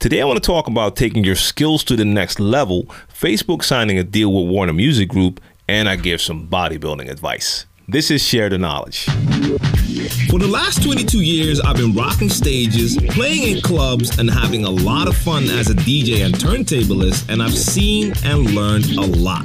Today, 0.00 0.20
I 0.20 0.24
want 0.26 0.40
to 0.40 0.46
talk 0.46 0.68
about 0.68 0.94
taking 0.94 1.24
your 1.24 1.34
skills 1.34 1.82
to 1.82 1.96
the 1.96 2.04
next 2.04 2.38
level, 2.38 2.84
Facebook 3.12 3.64
signing 3.64 3.98
a 3.98 4.04
deal 4.04 4.32
with 4.32 4.48
Warner 4.48 4.72
Music 4.72 5.08
Group, 5.08 5.40
and 5.66 5.88
I 5.88 5.96
give 5.96 6.20
some 6.20 6.46
bodybuilding 6.46 7.10
advice. 7.10 7.66
This 7.88 8.08
is 8.08 8.22
Share 8.22 8.48
the 8.48 8.58
Knowledge. 8.58 9.08
For 10.30 10.38
the 10.38 10.48
last 10.48 10.82
22 10.82 11.20
years, 11.20 11.60
I've 11.60 11.76
been 11.76 11.92
rocking 11.94 12.28
stages, 12.28 12.96
playing 13.10 13.56
in 13.56 13.62
clubs, 13.62 14.18
and 14.18 14.30
having 14.30 14.64
a 14.64 14.70
lot 14.70 15.08
of 15.08 15.16
fun 15.16 15.44
as 15.44 15.70
a 15.70 15.74
DJ 15.74 16.24
and 16.24 16.34
turntablist, 16.34 17.28
and 17.28 17.42
I've 17.42 17.56
seen 17.56 18.12
and 18.24 18.54
learned 18.54 18.90
a 18.92 19.06
lot. 19.06 19.44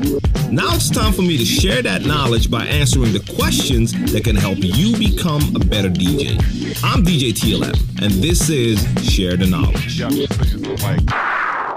Now 0.51 0.75
it's 0.75 0.89
time 0.89 1.13
for 1.13 1.21
me 1.21 1.37
to 1.37 1.45
share 1.45 1.81
that 1.81 2.05
knowledge 2.05 2.51
by 2.51 2.65
answering 2.65 3.13
the 3.13 3.33
questions 3.35 3.93
that 4.11 4.23
can 4.23 4.35
help 4.35 4.59
you 4.61 4.97
become 4.97 5.41
a 5.55 5.59
better 5.59 5.89
DJ. 5.89 6.37
I'm 6.83 7.03
DJ 7.03 7.31
TLM, 7.33 8.01
and 8.01 8.11
this 8.13 8.49
is 8.49 8.79
Share 9.03 9.35
the 9.35 9.47
Knowledge. 9.47 9.99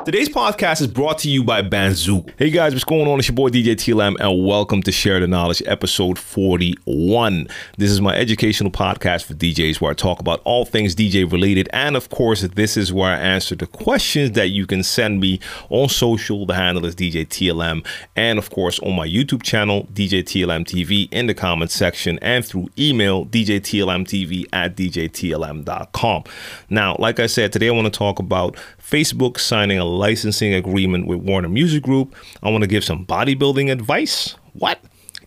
Today's 0.06 0.28
podcast 0.28 0.80
is 0.82 0.86
brought 0.86 1.18
to 1.18 1.28
you 1.28 1.42
by 1.42 1.62
Bandzoogle. 1.62 2.30
Hey 2.38 2.50
guys, 2.50 2.72
what's 2.72 2.84
going 2.84 3.08
on? 3.08 3.18
It's 3.18 3.26
your 3.26 3.34
boy 3.34 3.48
DJ 3.48 3.74
TLM, 3.74 4.14
and 4.20 4.46
welcome 4.46 4.80
to 4.84 4.92
Share 4.92 5.18
the 5.18 5.26
Knowledge, 5.26 5.64
episode 5.66 6.16
41. 6.16 7.48
This 7.76 7.90
is 7.90 8.00
my 8.00 8.16
educational 8.16 8.70
podcast 8.70 9.24
for 9.24 9.34
DJs 9.34 9.80
where 9.80 9.90
I 9.90 9.94
talk 9.94 10.20
about 10.20 10.42
all 10.44 10.64
things 10.64 10.94
DJ 10.94 11.28
related. 11.28 11.68
And 11.72 11.96
of 11.96 12.08
course, 12.10 12.42
this 12.42 12.76
is 12.76 12.92
where 12.92 13.10
I 13.10 13.18
answer 13.18 13.56
the 13.56 13.66
questions 13.66 14.30
that 14.36 14.50
you 14.50 14.64
can 14.64 14.84
send 14.84 15.18
me 15.18 15.40
on 15.70 15.88
social. 15.88 16.46
The 16.46 16.54
handle 16.54 16.86
is 16.86 16.94
DJ 16.94 17.26
TLM. 17.26 17.84
And 18.14 18.38
of 18.38 18.48
course, 18.50 18.78
on 18.78 18.94
my 18.94 19.08
YouTube 19.08 19.42
channel, 19.42 19.88
DJ 19.92 20.22
TLM 20.22 20.66
TV, 20.66 21.08
in 21.10 21.26
the 21.26 21.34
comments 21.34 21.74
section, 21.74 22.20
and 22.22 22.44
through 22.44 22.68
email, 22.78 23.26
DJ 23.26 23.58
TLM 23.58 24.04
TV 24.04 24.46
at 24.52 24.76
DJTLM.com. 24.76 26.22
Now, 26.70 26.94
like 27.00 27.18
I 27.18 27.26
said, 27.26 27.52
today 27.52 27.66
I 27.66 27.72
want 27.72 27.92
to 27.92 27.98
talk 27.98 28.20
about 28.20 28.56
Facebook 28.86 29.40
signing 29.40 29.78
a 29.78 29.84
licensing 29.84 30.54
agreement 30.54 31.08
with 31.08 31.18
Warner 31.18 31.48
Music 31.48 31.82
Group. 31.82 32.14
I 32.40 32.50
want 32.50 32.62
to 32.62 32.68
give 32.68 32.84
some 32.84 33.04
bodybuilding 33.04 33.70
advice. 33.70 34.36
What? 34.52 34.78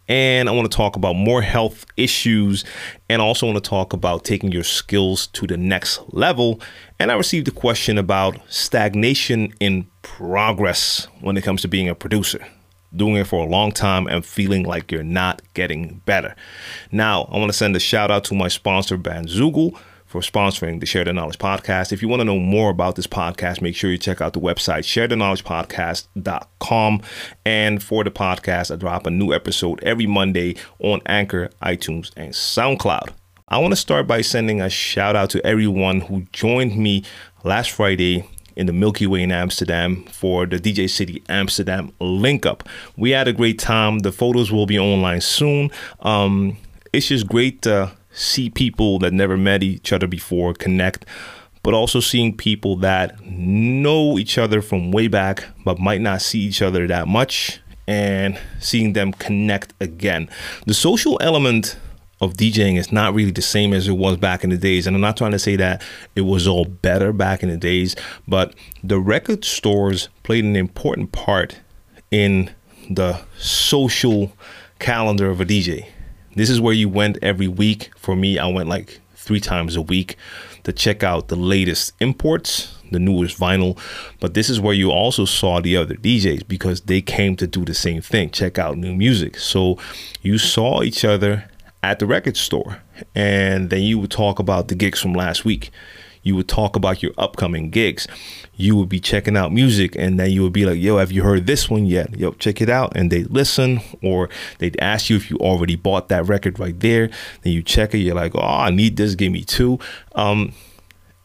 And 0.08 0.48
I 0.48 0.54
want 0.54 0.72
to 0.72 0.76
talk 0.76 0.96
about 0.96 1.18
more 1.18 1.42
health 1.42 1.86
issues 1.98 2.64
and 3.10 3.22
also 3.22 3.46
want 3.46 3.62
to 3.62 3.70
talk 3.70 3.92
about 3.92 4.24
taking 4.24 4.54
your 4.54 4.64
skills 4.64 5.28
to 5.28 5.46
the 5.46 5.58
next 5.58 6.02
level. 6.14 6.62
And 7.00 7.12
I 7.12 7.16
received 7.16 7.50
a 7.50 7.52
question 7.52 7.98
about 7.98 8.38
stagnation 8.48 9.54
in 9.60 9.88
progress 10.04 11.10
when 11.20 11.36
it 11.36 11.44
comes 11.44 11.62
to 11.64 11.68
being 11.68 11.90
a 11.90 11.96
producer 11.96 12.40
doing 12.96 13.18
it 13.18 13.28
for 13.28 13.46
a 13.46 13.48
long 13.48 13.72
time 13.72 14.08
and 14.08 14.26
feeling 14.26 14.64
like 14.64 14.92
you're 14.92 15.04
not 15.04 15.44
getting 15.54 16.02
better. 16.06 16.36
Now, 16.92 17.23
I 17.26 17.38
want 17.38 17.52
to 17.52 17.58
send 17.58 17.76
a 17.76 17.80
shout 17.80 18.10
out 18.10 18.23
to 18.26 18.34
my 18.34 18.48
sponsor, 18.48 18.98
Bandzoogle 18.98 19.80
for 20.10 20.20
sponsoring 20.22 20.80
the 20.80 20.88
Share 20.88 21.06
the 21.06 21.14
Knowledge 21.14 21.38
podcast. 21.38 21.94
If 21.94 22.02
you 22.02 22.08
want 22.08 22.22
to 22.22 22.26
know 22.26 22.40
more 22.40 22.72
about 22.72 22.96
this 22.96 23.06
podcast, 23.06 23.62
make 23.62 23.76
sure 23.76 23.92
you 23.92 24.00
check 24.00 24.22
out 24.22 24.34
the 24.34 24.40
website, 24.40 24.80
sharetheknowledgepodcast.com. 24.80 27.02
And 27.46 27.84
for 27.84 28.04
the 28.04 28.10
podcast, 28.10 28.74
I 28.74 28.78
drop 28.78 29.06
a 29.06 29.12
new 29.12 29.32
episode 29.34 29.84
every 29.84 30.08
Monday 30.08 30.56
on 30.80 31.02
Anchor, 31.06 31.52
iTunes, 31.62 32.12
and 32.18 32.34
SoundCloud. 32.34 33.10
I 33.50 33.60
want 33.60 33.72
to 33.72 33.76
start 33.76 34.08
by 34.08 34.22
sending 34.22 34.62
a 34.62 34.70
shout 34.70 35.16
out 35.16 35.30
to 35.30 35.46
everyone 35.46 36.02
who 36.02 36.22
joined 36.34 36.76
me 36.76 37.04
last 37.44 37.70
Friday 37.70 38.28
in 38.56 38.66
the 38.66 38.73
Milky 38.73 39.06
Way 39.06 39.22
in 39.22 39.32
Amsterdam 39.32 40.06
for 40.06 40.48
the 40.48 40.58
DJ 40.58 40.90
City 40.90 41.22
Amsterdam 41.30 41.94
link 42.00 42.48
up. 42.48 42.68
We 42.98 43.12
had 43.12 43.28
a 43.28 43.34
great 43.34 43.60
time. 43.60 44.00
The 44.00 44.12
photos 44.12 44.52
will 44.52 44.66
be 44.66 44.80
online 44.80 45.22
soon. 45.22 45.70
Um, 46.00 46.58
it's 46.92 47.10
just 47.10 47.28
great 47.28 47.62
to 47.62 47.92
see 48.20 48.50
people 48.50 49.00
that 49.00 49.14
never 49.14 49.38
met 49.38 49.64
each 49.64 49.94
other 49.94 50.08
before 50.08 50.53
connect, 50.53 51.06
but 51.64 51.73
also 51.73 52.00
seeing 52.00 52.36
people 52.36 52.76
that 52.78 53.20
know 53.23 54.17
each 54.17 54.38
other 54.38 54.61
from 54.61 54.92
way 54.92 55.08
back 55.08 55.45
but 55.64 55.80
might 55.80 56.02
not 56.02 56.22
see 56.22 56.39
each 56.39 56.61
other 56.61 56.88
that 56.88 57.08
much 57.08 57.61
and 57.88 58.39
seeing 58.59 58.94
them 58.94 59.14
connect 59.14 59.73
again. 59.80 60.30
The 60.66 60.73
social 60.73 61.17
element 61.22 61.77
of 62.21 62.33
DJing 62.33 62.77
is 62.77 62.92
not 62.92 63.14
really 63.14 63.32
the 63.32 63.42
same 63.42 63.73
as 63.73 63.88
it 63.88 63.94
was 63.94 64.17
back 64.17 64.44
in 64.44 64.49
the 64.49 64.58
days. 64.58 64.86
And 64.86 64.95
I'm 64.95 65.02
not 65.02 65.15
trying 65.15 65.32
to 65.32 65.39
say 65.39 65.55
that 65.55 65.82
it 66.15 66.21
was 66.21 66.48
all 66.48 66.65
better 66.65 67.14
back 67.14 67.44
in 67.44 67.49
the 67.49 67.58
days, 67.58 67.95
but 68.27 68.54
the 68.83 68.99
record 68.99 69.45
stores 69.45 70.10
played 70.23 70.44
an 70.44 70.58
important 70.58 71.14
part 71.14 71.60
in 72.11 72.52
the 72.89 73.21
social 73.38 74.33
calendar 74.80 75.30
of 75.30 75.39
a 75.39 75.45
DJ. 75.45 75.88
This 76.36 76.50
is 76.50 76.62
where 76.62 76.73
you 76.73 76.90
went 76.90 77.17
every 77.22 77.48
week. 77.48 77.92
For 77.98 78.16
me, 78.16 78.38
I 78.38 78.48
went 78.48 78.70
like 78.70 79.02
three 79.16 79.40
times 79.40 79.76
a 79.76 79.82
week 79.82 80.16
to 80.64 80.73
check 80.73 81.04
out 81.04 81.28
the 81.28 81.36
latest 81.36 81.94
imports, 82.00 82.76
the 82.92 83.00
newest 83.00 83.40
vinyl. 83.40 83.78
But 84.20 84.34
this 84.34 84.50
is 84.50 84.60
where 84.60 84.73
you 84.73 84.92
also 84.92 85.26
saw 85.26 85.60
the 85.60 85.78
other 85.78 85.95
DJs 85.95 86.48
because 86.48 86.82
they 86.82 87.02
came 87.02 87.36
to 87.38 87.48
do 87.48 87.66
the 87.66 87.73
same 87.73 88.02
thing, 88.02 88.30
check 88.30 88.58
out 88.58 88.78
new 88.78 88.95
music. 88.95 89.38
So 89.38 89.78
you 90.22 90.38
saw 90.38 90.82
each 90.82 91.06
other 91.06 91.50
at 91.82 92.00
the 92.00 92.06
record 92.06 92.38
store 92.38 92.82
and 93.16 93.70
then 93.70 93.82
you 93.84 93.98
would 94.00 94.12
talk 94.12 94.39
about 94.39 94.68
the 94.68 94.76
gigs 94.76 95.00
from 95.00 95.14
last 95.14 95.45
week 95.45 95.72
you 96.24 96.36
would 96.36 96.48
talk 96.48 96.76
about 96.76 97.02
your 97.02 97.12
upcoming 97.18 97.70
gigs. 97.70 98.08
You 98.56 98.76
would 98.76 98.90
be 98.90 99.00
checking 99.00 99.38
out 99.38 99.54
music, 99.54 99.96
and 99.96 100.20
then 100.20 100.32
you 100.32 100.44
would 100.44 100.54
be 100.54 100.66
like, 100.66 100.80
"Yo, 100.80 100.98
have 100.98 101.12
you 101.12 101.24
heard 101.24 101.48
this 101.48 101.70
one 101.70 101.86
yet? 101.86 102.18
Yo, 102.18 102.32
check 102.34 102.62
it 102.62 102.70
out." 102.70 102.96
And 102.96 103.12
they 103.12 103.24
listen, 103.24 103.82
or 104.04 104.30
they'd 104.60 104.80
ask 104.82 105.10
you 105.10 105.16
if 105.16 105.30
you 105.30 105.38
already 105.38 105.76
bought 105.76 106.10
that 106.10 106.28
record 106.28 106.60
right 106.60 106.80
there. 106.80 107.10
Then 107.42 107.54
you 107.54 107.64
check 107.64 107.94
it. 107.94 108.00
You're 108.00 108.16
like, 108.16 108.36
"Oh, 108.36 108.40
I 108.42 108.70
need 108.70 108.98
this. 108.98 109.16
Give 109.16 109.32
me 109.32 109.44
two. 109.44 109.80
Um, 110.16 110.54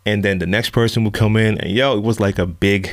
and 0.07 0.25
then 0.25 0.39
the 0.39 0.47
next 0.47 0.71
person 0.71 1.05
would 1.05 1.15
come 1.15 1.37
in, 1.37 1.59
and 1.59 1.71
yo, 1.73 1.97
it 1.97 2.03
was 2.03 2.21
like 2.21 2.39
a 2.39 2.47
big. 2.47 2.91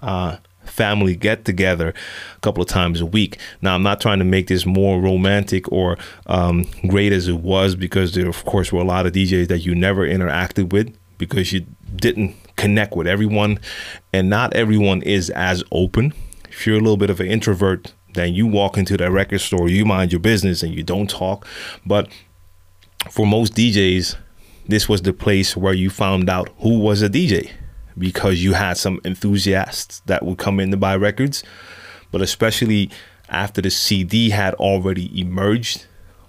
Uh, 0.00 0.38
family 0.64 1.14
get 1.14 1.44
together 1.44 1.92
a 2.36 2.40
couple 2.40 2.62
of 2.62 2.68
times 2.68 3.00
a 3.00 3.06
week. 3.06 3.38
Now, 3.60 3.74
I'm 3.74 3.82
not 3.82 4.00
trying 4.00 4.18
to 4.20 4.24
make 4.24 4.46
this 4.46 4.64
more 4.64 5.00
romantic 5.00 5.70
or 5.70 5.98
um, 6.26 6.64
great 6.88 7.12
as 7.12 7.28
it 7.28 7.40
was 7.40 7.74
because 7.74 8.14
there, 8.14 8.28
of 8.28 8.44
course, 8.44 8.72
were 8.72 8.80
a 8.80 8.84
lot 8.84 9.06
of 9.06 9.12
DJs 9.12 9.48
that 9.48 9.60
you 9.60 9.74
never 9.74 10.06
interacted 10.06 10.72
with 10.72 10.96
because 11.18 11.52
you 11.52 11.66
didn't 11.96 12.34
connect 12.56 12.94
with 12.94 13.06
everyone 13.06 13.58
and 14.12 14.28
not 14.28 14.54
everyone 14.54 15.02
is 15.02 15.30
as 15.30 15.62
open. 15.72 16.12
If 16.48 16.66
you're 16.66 16.76
a 16.76 16.80
little 16.80 16.96
bit 16.96 17.10
of 17.10 17.20
an 17.20 17.26
introvert 17.26 17.94
then 18.14 18.34
you 18.34 18.46
walk 18.46 18.76
into 18.76 18.96
that 18.98 19.10
record 19.10 19.40
store 19.40 19.68
you 19.68 19.84
mind 19.84 20.12
your 20.12 20.20
business 20.20 20.62
and 20.62 20.74
you 20.74 20.82
don't 20.82 21.08
talk. 21.08 21.46
But 21.86 22.08
for 23.10 23.26
most 23.26 23.54
DJs 23.54 24.16
this 24.66 24.88
was 24.88 25.02
the 25.02 25.12
place 25.12 25.56
where 25.56 25.74
you 25.74 25.90
found 25.90 26.30
out 26.30 26.50
who 26.58 26.78
was 26.78 27.02
a 27.02 27.08
DJ 27.08 27.50
because 27.98 28.42
you 28.42 28.52
had 28.52 28.76
some 28.76 29.00
enthusiasts 29.04 30.00
that 30.06 30.24
would 30.24 30.38
come 30.38 30.60
in 30.60 30.70
to 30.70 30.76
buy 30.76 30.96
records. 30.96 31.42
But 32.10 32.22
especially 32.22 32.90
after 33.28 33.60
the 33.60 33.70
CD 33.70 34.30
had 34.30 34.54
already 34.54 35.20
emerged 35.20 35.86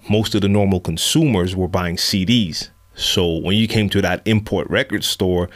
most 0.08 0.34
of 0.34 0.42
the 0.42 0.48
normal 0.48 0.80
consumers 0.80 1.56
were 1.56 1.68
buying 1.68 1.96
CDs 1.96 2.70
so 2.94 3.36
when 3.38 3.56
you 3.56 3.66
came 3.66 3.88
to 3.90 4.02
that 4.02 4.22
import 4.24 4.68
record 4.70 5.04
store, 5.04 5.48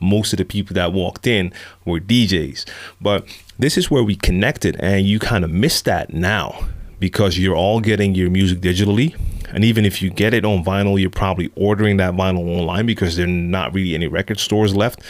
most 0.00 0.32
of 0.32 0.38
the 0.38 0.44
people 0.44 0.74
that 0.74 0.92
walked 0.92 1.26
in 1.26 1.52
were 1.84 2.00
DJs. 2.00 2.68
But 3.00 3.26
this 3.58 3.78
is 3.78 3.90
where 3.90 4.02
we 4.02 4.16
connected, 4.16 4.76
and 4.80 5.06
you 5.06 5.18
kind 5.18 5.44
of 5.44 5.50
miss 5.50 5.82
that 5.82 6.12
now 6.12 6.68
because 6.98 7.38
you're 7.38 7.56
all 7.56 7.80
getting 7.80 8.14
your 8.14 8.30
music 8.30 8.60
digitally. 8.60 9.16
And 9.52 9.64
even 9.64 9.84
if 9.84 10.00
you 10.00 10.10
get 10.10 10.32
it 10.34 10.44
on 10.44 10.64
vinyl, 10.64 11.00
you're 11.00 11.10
probably 11.10 11.50
ordering 11.56 11.98
that 11.98 12.14
vinyl 12.14 12.48
online 12.58 12.86
because 12.86 13.16
there 13.16 13.26
are 13.26 13.30
not 13.30 13.74
really 13.74 13.94
any 13.94 14.06
record 14.06 14.38
stores 14.38 14.74
left. 14.74 15.00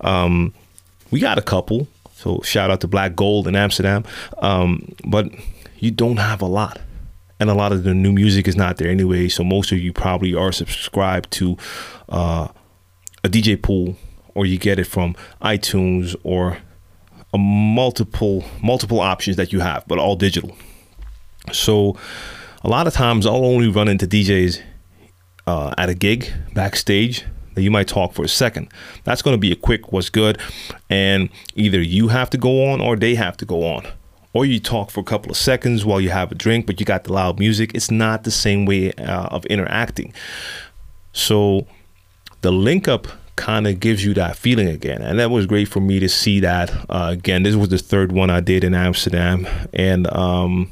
Um, 0.00 0.54
we 1.10 1.18
got 1.18 1.38
a 1.38 1.42
couple. 1.42 1.88
So 2.14 2.40
shout 2.42 2.70
out 2.70 2.82
to 2.82 2.88
Black 2.88 3.16
Gold 3.16 3.48
in 3.48 3.56
Amsterdam. 3.56 4.04
Um, 4.38 4.94
but 5.04 5.30
you 5.78 5.90
don't 5.90 6.18
have 6.18 6.42
a 6.42 6.46
lot 6.46 6.80
and 7.40 7.48
a 7.48 7.54
lot 7.54 7.72
of 7.72 7.82
the 7.82 7.94
new 7.94 8.12
music 8.12 8.46
is 8.46 8.54
not 8.54 8.76
there 8.76 8.90
anyway. 8.90 9.28
So 9.28 9.42
most 9.42 9.72
of 9.72 9.78
you 9.78 9.92
probably 9.92 10.34
are 10.34 10.52
subscribed 10.52 11.30
to 11.32 11.56
uh, 12.10 12.48
a 13.24 13.28
DJ 13.28 13.60
pool, 13.60 13.96
or 14.34 14.44
you 14.46 14.58
get 14.58 14.78
it 14.78 14.84
from 14.84 15.16
iTunes 15.42 16.14
or 16.22 16.58
a 17.32 17.38
multiple 17.38 18.44
multiple 18.62 19.00
options 19.00 19.36
that 19.36 19.52
you 19.52 19.60
have, 19.60 19.84
but 19.88 19.98
all 19.98 20.16
digital. 20.16 20.56
So 21.52 21.96
a 22.62 22.68
lot 22.68 22.86
of 22.86 22.92
times 22.92 23.26
I'll 23.26 23.44
only 23.44 23.68
run 23.68 23.88
into 23.88 24.06
DJs 24.06 24.60
uh, 25.46 25.74
at 25.78 25.88
a 25.88 25.94
gig 25.94 26.30
backstage 26.54 27.24
that 27.54 27.62
you 27.62 27.70
might 27.70 27.88
talk 27.88 28.12
for 28.12 28.24
a 28.24 28.28
second. 28.28 28.70
That's 29.04 29.22
going 29.22 29.34
to 29.34 29.38
be 29.38 29.50
a 29.50 29.56
quick 29.56 29.92
what's 29.92 30.10
good, 30.10 30.38
and 30.90 31.30
either 31.54 31.80
you 31.80 32.08
have 32.08 32.28
to 32.30 32.38
go 32.38 32.70
on 32.70 32.82
or 32.82 32.96
they 32.96 33.14
have 33.14 33.38
to 33.38 33.46
go 33.46 33.64
on 33.64 33.86
or 34.32 34.44
you 34.44 34.60
talk 34.60 34.90
for 34.90 35.00
a 35.00 35.04
couple 35.04 35.30
of 35.30 35.36
seconds 35.36 35.84
while 35.84 36.00
you 36.00 36.10
have 36.10 36.30
a 36.30 36.34
drink, 36.34 36.66
but 36.66 36.78
you 36.78 36.86
got 36.86 37.04
the 37.04 37.12
loud 37.12 37.38
music. 37.38 37.72
It's 37.74 37.90
not 37.90 38.24
the 38.24 38.30
same 38.30 38.64
way 38.64 38.92
uh, 38.92 39.26
of 39.26 39.44
interacting. 39.46 40.12
So 41.12 41.66
the 42.42 42.52
link 42.52 42.86
up 42.86 43.08
kind 43.36 43.66
of 43.66 43.80
gives 43.80 44.04
you 44.04 44.14
that 44.14 44.36
feeling 44.36 44.68
again. 44.68 45.02
And 45.02 45.18
that 45.18 45.30
was 45.30 45.46
great 45.46 45.66
for 45.66 45.80
me 45.80 45.98
to 45.98 46.08
see 46.08 46.40
that. 46.40 46.70
Uh, 46.88 47.08
again, 47.12 47.42
this 47.42 47.56
was 47.56 47.70
the 47.70 47.78
third 47.78 48.12
one 48.12 48.30
I 48.30 48.40
did 48.40 48.64
in 48.64 48.74
Amsterdam. 48.74 49.46
And 49.72 50.06
um, 50.14 50.70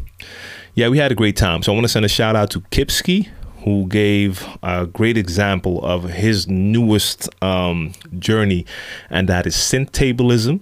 yeah, 0.74 0.88
we 0.88 0.98
had 0.98 1.10
a 1.10 1.14
great 1.14 1.36
time. 1.36 1.62
So 1.62 1.72
I 1.72 1.74
want 1.74 1.84
to 1.84 1.88
send 1.88 2.04
a 2.04 2.08
shout 2.08 2.36
out 2.36 2.50
to 2.50 2.60
Kipski 2.60 3.28
who 3.64 3.86
gave 3.88 4.46
a 4.62 4.86
great 4.86 5.18
example 5.18 5.84
of 5.84 6.04
his 6.04 6.46
newest 6.48 7.28
um, 7.42 7.92
journey, 8.18 8.64
and 9.10 9.28
that 9.28 9.46
is 9.46 9.54
synthablism. 9.54 10.60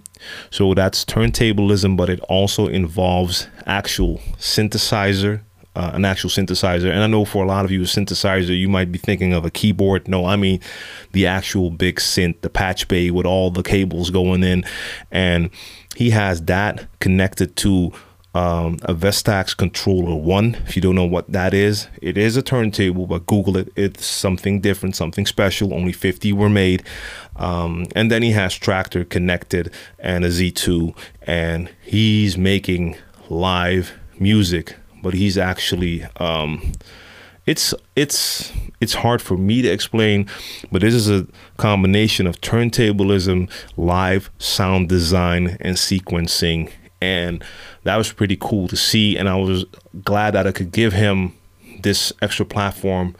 So 0.50 0.74
that's 0.74 1.04
turntablism, 1.04 1.96
but 1.96 2.08
it 2.08 2.20
also 2.20 2.66
involves 2.66 3.48
actual 3.66 4.18
synthesizer 4.38 5.42
uh, 5.76 5.90
an 5.92 6.06
actual 6.06 6.30
synthesizer. 6.30 6.90
And 6.90 7.00
I 7.00 7.06
know 7.06 7.26
for 7.26 7.44
a 7.44 7.46
lot 7.46 7.66
of 7.66 7.70
you, 7.70 7.82
a 7.82 7.84
synthesizer, 7.84 8.58
you 8.58 8.68
might 8.68 8.90
be 8.90 8.98
thinking 8.98 9.34
of 9.34 9.44
a 9.44 9.50
keyboard. 9.50 10.08
No, 10.08 10.24
I 10.24 10.34
mean 10.36 10.60
the 11.12 11.26
actual 11.26 11.70
big 11.70 11.96
synth, 11.96 12.40
the 12.40 12.48
patch 12.48 12.88
bay 12.88 13.10
with 13.10 13.26
all 13.26 13.50
the 13.50 13.62
cables 13.62 14.10
going 14.10 14.42
in. 14.42 14.64
And 15.12 15.50
he 15.94 16.10
has 16.10 16.42
that 16.44 16.86
connected 16.98 17.56
to 17.56 17.92
um, 18.34 18.78
a 18.82 18.94
Vestax 18.94 19.56
Controller 19.56 20.14
1. 20.14 20.54
If 20.66 20.76
you 20.76 20.82
don't 20.82 20.94
know 20.94 21.04
what 21.04 21.30
that 21.32 21.52
is, 21.52 21.88
it 22.00 22.16
is 22.16 22.36
a 22.36 22.42
turntable, 22.42 23.06
but 23.06 23.26
Google 23.26 23.56
it. 23.56 23.70
It's 23.76 24.04
something 24.04 24.60
different, 24.60 24.96
something 24.96 25.26
special. 25.26 25.74
Only 25.74 25.92
50 25.92 26.32
were 26.32 26.50
made. 26.50 26.82
Um, 27.38 27.86
and 27.94 28.10
then 28.10 28.22
he 28.22 28.32
has 28.32 28.54
Traktor 28.58 29.08
connected 29.08 29.72
and 29.98 30.24
a 30.24 30.28
Z2, 30.28 30.96
and 31.22 31.70
he's 31.82 32.38
making 32.38 32.96
live 33.28 33.92
music, 34.18 34.76
but 35.02 35.14
he's 35.14 35.36
actually. 35.38 36.04
Um, 36.16 36.72
it's 37.46 37.72
it's 37.94 38.52
it's 38.80 38.94
hard 38.94 39.22
for 39.22 39.36
me 39.36 39.62
to 39.62 39.68
explain, 39.68 40.28
but 40.72 40.82
this 40.82 40.94
is 40.94 41.08
a 41.08 41.26
combination 41.58 42.26
of 42.26 42.40
turntablism, 42.40 43.48
live 43.76 44.30
sound 44.38 44.88
design, 44.88 45.56
and 45.60 45.76
sequencing, 45.76 46.72
and 47.00 47.44
that 47.84 47.96
was 47.96 48.12
pretty 48.12 48.36
cool 48.40 48.66
to 48.68 48.76
see. 48.76 49.16
And 49.16 49.28
I 49.28 49.36
was 49.36 49.64
glad 50.02 50.32
that 50.32 50.46
I 50.48 50.52
could 50.52 50.72
give 50.72 50.92
him 50.92 51.34
this 51.82 52.12
extra 52.20 52.44
platform 52.44 53.14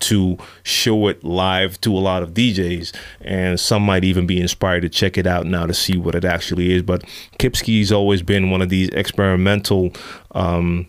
to 0.00 0.38
show 0.62 1.08
it 1.08 1.24
live 1.24 1.80
to 1.82 1.96
a 1.96 1.98
lot 1.98 2.22
of 2.22 2.34
DJs, 2.34 2.94
and 3.20 3.58
some 3.58 3.82
might 3.82 4.04
even 4.04 4.26
be 4.26 4.40
inspired 4.40 4.82
to 4.82 4.88
check 4.88 5.18
it 5.18 5.26
out 5.26 5.46
now 5.46 5.66
to 5.66 5.74
see 5.74 5.96
what 5.96 6.14
it 6.14 6.24
actually 6.24 6.72
is. 6.72 6.82
But 6.82 7.02
Kipsky's 7.38 7.92
always 7.92 8.22
been 8.22 8.50
one 8.50 8.62
of 8.62 8.68
these 8.68 8.88
experimental. 8.90 9.92
Um, 10.32 10.86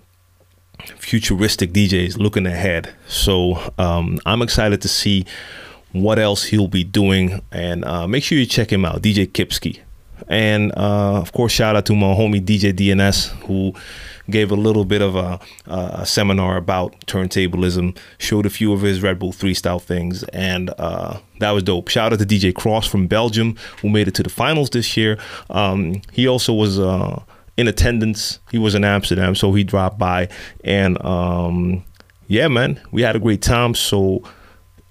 futuristic 0.97 1.71
DJs 1.73 2.17
looking 2.17 2.45
ahead. 2.45 2.95
So 3.05 3.73
um, 3.77 4.17
I'm 4.25 4.41
excited 4.41 4.81
to 4.81 4.87
see 4.87 5.25
what 5.91 6.19
else 6.19 6.45
he'll 6.45 6.67
be 6.67 6.83
doing, 6.83 7.41
and 7.51 7.83
uh, 7.83 8.07
make 8.07 8.23
sure 8.23 8.37
you 8.37 8.45
check 8.45 8.71
him 8.71 8.85
out, 8.85 9.01
DJ 9.01 9.27
Kipsky. 9.27 9.79
And 10.29 10.71
uh, 10.77 11.19
of 11.19 11.33
course, 11.33 11.51
shout 11.51 11.75
out 11.75 11.85
to 11.87 11.95
my 11.95 12.07
homie 12.07 12.39
DJ 12.39 12.71
DNS, 12.71 13.29
who 13.47 13.73
gave 14.29 14.51
a 14.51 14.55
little 14.55 14.85
bit 14.85 15.01
of 15.01 15.15
a, 15.15 15.39
a, 15.65 16.05
seminar 16.05 16.55
about 16.55 16.95
turntablism, 17.07 17.97
showed 18.19 18.45
a 18.45 18.49
few 18.49 18.71
of 18.71 18.81
his 18.81 19.01
Red 19.01 19.17
Bull 19.17 19.33
3Style 19.33 19.81
things, 19.81 20.23
and 20.25 20.69
uh, 20.77 21.17
that 21.39 21.49
was 21.51 21.63
dope. 21.63 21.87
Shout 21.87 22.13
out 22.13 22.19
to 22.19 22.25
DJ 22.25 22.53
Cross 22.53 22.87
from 22.87 23.07
Belgium, 23.07 23.55
who 23.81 23.89
made 23.89 24.07
it 24.07 24.13
to 24.15 24.23
the 24.23 24.29
finals 24.29 24.69
this 24.69 24.95
year. 24.95 25.17
Um, 25.49 26.01
he 26.11 26.27
also 26.27 26.53
was. 26.53 26.79
Uh, 26.79 27.21
in 27.57 27.67
attendance, 27.67 28.39
he 28.51 28.57
was 28.57 28.73
in 28.73 28.85
Amsterdam, 28.85 29.35
so 29.35 29.51
he 29.51 29.65
dropped 29.65 29.99
by, 29.99 30.29
and 30.63 30.97
um, 31.03 31.83
yeah, 32.27 32.47
man, 32.47 32.79
we 32.93 33.01
had 33.01 33.17
a 33.17 33.19
great 33.19 33.41
time. 33.41 33.75
So 33.75 34.23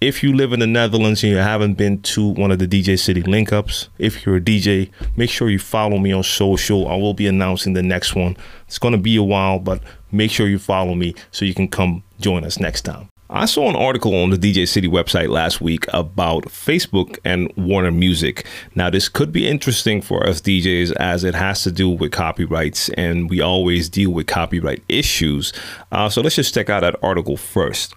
if 0.01 0.23
you 0.23 0.33
live 0.33 0.53
in 0.53 0.61
the 0.61 0.67
Netherlands 0.67 1.25
and 1.25 1.33
you 1.33 1.39
haven't 1.39 1.75
been 1.75 2.01
to 2.03 2.29
one 2.29 2.53
of 2.53 2.61
the 2.61 2.69
DJ 2.69 2.99
City 2.99 3.23
link 3.23 3.53
ups, 3.53 3.89
if 3.99 4.25
you're 4.25 4.37
a 4.37 4.41
DJ, 4.41 4.91
make 5.17 5.29
sure 5.29 5.51
you 5.51 5.59
follow 5.59 5.99
me 5.99 6.13
on 6.13 6.23
social. 6.23 6.87
I 6.87 6.95
will 6.95 7.15
be 7.15 7.27
announcing 7.27 7.73
the 7.73 7.83
next 7.83 8.15
one. 8.15 8.37
It's 8.67 8.79
going 8.79 8.93
to 8.93 8.99
be 8.99 9.17
a 9.17 9.23
while, 9.23 9.59
but 9.59 9.83
make 10.13 10.31
sure 10.31 10.47
you 10.47 10.59
follow 10.59 10.95
me 10.95 11.15
so 11.33 11.45
you 11.45 11.55
can 11.55 11.69
come 11.69 12.05
join 12.21 12.45
us 12.45 12.61
next 12.61 12.83
time. 12.83 13.09
I 13.31 13.45
saw 13.45 13.69
an 13.69 13.77
article 13.77 14.15
on 14.15 14.31
the 14.31 14.39
DJ 14.39 14.67
City 14.67 14.89
website 14.89 15.29
last 15.29 15.61
week 15.61 15.85
about 15.93 16.45
Facebook 16.45 17.19
and 17.27 17.53
Warner 17.57 17.91
Music. 17.91 18.47
Now, 18.75 18.89
this 18.89 19.11
could 19.11 19.33
be 19.33 19.47
interesting 19.47 20.01
for 20.01 20.27
us 20.27 20.41
DJs 20.41 20.93
as 20.93 21.25
it 21.25 21.35
has 21.35 21.63
to 21.65 21.71
do 21.71 21.91
with 21.91 22.11
copyrights, 22.11 22.89
and 22.91 23.29
we 23.29 23.43
always 23.43 23.91
deal 23.91 24.13
with 24.13 24.29
copyright 24.29 24.83
issues. 24.89 25.53
Uh, 25.93 26.09
so 26.09 26.23
let's 26.23 26.37
just 26.37 26.55
check 26.55 26.71
out 26.71 26.81
that 26.81 26.97
article 27.03 27.37
first. 27.37 27.95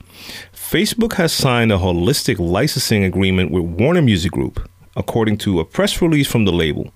Facebook 0.72 1.16
has 1.16 1.34
signed 1.34 1.70
a 1.70 1.78
holistic 1.78 2.40
licensing 2.40 3.04
agreement 3.04 3.52
with 3.52 3.66
Warner 3.66 4.02
Music 4.02 4.32
Group, 4.32 4.70
according 4.96 5.38
to 5.40 5.60
a 5.60 5.66
press 5.66 6.02
release 6.02 6.32
from 6.32 6.46
the 6.46 6.54
label. 6.54 6.94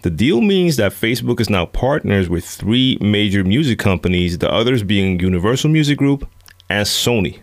The 0.00 0.10
deal 0.10 0.40
means 0.40 0.74
that 0.78 0.90
Facebook 0.90 1.38
is 1.38 1.48
now 1.48 1.66
partners 1.66 2.28
with 2.28 2.44
three 2.44 2.98
major 3.00 3.44
music 3.44 3.78
companies, 3.78 4.38
the 4.38 4.50
others 4.50 4.82
being 4.82 5.20
Universal 5.20 5.70
Music 5.70 5.98
Group 5.98 6.28
and 6.68 6.84
Sony. 6.84 7.38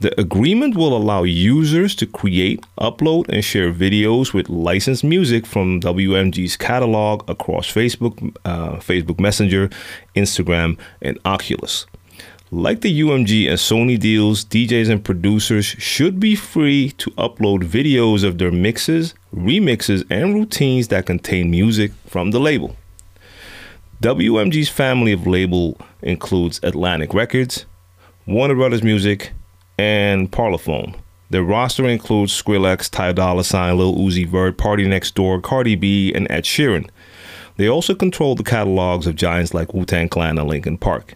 The 0.00 0.20
agreement 0.20 0.76
will 0.76 0.94
allow 0.94 1.22
users 1.22 1.94
to 1.94 2.06
create, 2.06 2.62
upload, 2.78 3.30
and 3.30 3.42
share 3.42 3.72
videos 3.72 4.34
with 4.34 4.50
licensed 4.50 5.04
music 5.04 5.46
from 5.46 5.80
WMG's 5.80 6.58
catalog 6.58 7.26
across 7.30 7.66
Facebook, 7.72 8.36
uh, 8.44 8.72
Facebook 8.72 9.18
Messenger, 9.18 9.70
Instagram, 10.14 10.78
and 11.00 11.18
Oculus. 11.24 11.86
Like 12.54 12.82
the 12.82 13.00
UMG 13.00 13.48
and 13.48 13.56
Sony 13.56 13.98
deals, 13.98 14.44
DJs 14.44 14.90
and 14.90 15.02
producers 15.02 15.64
should 15.64 16.20
be 16.20 16.34
free 16.34 16.90
to 16.98 17.10
upload 17.12 17.64
videos 17.64 18.24
of 18.24 18.36
their 18.36 18.50
mixes, 18.50 19.14
remixes, 19.34 20.04
and 20.10 20.34
routines 20.34 20.88
that 20.88 21.06
contain 21.06 21.50
music 21.50 21.92
from 22.06 22.30
the 22.30 22.38
label. 22.38 22.76
WMG's 24.02 24.68
family 24.68 25.12
of 25.12 25.26
label 25.26 25.78
includes 26.02 26.60
Atlantic 26.62 27.14
Records, 27.14 27.64
Warner 28.26 28.54
Brothers 28.54 28.82
Music, 28.82 29.32
and 29.78 30.30
Parlophone. 30.30 30.94
Their 31.30 31.44
roster 31.44 31.88
includes 31.88 32.34
Skrillex, 32.34 32.90
Ty 32.90 33.12
Dolla 33.12 33.44
Sign, 33.44 33.78
Lil 33.78 33.94
Uzi 33.94 34.28
Vert, 34.28 34.58
PartyNextDoor, 34.58 35.42
Cardi 35.42 35.74
B, 35.74 36.12
and 36.12 36.30
Ed 36.30 36.44
Sheeran. 36.44 36.90
They 37.56 37.66
also 37.66 37.94
control 37.94 38.34
the 38.34 38.44
catalogs 38.44 39.06
of 39.06 39.16
giants 39.16 39.54
like 39.54 39.72
Wu 39.72 39.86
Tang 39.86 40.10
Clan 40.10 40.36
and 40.36 40.46
Linkin 40.46 40.76
Park. 40.76 41.14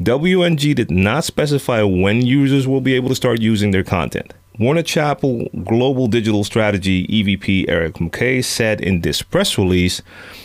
WMG 0.00 0.74
did 0.74 0.90
not 0.90 1.24
specify 1.24 1.82
when 1.82 2.20
users 2.20 2.68
will 2.68 2.82
be 2.82 2.92
able 2.92 3.08
to 3.08 3.14
start 3.14 3.40
using 3.40 3.70
their 3.70 3.82
content. 3.82 4.34
Warner 4.58 4.82
Chappell 4.82 5.48
Global 5.64 6.06
Digital 6.06 6.44
Strategy 6.44 7.06
EVP 7.06 7.64
Eric 7.66 7.94
McKay 7.94 8.44
said 8.44 8.82
in 8.82 9.00
this 9.00 9.22
press 9.22 9.56
release 9.56 10.02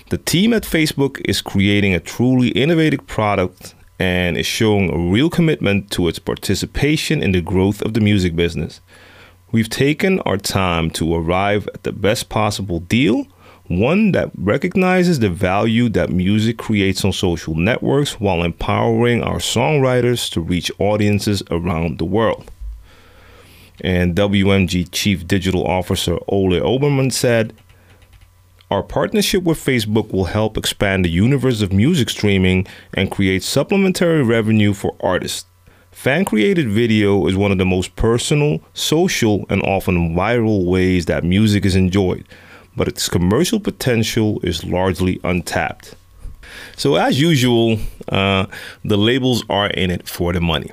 the 0.09 0.17
team 0.17 0.53
at 0.53 0.63
Facebook 0.63 1.19
is 1.25 1.41
creating 1.41 1.93
a 1.93 1.99
truly 1.99 2.49
innovative 2.49 3.05
product 3.07 3.75
and 3.99 4.37
is 4.37 4.45
showing 4.45 4.89
a 4.89 4.97
real 4.97 5.29
commitment 5.29 5.91
to 5.91 6.07
its 6.07 6.19
participation 6.19 7.21
in 7.21 7.33
the 7.33 7.41
growth 7.41 7.81
of 7.81 7.93
the 7.93 8.01
music 8.01 8.37
business. 8.37 8.79
We've 9.51 9.69
taken 9.69 10.21
our 10.21 10.37
time 10.37 10.91
to 10.91 11.13
arrive 11.13 11.67
at 11.73 11.83
the 11.83 11.91
best 11.91 12.29
possible 12.29 12.79
deal 12.79 13.27
one 13.79 14.11
that 14.11 14.31
recognizes 14.35 15.19
the 15.19 15.29
value 15.29 15.89
that 15.89 16.09
music 16.09 16.57
creates 16.57 17.05
on 17.05 17.13
social 17.13 17.55
networks 17.55 18.19
while 18.19 18.43
empowering 18.43 19.21
our 19.23 19.37
songwriters 19.37 20.29
to 20.31 20.41
reach 20.41 20.71
audiences 20.79 21.43
around 21.51 21.97
the 21.97 22.05
world. 22.05 22.49
And 23.81 24.15
WMG 24.15 24.89
Chief 24.91 25.25
Digital 25.27 25.65
Officer 25.65 26.17
Ole 26.27 26.59
Obermann 26.59 27.11
said, 27.11 27.53
Our 28.69 28.83
partnership 28.83 29.43
with 29.43 29.57
Facebook 29.57 30.11
will 30.11 30.25
help 30.25 30.57
expand 30.57 31.03
the 31.03 31.09
universe 31.09 31.61
of 31.61 31.73
music 31.73 32.09
streaming 32.09 32.67
and 32.93 33.11
create 33.11 33.43
supplementary 33.43 34.23
revenue 34.23 34.73
for 34.73 34.95
artists. 34.99 35.45
Fan 35.91 36.25
created 36.25 36.69
video 36.69 37.27
is 37.27 37.35
one 37.35 37.51
of 37.51 37.57
the 37.57 37.65
most 37.65 37.95
personal, 37.95 38.61
social, 38.73 39.45
and 39.49 39.61
often 39.63 40.15
viral 40.15 40.65
ways 40.65 41.05
that 41.05 41.23
music 41.23 41.65
is 41.65 41.75
enjoyed 41.75 42.25
but 42.81 42.87
its 42.87 43.07
commercial 43.07 43.59
potential 43.59 44.39
is 44.41 44.63
largely 44.63 45.19
untapped. 45.23 45.93
So, 46.75 46.95
as 46.95 47.21
usual, 47.21 47.77
uh, 48.09 48.47
the 48.83 48.97
labels 48.97 49.43
are 49.51 49.67
in 49.67 49.91
it 49.91 50.09
for 50.09 50.33
the 50.33 50.41
money. 50.41 50.71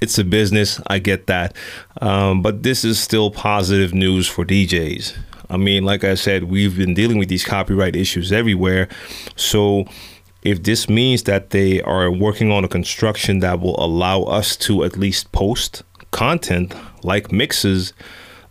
It's 0.00 0.18
a 0.18 0.24
business, 0.24 0.80
I 0.88 0.98
get 0.98 1.28
that. 1.28 1.54
Um, 2.00 2.42
but 2.42 2.64
this 2.64 2.84
is 2.84 2.98
still 2.98 3.30
positive 3.30 3.94
news 3.94 4.26
for 4.26 4.44
DJs. 4.44 5.16
I 5.48 5.56
mean, 5.56 5.84
like 5.84 6.02
I 6.02 6.16
said, 6.16 6.50
we've 6.50 6.76
been 6.76 6.94
dealing 6.94 7.16
with 7.16 7.28
these 7.28 7.44
copyright 7.44 7.94
issues 7.94 8.32
everywhere. 8.32 8.88
So, 9.36 9.84
if 10.42 10.64
this 10.64 10.88
means 10.88 11.22
that 11.30 11.50
they 11.50 11.80
are 11.82 12.10
working 12.10 12.50
on 12.50 12.64
a 12.64 12.68
construction 12.68 13.38
that 13.38 13.60
will 13.60 13.78
allow 13.78 14.24
us 14.24 14.56
to 14.66 14.82
at 14.82 14.96
least 14.96 15.30
post 15.30 15.84
content 16.10 16.74
like 17.04 17.30
mixes, 17.30 17.92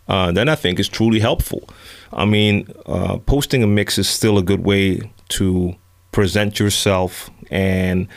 uh, 0.08 0.32
then 0.32 0.48
I 0.48 0.54
think 0.54 0.80
it's 0.80 0.88
truly 0.88 1.20
helpful. 1.20 1.68
I 2.12 2.24
mean, 2.24 2.66
uh, 2.86 3.18
posting 3.18 3.62
a 3.62 3.66
mix 3.66 3.98
is 3.98 4.08
still 4.08 4.38
a 4.38 4.42
good 4.42 4.64
way 4.64 5.00
to 5.30 5.74
present 6.12 6.58
yourself, 6.58 7.30
and 7.50 8.08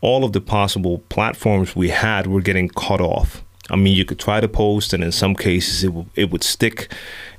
all 0.00 0.24
of 0.24 0.32
the 0.32 0.40
possible 0.40 0.98
platforms 1.08 1.74
we 1.74 1.88
had 1.88 2.26
were 2.26 2.40
getting 2.40 2.68
cut 2.68 3.00
off. 3.00 3.42
I 3.70 3.76
mean, 3.76 3.96
you 3.96 4.04
could 4.04 4.18
try 4.18 4.40
to 4.40 4.48
post, 4.48 4.92
and 4.92 5.02
in 5.02 5.12
some 5.12 5.34
cases, 5.34 5.84
it, 5.84 5.88
w- 5.88 6.06
it 6.14 6.30
would 6.30 6.44
stick, 6.44 6.92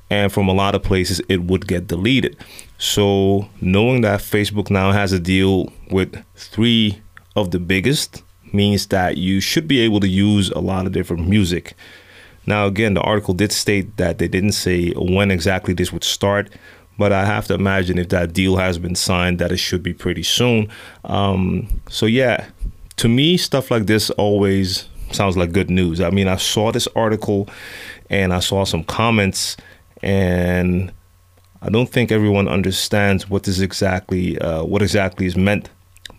and 0.10 0.32
from 0.32 0.48
a 0.48 0.54
lot 0.54 0.76
of 0.76 0.84
places, 0.84 1.22
it 1.30 1.44
would 1.44 1.68
get 1.68 1.88
deleted. 1.88 2.38
So, 2.78 3.50
knowing 3.62 4.02
that 4.02 4.20
Facebook 4.20 4.70
now 4.70 4.92
has 4.92 5.12
a 5.12 5.20
deal 5.20 5.72
with 5.92 6.24
three 6.36 7.02
of 7.36 7.52
the 7.52 7.60
biggest 7.60 8.24
means 8.54 8.88
that 8.88 9.18
you 9.18 9.40
should 9.40 9.68
be 9.68 9.80
able 9.80 10.00
to 10.00 10.08
use 10.08 10.50
a 10.52 10.60
lot 10.60 10.86
of 10.86 10.92
different 10.92 11.28
music. 11.28 11.76
Now, 12.50 12.66
again, 12.66 12.96
the 12.96 13.02
article 13.02 13.36
did 13.36 13.52
state 13.52 13.96
that 13.98 14.18
they 14.18 14.28
didn't 14.28 14.54
say 14.54 14.90
when 14.94 15.30
exactly 15.30 15.76
this 15.76 15.94
would 15.94 16.04
start, 16.04 16.50
but 16.98 17.12
I 17.12 17.24
have 17.24 17.46
to 17.46 17.54
imagine 17.54 18.00
if 18.00 18.10
that 18.10 18.34
deal 18.34 18.58
has 18.58 18.80
been 18.80 18.96
signed, 18.96 19.38
that 19.38 19.52
it 19.52 19.58
should 19.58 19.84
be 19.84 19.94
pretty 19.94 20.24
soon. 20.24 20.68
Um, 21.04 21.68
so, 21.92 22.08
yeah, 22.08 22.48
to 22.96 23.08
me, 23.08 23.38
stuff 23.38 23.70
like 23.70 23.86
this 23.86 24.10
always 24.10 24.90
sounds 25.12 25.38
like 25.38 25.52
good 25.52 25.70
news. 25.70 26.02
I 26.02 26.10
mean, 26.10 26.28
I 26.28 26.38
saw 26.38 26.72
this 26.72 26.88
article 26.96 27.48
and 28.10 28.34
I 28.34 28.40
saw 28.40 28.66
some 28.66 28.84
comments, 28.84 29.56
and 30.02 30.92
I 31.62 31.70
don't 31.70 31.88
think 31.88 32.12
everyone 32.12 32.48
understands 32.48 33.30
what 33.30 33.44
this 33.44 33.60
exactly, 33.60 34.40
uh, 34.40 34.64
what 34.64 34.82
exactly 34.82 35.28
is 35.28 35.38
meant 35.38 35.70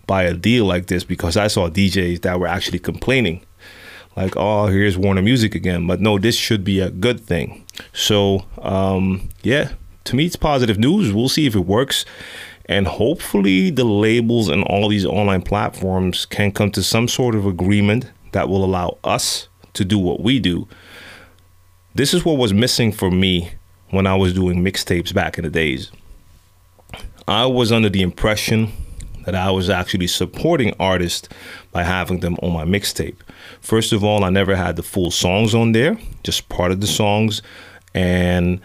by 0.07 0.23
a 0.23 0.33
deal 0.33 0.63
like 0.63 0.87
this 0.87 1.03
because 1.03 1.35
I 1.35 1.47
saw 1.47 1.69
DJs 1.69 2.21
that 2.21 2.39
were 2.39 2.47
actually 2.47 2.79
complaining, 2.79 3.45
like, 4.15 4.35
"Oh, 4.35 4.67
here's 4.67 4.97
Warner 4.97 5.21
Music 5.21 5.55
again." 5.55 5.87
But 5.87 6.01
no, 6.01 6.17
this 6.17 6.35
should 6.35 6.63
be 6.63 6.79
a 6.79 6.89
good 6.89 7.19
thing. 7.19 7.63
So, 7.93 8.45
um, 8.61 9.29
yeah, 9.43 9.71
to 10.05 10.15
me, 10.15 10.25
it's 10.25 10.35
positive 10.35 10.77
news. 10.77 11.13
We'll 11.13 11.29
see 11.29 11.45
if 11.45 11.55
it 11.55 11.65
works. 11.65 12.05
And 12.65 12.87
hopefully, 12.87 13.69
the 13.69 13.83
labels 13.83 14.47
and 14.47 14.63
all 14.63 14.87
these 14.87 15.05
online 15.05 15.41
platforms 15.41 16.25
can 16.25 16.51
come 16.51 16.71
to 16.71 16.83
some 16.83 17.07
sort 17.07 17.35
of 17.35 17.45
agreement 17.45 18.11
that 18.31 18.47
will 18.47 18.63
allow 18.63 18.97
us 19.03 19.49
to 19.73 19.83
do 19.83 19.97
what 19.97 20.21
we 20.21 20.39
do. 20.39 20.67
This 21.93 22.13
is 22.13 22.23
what 22.23 22.37
was 22.37 22.53
missing 22.53 22.91
for 22.91 23.11
me 23.11 23.51
when 23.89 24.07
I 24.07 24.15
was 24.15 24.33
doing 24.33 24.63
mixtapes 24.63 25.13
back 25.13 25.37
in 25.37 25.43
the 25.43 25.49
days. 25.49 25.91
I 27.27 27.45
was 27.45 27.71
under 27.71 27.89
the 27.89 28.01
impression 28.01 28.71
that 29.25 29.35
I 29.35 29.51
was 29.51 29.69
actually 29.69 30.07
supporting 30.07 30.73
artists 30.79 31.29
by 31.71 31.83
having 31.83 32.19
them 32.19 32.35
on 32.41 32.51
my 32.53 32.65
mixtape. 32.65 33.17
First 33.61 33.93
of 33.93 34.03
all, 34.03 34.23
I 34.23 34.29
never 34.29 34.55
had 34.55 34.75
the 34.75 34.83
full 34.83 35.11
songs 35.11 35.55
on 35.55 35.71
there, 35.71 35.97
just 36.23 36.49
part 36.49 36.71
of 36.71 36.81
the 36.81 36.87
songs. 36.87 37.41
And 37.93 38.61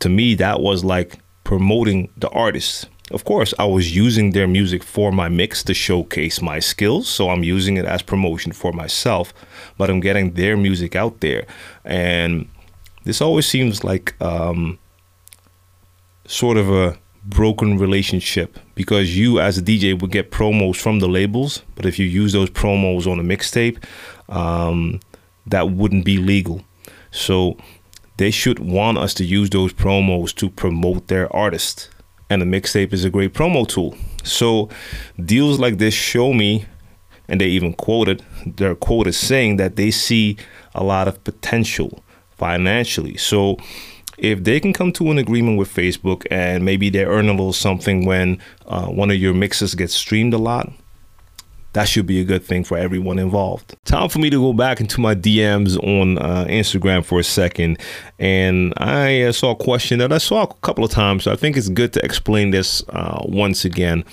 to 0.00 0.08
me, 0.08 0.34
that 0.36 0.60
was 0.60 0.84
like 0.84 1.18
promoting 1.44 2.10
the 2.16 2.28
artist. 2.30 2.88
Of 3.10 3.24
course, 3.24 3.52
I 3.58 3.66
was 3.66 3.94
using 3.94 4.30
their 4.32 4.48
music 4.48 4.82
for 4.82 5.12
my 5.12 5.28
mix 5.28 5.62
to 5.64 5.74
showcase 5.74 6.40
my 6.40 6.58
skills, 6.58 7.06
so 7.06 7.28
I'm 7.28 7.44
using 7.44 7.76
it 7.76 7.84
as 7.84 8.02
promotion 8.02 8.52
for 8.52 8.72
myself, 8.72 9.34
but 9.76 9.90
I'm 9.90 10.00
getting 10.00 10.32
their 10.32 10.56
music 10.56 10.96
out 10.96 11.20
there. 11.20 11.46
And 11.84 12.48
this 13.04 13.20
always 13.20 13.46
seems 13.46 13.84
like 13.84 14.20
um, 14.22 14.78
sort 16.26 16.56
of 16.56 16.70
a 16.70 16.98
broken 17.24 17.78
relationship 17.78 18.58
because 18.74 19.16
you 19.16 19.40
as 19.40 19.58
a 19.58 19.62
DJ 19.62 20.00
would 20.00 20.10
get 20.10 20.30
promos 20.30 20.76
from 20.76 20.98
the 20.98 21.08
labels, 21.08 21.62
but 21.74 21.86
if 21.86 21.98
you 21.98 22.06
use 22.06 22.32
those 22.32 22.50
promos 22.50 23.06
on 23.06 23.18
a 23.18 23.22
mixtape, 23.22 23.82
um, 24.28 25.00
that 25.46 25.70
wouldn't 25.70 26.04
be 26.04 26.18
legal. 26.18 26.62
So 27.10 27.56
they 28.16 28.30
should 28.30 28.58
want 28.58 28.98
us 28.98 29.14
to 29.14 29.24
use 29.24 29.50
those 29.50 29.72
promos 29.72 30.34
to 30.36 30.50
promote 30.50 31.08
their 31.08 31.34
artist. 31.34 31.88
And 32.30 32.42
the 32.42 32.46
mixtape 32.46 32.92
is 32.92 33.04
a 33.04 33.10
great 33.10 33.34
promo 33.34 33.66
tool. 33.66 33.96
So 34.22 34.68
deals 35.22 35.58
like 35.58 35.78
this 35.78 35.94
show 35.94 36.32
me, 36.32 36.66
and 37.28 37.40
they 37.40 37.46
even 37.46 37.72
quoted, 37.72 38.22
their 38.46 38.74
quote 38.74 39.06
is 39.06 39.16
saying 39.16 39.56
that 39.56 39.76
they 39.76 39.90
see 39.90 40.36
a 40.74 40.84
lot 40.84 41.08
of 41.08 41.22
potential 41.24 42.02
financially. 42.36 43.16
So 43.16 43.58
if 44.18 44.44
they 44.44 44.60
can 44.60 44.72
come 44.72 44.92
to 44.92 45.10
an 45.10 45.18
agreement 45.18 45.58
with 45.58 45.72
Facebook 45.74 46.26
and 46.30 46.64
maybe 46.64 46.90
they 46.90 47.04
earn 47.04 47.28
a 47.28 47.32
little 47.32 47.52
something 47.52 48.04
when 48.04 48.38
uh, 48.66 48.86
one 48.86 49.10
of 49.10 49.16
your 49.16 49.34
mixes 49.34 49.74
gets 49.74 49.94
streamed 49.94 50.34
a 50.34 50.38
lot, 50.38 50.70
that 51.74 51.88
should 51.88 52.06
be 52.06 52.20
a 52.20 52.24
good 52.24 52.44
thing 52.44 52.62
for 52.62 52.78
everyone 52.78 53.18
involved. 53.18 53.76
Time 53.84 54.08
for 54.08 54.20
me 54.20 54.30
to 54.30 54.40
go 54.40 54.52
back 54.52 54.80
into 54.80 55.00
my 55.00 55.14
DMs 55.14 55.76
on 55.82 56.18
uh, 56.18 56.44
Instagram 56.44 57.04
for 57.04 57.18
a 57.18 57.24
second. 57.24 57.78
And 58.18 58.72
I 58.76 59.22
uh, 59.22 59.32
saw 59.32 59.50
a 59.50 59.56
question 59.56 59.98
that 59.98 60.12
I 60.12 60.18
saw 60.18 60.44
a 60.44 60.54
couple 60.62 60.84
of 60.84 60.92
times. 60.92 61.24
So 61.24 61.32
I 61.32 61.36
think 61.36 61.56
it's 61.56 61.68
good 61.68 61.92
to 61.94 62.04
explain 62.04 62.50
this 62.50 62.84
uh, 62.90 63.22
once 63.24 63.64
again. 63.64 64.04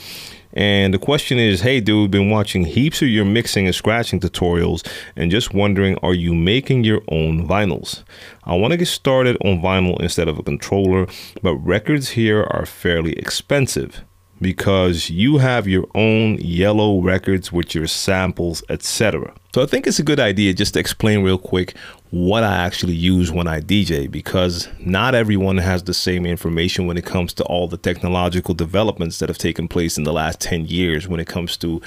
And 0.53 0.93
the 0.93 0.99
question 0.99 1.37
is, 1.37 1.61
hey, 1.61 1.79
dude, 1.79 2.11
been 2.11 2.29
watching 2.29 2.65
heaps 2.65 3.01
of 3.01 3.07
your 3.07 3.25
mixing 3.25 3.65
and 3.65 3.75
scratching 3.75 4.19
tutorials 4.19 4.85
and 5.15 5.31
just 5.31 5.53
wondering, 5.53 5.97
are 6.03 6.13
you 6.13 6.33
making 6.33 6.83
your 6.83 7.01
own 7.09 7.47
vinyls? 7.47 8.03
I 8.43 8.55
want 8.55 8.71
to 8.71 8.77
get 8.77 8.87
started 8.87 9.37
on 9.45 9.61
vinyl 9.61 9.99
instead 10.01 10.27
of 10.27 10.37
a 10.37 10.43
controller, 10.43 11.07
but 11.41 11.55
records 11.55 12.09
here 12.09 12.43
are 12.43 12.65
fairly 12.65 13.13
expensive 13.13 14.03
because 14.41 15.09
you 15.09 15.37
have 15.37 15.67
your 15.67 15.87
own 15.93 16.37
yellow 16.39 16.99
records 16.99 17.51
with 17.51 17.75
your 17.75 17.85
samples, 17.85 18.63
etc. 18.69 19.33
So 19.53 19.61
I 19.61 19.67
think 19.67 19.85
it's 19.85 19.99
a 19.99 20.03
good 20.03 20.19
idea 20.19 20.53
just 20.53 20.73
to 20.73 20.79
explain 20.79 21.23
real 21.23 21.37
quick 21.37 21.75
what 22.09 22.43
I 22.43 22.55
actually 22.55 22.95
use 22.95 23.31
when 23.31 23.47
I 23.47 23.61
DJ 23.61 24.09
because 24.09 24.67
not 24.79 25.13
everyone 25.13 25.57
has 25.57 25.83
the 25.83 25.93
same 25.93 26.25
information 26.25 26.87
when 26.87 26.97
it 26.97 27.05
comes 27.05 27.33
to 27.35 27.43
all 27.43 27.67
the 27.67 27.77
technological 27.77 28.53
developments 28.53 29.19
that 29.19 29.29
have 29.29 29.37
taken 29.37 29.67
place 29.67 29.97
in 29.97 30.03
the 30.03 30.13
last 30.13 30.41
10 30.41 30.65
years 30.65 31.07
when 31.07 31.19
it 31.19 31.27
comes 31.27 31.55
to 31.57 31.81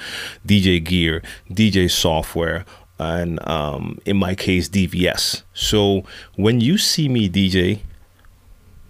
DJ 0.47 0.83
gear, 0.83 1.23
DJ 1.51 1.91
software, 1.91 2.65
and 2.99 3.45
um, 3.49 3.99
in 4.07 4.17
my 4.17 4.35
case, 4.35 4.69
DVS. 4.69 5.43
So 5.53 6.05
when 6.37 6.61
you 6.61 6.79
see 6.79 7.09
me 7.09 7.29
DJ 7.29 7.81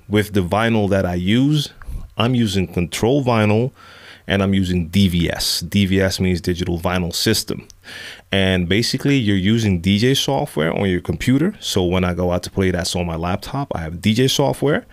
with 0.09 0.35
the 0.35 0.43
vinyl 0.43 0.89
that 0.91 1.07
I 1.07 1.15
use, 1.15 1.73
I'm 2.17 2.35
using 2.35 2.73
control 2.73 3.25
vinyl 3.25 3.73
and 4.27 4.43
I'm 4.43 4.55
using 4.55 4.89
DVS. 4.89 5.65
DVS 5.65 6.21
means 6.21 6.41
digital 6.41 6.79
vinyl 6.79 7.15
system. 7.15 7.69
And 8.33 8.69
basically, 8.69 9.17
you're 9.17 9.37
using 9.37 9.83
DJ 9.83 10.17
software 10.17 10.73
on 10.73 10.89
your 10.89 11.01
computer. 11.01 11.55
So 11.61 11.85
when 11.85 12.05
I 12.05 12.15
go 12.15 12.33
out 12.33 12.43
to 12.45 12.51
play 12.51 12.71
that's 12.71 12.97
on 12.97 13.07
my 13.07 13.17
laptop, 13.17 13.73
I 13.75 13.81
have 13.81 13.95
DJ 13.95 14.31
software. 14.31 14.87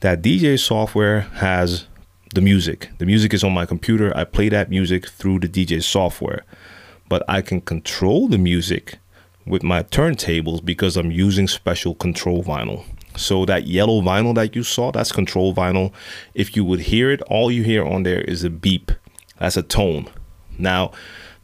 That 0.00 0.22
DJ 0.22 0.58
software 0.58 1.20
has 1.20 1.86
the 2.34 2.40
music. 2.40 2.90
The 2.98 3.06
music 3.06 3.34
is 3.34 3.42
on 3.42 3.52
my 3.52 3.66
computer. 3.66 4.16
I 4.16 4.24
play 4.24 4.48
that 4.50 4.70
music 4.70 5.08
through 5.08 5.40
the 5.40 5.48
DJ 5.48 5.82
software. 5.82 6.44
But 7.08 7.24
I 7.28 7.40
can 7.40 7.60
control 7.60 8.28
the 8.28 8.38
music 8.38 8.98
with 9.44 9.62
my 9.62 9.82
turntables 9.82 10.64
because 10.64 10.96
I'm 10.96 11.10
using 11.10 11.48
special 11.48 11.94
control 11.94 12.42
vinyl. 12.42 12.84
So 13.16 13.44
that 13.46 13.66
yellow 13.66 14.00
vinyl 14.00 14.34
that 14.34 14.54
you 14.54 14.62
saw, 14.62 14.92
that's 14.92 15.12
control 15.12 15.54
vinyl. 15.54 15.92
If 16.34 16.56
you 16.56 16.64
would 16.64 16.80
hear 16.80 17.10
it, 17.10 17.22
all 17.22 17.50
you 17.50 17.62
hear 17.62 17.84
on 17.84 18.02
there 18.02 18.20
is 18.22 18.44
a 18.44 18.50
beep. 18.50 18.92
That's 19.38 19.56
a 19.56 19.62
tone. 19.62 20.08
Now, 20.58 20.92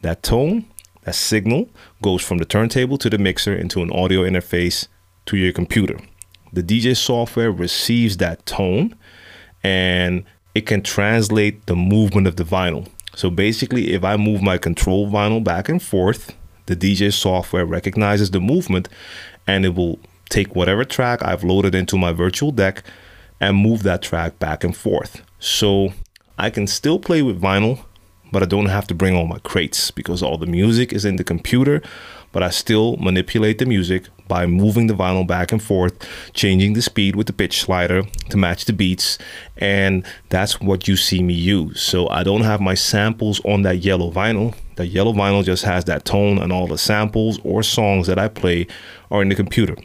that 0.01 0.23
tone, 0.23 0.65
that 1.03 1.15
signal 1.15 1.69
goes 2.01 2.21
from 2.21 2.37
the 2.37 2.45
turntable 2.45 2.97
to 2.97 3.09
the 3.09 3.17
mixer 3.17 3.55
into 3.55 3.81
an 3.81 3.91
audio 3.91 4.21
interface 4.21 4.87
to 5.25 5.37
your 5.37 5.53
computer. 5.53 5.99
The 6.51 6.63
DJ 6.63 6.95
software 6.95 7.51
receives 7.51 8.17
that 8.17 8.45
tone 8.45 8.95
and 9.63 10.23
it 10.53 10.65
can 10.65 10.81
translate 10.81 11.65
the 11.65 11.75
movement 11.75 12.27
of 12.27 12.35
the 12.35 12.43
vinyl. 12.43 12.87
So 13.15 13.29
basically, 13.29 13.93
if 13.93 14.03
I 14.03 14.17
move 14.17 14.41
my 14.41 14.57
control 14.57 15.09
vinyl 15.09 15.43
back 15.43 15.69
and 15.69 15.81
forth, 15.81 16.35
the 16.65 16.75
DJ 16.75 17.11
software 17.13 17.65
recognizes 17.65 18.31
the 18.31 18.39
movement 18.39 18.89
and 19.47 19.65
it 19.65 19.75
will 19.75 19.99
take 20.29 20.55
whatever 20.55 20.83
track 20.83 21.23
I've 21.23 21.43
loaded 21.43 21.75
into 21.75 21.97
my 21.97 22.11
virtual 22.11 22.51
deck 22.51 22.83
and 23.39 23.57
move 23.57 23.83
that 23.83 24.01
track 24.01 24.39
back 24.39 24.63
and 24.63 24.75
forth. 24.75 25.21
So 25.39 25.93
I 26.37 26.49
can 26.49 26.67
still 26.67 26.99
play 26.99 27.21
with 27.21 27.41
vinyl, 27.41 27.85
but 28.31 28.41
I 28.41 28.45
don't 28.45 28.67
have 28.67 28.87
to 28.87 28.95
bring 28.95 29.15
all 29.15 29.27
my 29.27 29.39
crates 29.39 29.91
because 29.91 30.23
all 30.23 30.37
the 30.37 30.47
music 30.47 30.91
is 30.91 31.05
in 31.05 31.17
the 31.17 31.23
computer, 31.23 31.81
but 32.31 32.41
I 32.41 32.49
still 32.49 32.97
manipulate 32.97 33.59
the 33.59 33.65
music 33.65 34.05
by 34.27 34.47
moving 34.47 34.87
the 34.87 34.95
vinyl 34.95 35.27
back 35.27 35.51
and 35.51 35.61
forth, 35.61 35.95
changing 36.33 36.73
the 36.73 36.81
speed 36.81 37.15
with 37.15 37.27
the 37.27 37.33
pitch 37.33 37.61
slider 37.61 38.03
to 38.29 38.37
match 38.37 38.65
the 38.65 38.73
beats, 38.73 39.19
and 39.57 40.03
that's 40.29 40.59
what 40.59 40.87
you 40.87 40.95
see 40.95 41.21
me 41.21 41.33
use. 41.33 41.81
So 41.81 42.09
I 42.09 42.23
don't 42.23 42.41
have 42.41 42.59
my 42.59 42.73
samples 42.73 43.39
on 43.45 43.61
that 43.61 43.77
yellow 43.77 44.09
vinyl. 44.09 44.55
The 44.77 44.87
yellow 44.87 45.13
vinyl 45.13 45.43
just 45.43 45.63
has 45.65 45.85
that 45.85 46.05
tone 46.05 46.39
and 46.39 46.51
all 46.51 46.65
the 46.65 46.77
samples 46.77 47.39
or 47.43 47.61
songs 47.61 48.07
that 48.07 48.17
I 48.17 48.29
play 48.29 48.65
are 49.11 49.21
in 49.21 49.29
the 49.29 49.35
computer. 49.35 49.75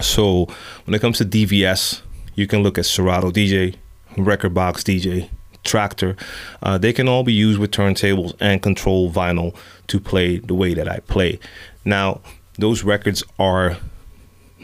So 0.00 0.46
when 0.84 0.94
it 0.94 1.00
comes 1.00 1.18
to 1.18 1.24
DVS, 1.24 2.00
you 2.34 2.46
can 2.46 2.62
look 2.62 2.78
at 2.78 2.86
Serato 2.86 3.30
DJ, 3.30 3.76
Rekordbox 4.16 4.82
DJ, 4.82 5.28
Traktor. 5.64 6.18
Uh, 6.62 6.78
they 6.78 6.92
can 6.92 7.08
all 7.08 7.22
be 7.22 7.32
used 7.32 7.58
with 7.58 7.70
turntables 7.70 8.34
and 8.40 8.62
control 8.62 9.10
vinyl 9.10 9.54
to 9.88 10.00
play 10.00 10.38
the 10.38 10.54
way 10.54 10.74
that 10.74 10.88
I 10.88 11.00
play. 11.00 11.38
Now, 11.84 12.20
those 12.58 12.82
records 12.82 13.22
are 13.38 13.76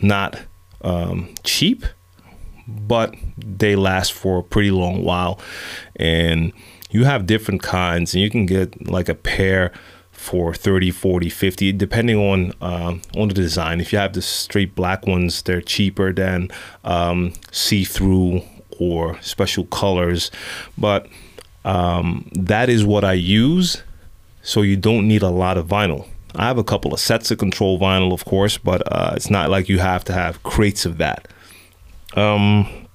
not 0.02 0.40
um, 0.82 1.34
cheap, 1.44 1.84
but 2.66 3.14
they 3.36 3.76
last 3.76 4.12
for 4.12 4.38
a 4.38 4.42
pretty 4.42 4.70
long 4.70 5.04
while. 5.04 5.40
And 5.96 6.52
you 6.90 7.04
have 7.04 7.26
different 7.26 7.62
kinds, 7.62 8.14
and 8.14 8.22
you 8.22 8.30
can 8.30 8.46
get 8.46 8.88
like 8.88 9.08
a 9.08 9.14
pair 9.14 9.72
for 10.26 10.52
30 10.52 10.90
40 10.90 11.28
50 11.30 11.72
depending 11.72 12.18
on 12.18 12.52
uh, 12.60 12.94
on 13.16 13.28
the 13.28 13.34
design 13.34 13.80
if 13.80 13.92
you 13.92 13.98
have 13.98 14.12
the 14.12 14.22
straight 14.22 14.74
black 14.74 15.06
ones 15.06 15.42
they're 15.42 15.60
cheaper 15.60 16.12
than 16.12 16.50
um, 16.84 17.32
see-through 17.52 18.42
or 18.78 19.20
special 19.22 19.64
colors 19.66 20.30
but 20.76 21.06
um, 21.64 22.28
that 22.32 22.68
is 22.68 22.84
what 22.84 23.04
i 23.04 23.12
use 23.12 23.82
so 24.46 24.62
you 24.62 24.76
don't 24.76 25.08
need 25.08 25.22
a 25.22 25.28
lot 25.28 25.58
of 25.58 25.66
vinyl. 25.66 26.06
I 26.36 26.44
have 26.44 26.56
a 26.56 26.62
couple 26.62 26.94
of 26.94 27.00
sets 27.00 27.32
of 27.32 27.38
control 27.38 27.80
vinyl, 27.80 28.12
of 28.12 28.24
course, 28.24 28.58
but 28.58 28.80
uh, 28.92 29.14
it's 29.16 29.28
not 29.28 29.50
like 29.50 29.68
you 29.68 29.80
have 29.80 30.04
to 30.04 30.12
have 30.12 30.40
crates 30.44 30.86
of 30.86 30.98
that. 30.98 31.26
Um, 32.14 32.86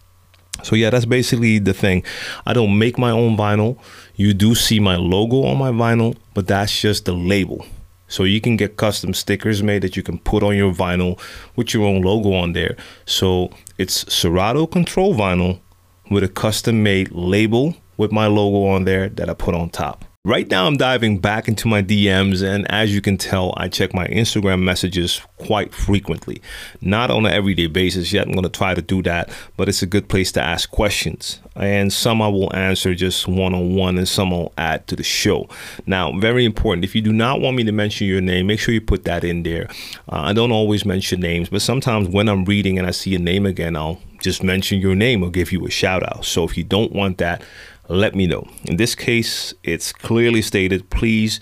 so 0.63 0.77
yeah, 0.77 0.91
that's 0.91 1.03
basically 1.03 1.59
the 1.59 1.73
thing. 1.73 2.05
I 2.45 2.53
don't 2.53 2.79
make 2.79 2.97
my 2.97 3.11
own 3.11 3.35
vinyl. 3.35 3.77
You 4.15 4.33
do 4.33 4.55
see 4.55 4.79
my 4.79 4.95
logo 4.95 5.43
on 5.43 5.57
my 5.57 5.71
vinyl, 5.71 6.15
but 6.33 6.47
that's 6.47 6.79
just 6.79 7.05
the 7.05 7.13
label. 7.13 7.65
So 8.07 8.23
you 8.25 8.41
can 8.41 8.57
get 8.57 8.75
custom 8.75 9.13
stickers 9.13 9.63
made 9.63 9.83
that 9.83 9.95
you 9.95 10.03
can 10.03 10.19
put 10.19 10.43
on 10.43 10.57
your 10.57 10.73
vinyl 10.73 11.19
with 11.55 11.73
your 11.73 11.85
own 11.85 12.01
logo 12.01 12.33
on 12.33 12.51
there. 12.51 12.75
So 13.05 13.51
it's 13.77 14.13
Serato 14.13 14.67
Control 14.67 15.15
Vinyl 15.15 15.61
with 16.09 16.23
a 16.23 16.27
custom 16.27 16.83
made 16.83 17.11
label 17.11 17.75
with 17.95 18.11
my 18.11 18.27
logo 18.27 18.65
on 18.65 18.83
there 18.83 19.07
that 19.07 19.29
I 19.29 19.33
put 19.33 19.55
on 19.55 19.69
top. 19.69 20.03
Right 20.23 20.47
now, 20.51 20.67
I'm 20.67 20.77
diving 20.77 21.17
back 21.17 21.47
into 21.47 21.67
my 21.67 21.81
DMs, 21.81 22.43
and 22.43 22.69
as 22.69 22.93
you 22.93 23.01
can 23.01 23.17
tell, 23.17 23.55
I 23.57 23.67
check 23.67 23.91
my 23.91 24.05
Instagram 24.05 24.61
messages 24.61 25.19
quite 25.37 25.73
frequently. 25.73 26.43
Not 26.79 27.09
on 27.09 27.25
an 27.25 27.33
everyday 27.33 27.65
basis 27.65 28.13
yet, 28.13 28.27
I'm 28.27 28.33
going 28.33 28.43
to 28.43 28.49
try 28.49 28.75
to 28.75 28.83
do 28.83 29.01
that, 29.01 29.31
but 29.57 29.67
it's 29.67 29.81
a 29.81 29.87
good 29.87 30.09
place 30.09 30.31
to 30.33 30.39
ask 30.39 30.69
questions. 30.69 31.39
And 31.55 31.91
some 31.91 32.21
I 32.21 32.27
will 32.27 32.55
answer 32.55 32.93
just 32.93 33.27
one 33.27 33.55
on 33.55 33.73
one, 33.73 33.97
and 33.97 34.07
some 34.07 34.31
I'll 34.31 34.53
add 34.59 34.85
to 34.89 34.95
the 34.95 35.01
show. 35.01 35.49
Now, 35.87 36.11
very 36.19 36.45
important 36.45 36.85
if 36.85 36.93
you 36.93 37.01
do 37.01 37.11
not 37.11 37.41
want 37.41 37.57
me 37.57 37.63
to 37.63 37.71
mention 37.71 38.05
your 38.05 38.21
name, 38.21 38.45
make 38.45 38.59
sure 38.59 38.75
you 38.75 38.81
put 38.81 39.05
that 39.05 39.23
in 39.23 39.41
there. 39.41 39.69
Uh, 40.07 40.21
I 40.21 40.33
don't 40.33 40.51
always 40.51 40.85
mention 40.85 41.19
names, 41.19 41.49
but 41.49 41.63
sometimes 41.63 42.07
when 42.07 42.29
I'm 42.29 42.45
reading 42.45 42.77
and 42.77 42.87
I 42.87 42.91
see 42.91 43.15
a 43.15 43.19
name 43.19 43.47
again, 43.47 43.75
I'll 43.75 43.99
just 44.21 44.43
mention 44.43 44.79
your 44.79 44.93
name 44.93 45.23
or 45.23 45.31
give 45.31 45.51
you 45.51 45.65
a 45.65 45.71
shout 45.71 46.03
out. 46.03 46.25
So 46.25 46.43
if 46.43 46.55
you 46.57 46.63
don't 46.63 46.91
want 46.91 47.17
that, 47.17 47.41
let 47.87 48.15
me 48.15 48.27
know. 48.27 48.47
In 48.65 48.77
this 48.77 48.95
case, 48.95 49.53
it's 49.63 49.91
clearly 49.91 50.41
stated 50.41 50.89
please 50.89 51.39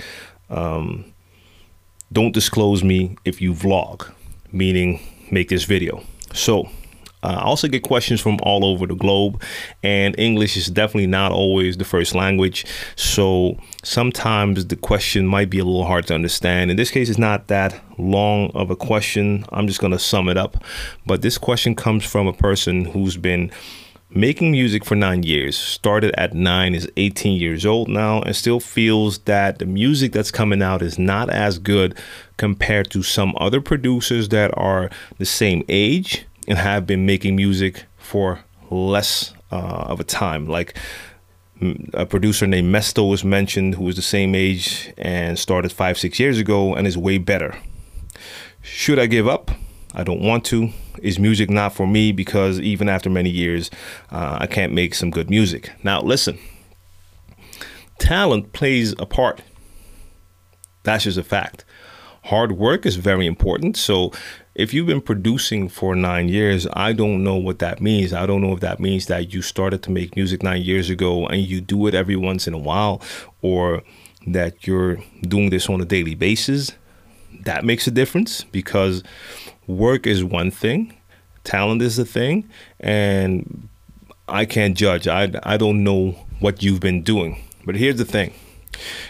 um, 0.50 1.06
don't 2.12 2.34
disclose 2.34 2.84
me 2.84 3.18
if 3.26 3.42
you 3.42 3.54
vlog, 3.54 4.12
meaning 4.52 5.00
make 5.32 5.50
this 5.50 5.64
video. 5.64 6.04
So, 6.34 6.70
uh, 7.22 7.36
I 7.40 7.42
also 7.42 7.68
get 7.68 7.84
questions 7.84 8.22
from 8.22 8.40
all 8.44 8.64
over 8.64 8.88
the 8.88 8.96
globe, 8.96 9.42
and 9.84 10.18
English 10.18 10.56
is 10.56 10.68
definitely 10.68 11.08
not 11.08 11.32
always 11.32 11.76
the 11.76 11.84
first 11.84 12.16
language. 12.16 12.66
So 12.96 13.58
sometimes 13.84 14.68
the 14.68 14.78
question 14.78 15.28
might 15.28 15.50
be 15.50 15.60
a 15.60 15.66
little 15.66 15.86
hard 15.86 16.08
to 16.08 16.16
understand. 16.16 16.72
In 16.72 16.78
this 16.78 16.92
case, 16.92 17.10
it's 17.10 17.20
not 17.20 17.48
that 17.48 17.82
long 17.98 18.52
of 18.52 18.72
a 18.72 18.76
question. 18.76 19.44
I'm 19.50 19.68
just 19.68 19.82
going 19.82 19.92
to 19.92 20.00
sum 20.00 20.30
it 20.30 20.38
up. 20.38 20.64
But 21.06 21.22
this 21.22 21.38
question 21.38 21.76
comes 21.76 22.06
from 22.06 22.26
a 22.26 22.34
person 22.34 22.86
who's 22.86 23.18
been 23.18 23.52
making 24.12 24.52
music 24.52 24.84
for 24.84 24.96
nine 24.96 25.22
years 25.22 25.56
started 25.56 26.12
at 26.18 26.34
nine 26.34 26.74
is 26.74 26.90
18 26.98 27.40
years 27.40 27.66
old 27.66 27.88
now 27.88 28.22
and 28.24 28.36
still 28.36 28.60
feels 28.60 29.20
that 29.20 29.60
the 29.60 29.66
music 29.66 30.12
that's 30.12 30.32
coming 30.32 30.64
out 30.64 30.82
is 30.82 30.98
not 30.98 31.30
as 31.30 31.60
good 31.60 31.96
compared 32.38 32.90
to 32.90 33.04
some 33.04 33.36
other 33.40 33.62
producers 33.62 34.30
that 34.30 34.52
are 34.58 34.90
the 35.20 35.26
same 35.26 35.64
age 35.70 36.26
and 36.48 36.58
have 36.58 36.88
been 36.88 37.06
making 37.06 37.36
music 37.36 37.86
for 37.98 38.40
less 38.72 39.34
uh, 39.52 39.56
of 39.56 40.00
a 40.00 40.04
time. 40.04 40.48
Like 40.48 40.76
a 41.94 42.06
producer 42.06 42.48
named 42.48 42.74
mesto 42.74 43.08
was 43.08 43.24
mentioned 43.24 43.76
who 43.76 43.84
was 43.84 43.96
the 43.96 44.02
same 44.02 44.34
age 44.34 44.92
and 44.98 45.38
started 45.38 45.72
five 45.72 46.00
six 46.00 46.20
years 46.20 46.40
ago 46.40 46.74
and 46.74 46.88
is 46.88 46.98
way 46.98 47.20
better. 47.20 47.56
Should 48.62 49.00
i 49.00 49.06
give 49.06 49.28
up 49.28 49.52
i 50.00 50.04
don't 50.04 50.22
want 50.22 50.44
to 50.46 50.70
is 51.02 51.20
music 51.20 51.50
not 51.50 51.74
for 51.74 51.88
me 51.88 52.12
because 52.12 52.60
even 52.60 52.90
after 52.90 53.10
many 53.10 53.30
years, 53.30 53.70
uh, 54.12 54.38
I 54.40 54.48
can't 54.48 54.74
make 54.74 54.94
some 54.94 55.12
good 55.12 55.30
music. 55.30 55.72
Now, 55.84 56.02
listen, 56.02 56.38
talent 58.00 58.54
plays 58.54 58.94
a 58.94 59.06
part. 59.06 59.42
That's 60.84 61.04
just 61.06 61.18
a 61.18 61.24
fact. 61.24 61.66
Hard 62.26 62.54
work 62.54 62.86
is 62.86 62.98
very 62.98 63.26
important. 63.26 63.78
So, 63.78 64.12
if 64.56 64.74
you've 64.74 64.88
been 64.88 65.02
producing 65.02 65.70
for 65.70 65.96
nine 65.96 66.28
years, 66.28 66.68
I 66.74 66.92
don't 66.92 67.24
know 67.24 67.38
what 67.38 67.60
that 67.60 67.82
means. 67.82 68.12
I 68.12 68.26
don't 68.26 68.42
know 68.42 68.52
if 68.52 68.60
that 68.60 68.82
means 68.82 69.06
that 69.06 69.34
you 69.34 69.42
started 69.42 69.82
to 69.84 69.92
make 69.92 70.18
music 70.18 70.44
nine 70.44 70.64
years 70.64 70.90
ago 70.90 71.26
and 71.28 71.42
you 71.42 71.62
do 71.62 71.88
it 71.88 71.96
every 71.96 72.18
once 72.18 72.46
in 72.46 72.54
a 72.54 72.58
while, 72.58 73.02
or 73.42 73.84
that 74.28 74.68
you're 74.68 74.98
doing 75.22 75.50
this 75.50 75.70
on 75.70 75.80
a 75.80 75.86
daily 75.86 76.14
basis. 76.14 76.74
That 77.46 77.64
makes 77.64 77.88
a 77.88 77.92
difference 77.92 78.44
because 78.44 79.02
work 79.70 80.08
is 80.08 80.24
one 80.24 80.52
thing, 80.52 80.94
talent 81.44 81.82
is 81.82 82.00
a 82.00 82.06
thing, 82.06 82.50
and 82.80 83.70
I 84.28 84.46
can't 84.46 84.76
judge. 84.76 85.08
I, 85.08 85.32
I 85.44 85.58
don't 85.58 85.84
know 85.84 86.16
what 86.40 86.64
you've 86.64 86.80
been 86.80 87.04
doing. 87.04 87.42
But 87.66 87.76
here's 87.76 87.98
the 87.98 88.06
thing 88.06 88.34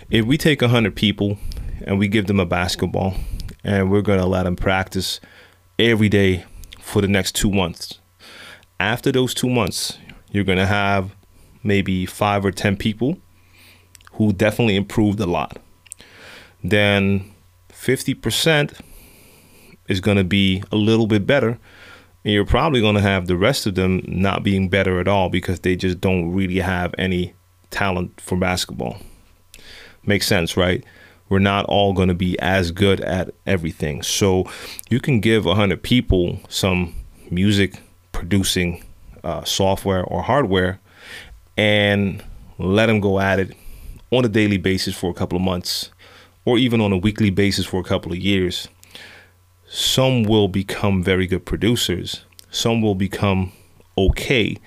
if 0.10 0.26
we 0.26 0.38
take 0.38 0.62
100 0.62 0.96
people 0.96 1.38
and 1.86 1.98
we 1.98 2.08
give 2.08 2.28
them 2.28 2.40
a 2.40 2.46
basketball 2.46 3.16
and 3.64 3.90
we're 3.90 4.02
going 4.02 4.20
to 4.20 4.26
let 4.26 4.44
them 4.44 4.56
practice 4.56 5.20
every 5.78 6.10
day 6.10 6.46
for 6.80 7.02
the 7.02 7.08
next 7.08 7.36
two 7.36 7.52
months, 7.52 8.00
after 8.80 9.12
those 9.12 9.34
two 9.34 9.50
months, 9.50 9.98
you're 10.32 10.44
going 10.44 10.58
to 10.58 10.66
have 10.66 11.16
maybe 11.64 12.06
five 12.06 12.44
or 12.46 12.52
10 12.52 12.78
people 12.78 13.18
who 14.14 14.34
definitely 14.34 14.76
improved 14.76 15.20
a 15.20 15.26
lot. 15.26 15.58
Then 16.64 17.32
50% 17.70 18.82
is 19.90 20.00
going 20.00 20.18
to 20.18 20.24
be 20.24 20.64
a 20.72 20.78
little 20.78 21.08
bit 21.08 21.28
better. 21.28 21.60
And 22.24 22.34
you're 22.34 22.46
probably 22.46 22.80
going 22.80 22.96
to 22.96 23.02
have 23.02 23.28
the 23.28 23.36
rest 23.36 23.66
of 23.66 23.76
them 23.76 24.04
not 24.08 24.44
being 24.44 24.70
better 24.70 25.00
at 25.00 25.08
all 25.08 25.30
because 25.30 25.60
they 25.62 25.76
just 25.76 26.00
don't 26.00 26.32
really 26.32 26.60
have 26.60 26.96
any 26.98 27.34
talent 27.72 28.22
for 28.22 28.38
basketball. 28.38 28.98
Makes 30.06 30.28
sense, 30.28 30.56
right? 30.56 30.84
We're 31.28 31.40
not 31.40 31.66
all 31.66 31.94
going 31.94 32.08
to 32.08 32.16
be 32.16 32.40
as 32.40 32.72
good 32.72 33.02
at 33.02 33.34
everything. 33.46 34.02
So 34.04 34.50
you 34.90 35.00
can 35.00 35.20
give 35.20 35.46
100 35.46 35.82
people 35.84 36.40
some 36.50 36.96
music 37.30 37.80
producing 38.12 38.84
uh, 39.24 39.44
software 39.44 40.04
or 40.04 40.24
hardware 40.24 40.80
and 41.58 42.24
let 42.58 42.88
them 42.88 43.00
go 43.00 43.20
at 43.20 43.40
it 43.40 43.56
on 44.12 44.26
a 44.26 44.30
daily 44.30 44.58
basis 44.58 44.96
for 44.96 45.10
a 45.10 45.14
couple 45.14 45.36
of 45.36 45.42
months 45.42 45.92
or 46.46 46.58
even 46.58 46.82
on 46.82 46.92
a 46.92 46.98
weekly 46.98 47.30
basis 47.30 47.66
for 47.66 47.80
a 47.80 47.84
couple 47.84 48.12
of 48.12 48.18
years 48.18 48.68
some 49.70 50.24
will 50.24 50.48
become 50.48 51.04
very 51.04 51.28
good 51.28 51.46
producers, 51.46 52.26
some 52.50 52.82
will 52.82 52.96
become 52.96 53.52
okay, 53.98 54.58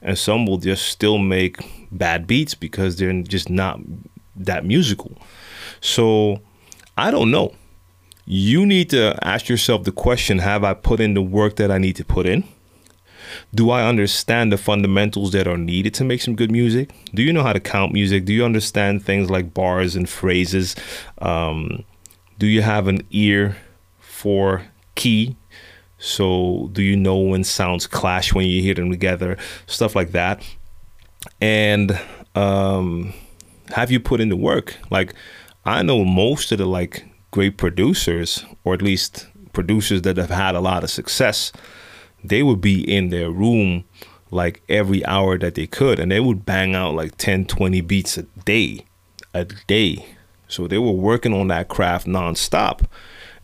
and 0.00 0.16
some 0.16 0.46
will 0.46 0.56
just 0.56 0.86
still 0.86 1.18
make 1.18 1.58
bad 1.92 2.26
beats 2.26 2.54
because 2.54 2.96
they're 2.96 3.22
just 3.22 3.50
not 3.50 3.78
that 4.34 4.64
musical. 4.64 5.16
So 5.80 6.40
I 6.96 7.10
don't 7.10 7.30
know. 7.30 7.54
You 8.24 8.66
need 8.66 8.90
to 8.90 9.18
ask 9.22 9.48
yourself 9.48 9.84
the 9.84 9.92
question 9.92 10.38
Have 10.38 10.64
I 10.64 10.74
put 10.74 11.00
in 11.00 11.14
the 11.14 11.22
work 11.22 11.56
that 11.56 11.70
I 11.70 11.78
need 11.78 11.96
to 11.96 12.04
put 12.04 12.26
in? 12.26 12.44
Do 13.54 13.70
I 13.70 13.86
understand 13.86 14.50
the 14.50 14.56
fundamentals 14.56 15.32
that 15.32 15.46
are 15.46 15.58
needed 15.58 15.92
to 15.94 16.04
make 16.04 16.22
some 16.22 16.34
good 16.34 16.50
music? 16.50 16.94
Do 17.12 17.22
you 17.22 17.34
know 17.34 17.42
how 17.42 17.52
to 17.52 17.60
count 17.60 17.92
music? 17.92 18.24
Do 18.24 18.32
you 18.32 18.44
understand 18.44 19.04
things 19.04 19.28
like 19.28 19.52
bars 19.52 19.94
and 19.94 20.08
phrases? 20.08 20.74
Um, 21.18 21.84
do 22.38 22.46
you 22.46 22.62
have 22.62 22.88
an 22.88 23.02
ear 23.10 23.56
for 24.18 24.66
key. 24.96 25.36
So, 25.98 26.70
do 26.72 26.82
you 26.82 26.96
know 26.96 27.18
when 27.18 27.44
sounds 27.44 27.86
clash 27.86 28.34
when 28.34 28.46
you 28.46 28.60
hear 28.60 28.74
them 28.74 28.90
together? 28.90 29.36
Stuff 29.66 29.94
like 29.94 30.10
that. 30.12 30.42
And 31.40 31.98
um, 32.34 33.14
have 33.70 33.90
you 33.92 34.00
put 34.00 34.20
in 34.20 34.28
the 34.28 34.36
work? 34.36 34.76
Like, 34.90 35.14
I 35.64 35.82
know 35.82 36.04
most 36.04 36.50
of 36.50 36.58
the 36.58 36.66
like 36.66 37.04
great 37.30 37.56
producers, 37.58 38.44
or 38.64 38.74
at 38.74 38.82
least 38.82 39.26
producers 39.52 40.02
that 40.02 40.16
have 40.16 40.30
had 40.30 40.56
a 40.56 40.60
lot 40.60 40.82
of 40.82 40.90
success, 40.90 41.52
they 42.24 42.42
would 42.42 42.60
be 42.60 42.80
in 42.80 43.10
their 43.10 43.30
room 43.30 43.84
like 44.30 44.62
every 44.68 45.04
hour 45.06 45.38
that 45.38 45.54
they 45.54 45.66
could, 45.66 46.00
and 46.00 46.10
they 46.10 46.20
would 46.20 46.44
bang 46.44 46.74
out 46.74 46.94
like 46.94 47.16
10, 47.18 47.46
20 47.46 47.80
beats 47.82 48.18
a 48.18 48.22
day, 48.44 48.84
a 49.32 49.44
day. 49.44 50.06
So 50.48 50.66
they 50.66 50.78
were 50.78 50.92
working 50.92 51.32
on 51.32 51.48
that 51.48 51.68
craft 51.68 52.06
nonstop. 52.06 52.84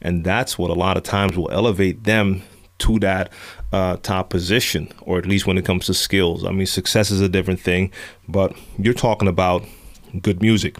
And 0.04 0.22
that's 0.22 0.58
what 0.58 0.70
a 0.70 0.74
lot 0.74 0.96
of 0.96 1.02
times 1.02 1.36
will 1.36 1.50
elevate 1.50 2.04
them 2.04 2.42
to 2.78 2.98
that 2.98 3.32
uh, 3.72 3.96
top 3.96 4.28
position, 4.28 4.92
or 5.00 5.18
at 5.18 5.26
least 5.26 5.46
when 5.46 5.58
it 5.58 5.64
comes 5.64 5.86
to 5.86 5.94
skills. 5.94 6.44
I 6.44 6.50
mean, 6.50 6.66
success 6.66 7.10
is 7.10 7.20
a 7.20 7.28
different 7.28 7.60
thing, 7.60 7.90
but 8.28 8.54
you're 8.78 8.94
talking 8.94 9.28
about 9.28 9.64
good 10.20 10.42
music. 10.42 10.76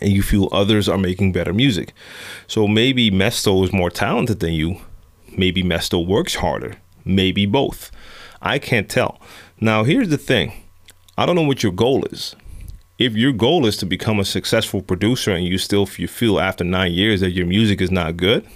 And 0.00 0.12
you 0.12 0.22
feel 0.22 0.48
others 0.52 0.88
are 0.88 0.98
making 0.98 1.32
better 1.32 1.52
music. 1.52 1.92
So 2.46 2.68
maybe 2.68 3.10
Mesto 3.10 3.64
is 3.64 3.72
more 3.72 3.90
talented 3.90 4.40
than 4.40 4.52
you. 4.52 4.80
Maybe 5.36 5.62
Mesto 5.62 6.06
works 6.06 6.36
harder. 6.36 6.76
Maybe 7.04 7.46
both. 7.46 7.90
I 8.40 8.58
can't 8.58 8.88
tell. 8.88 9.20
Now, 9.60 9.84
here's 9.84 10.08
the 10.08 10.18
thing 10.18 10.52
I 11.16 11.24
don't 11.24 11.36
know 11.36 11.42
what 11.42 11.62
your 11.62 11.72
goal 11.72 12.04
is 12.06 12.34
if 13.02 13.16
your 13.16 13.32
goal 13.32 13.66
is 13.66 13.76
to 13.78 13.84
become 13.84 14.20
a 14.20 14.24
successful 14.24 14.80
producer 14.80 15.32
and 15.32 15.44
you 15.44 15.58
still 15.58 15.88
you 15.96 16.06
feel 16.06 16.38
after 16.38 16.62
nine 16.62 16.92
years 16.92 17.20
that 17.20 17.32
your 17.32 17.46
music 17.46 17.80
is 17.80 17.90
not 17.90 18.16
good, 18.16 18.46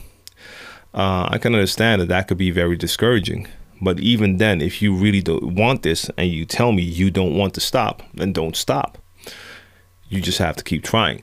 uh, 0.95 1.29
I 1.29 1.39
can 1.39 1.53
understand 1.53 2.01
that 2.01 2.09
that 2.09 2.29
could 2.29 2.39
be 2.39 2.53
very 2.53 2.77
discouraging. 2.77 3.49
But 3.83 3.99
even 3.99 4.37
then, 4.37 4.61
if 4.61 4.81
you 4.81 4.95
really 4.95 5.21
don't 5.21 5.57
want 5.57 5.83
this 5.83 6.09
and 6.17 6.31
you 6.31 6.45
tell 6.45 6.71
me 6.71 6.83
you 6.83 7.11
don't 7.11 7.37
want 7.37 7.55
to 7.55 7.61
stop, 7.61 8.03
then 8.15 8.33
don't 8.33 8.57
stop. 8.57 8.99
You 10.09 10.21
just 10.21 10.39
have 10.39 10.55
to 10.57 10.65
keep 10.65 10.85
trying. 10.85 11.23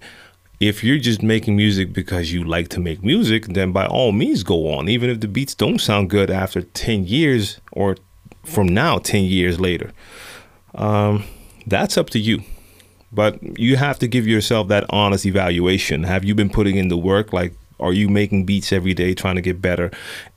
If 0.59 0.83
you're 0.83 0.99
just 0.99 1.23
making 1.23 1.55
music 1.55 1.93
because 1.93 2.33
you 2.33 2.43
like 2.43 2.67
to 2.69 2.81
make 2.81 3.03
music, 3.03 3.45
then 3.47 3.71
by 3.71 3.85
all 3.85 4.11
means 4.11 4.43
go 4.43 4.73
on, 4.73 4.89
even 4.89 5.09
if 5.09 5.21
the 5.21 5.29
beats 5.29 5.55
don't 5.55 5.79
sound 5.79 6.09
good 6.09 6.29
after 6.29 6.61
10 6.61 7.05
years 7.05 7.61
or 7.71 7.95
from 8.43 8.67
now, 8.67 8.97
10 8.97 9.23
years 9.23 9.61
later. 9.61 9.93
Um, 10.75 11.23
that's 11.65 11.97
up 11.97 12.09
to 12.09 12.19
you. 12.19 12.43
But 13.13 13.59
you 13.59 13.77
have 13.77 13.99
to 13.99 14.07
give 14.07 14.27
yourself 14.27 14.67
that 14.69 14.85
honest 14.89 15.25
evaluation. 15.25 16.03
Have 16.03 16.25
you 16.25 16.33
been 16.33 16.49
putting 16.49 16.77
in 16.77 16.87
the 16.87 16.97
work? 16.97 17.31
Like, 17.31 17.53
are 17.79 17.93
you 17.93 18.09
making 18.09 18.45
beats 18.45 18.73
every 18.73 18.93
day 18.93 19.13
trying 19.13 19.35
to 19.35 19.41
get 19.41 19.61
better? 19.61 19.91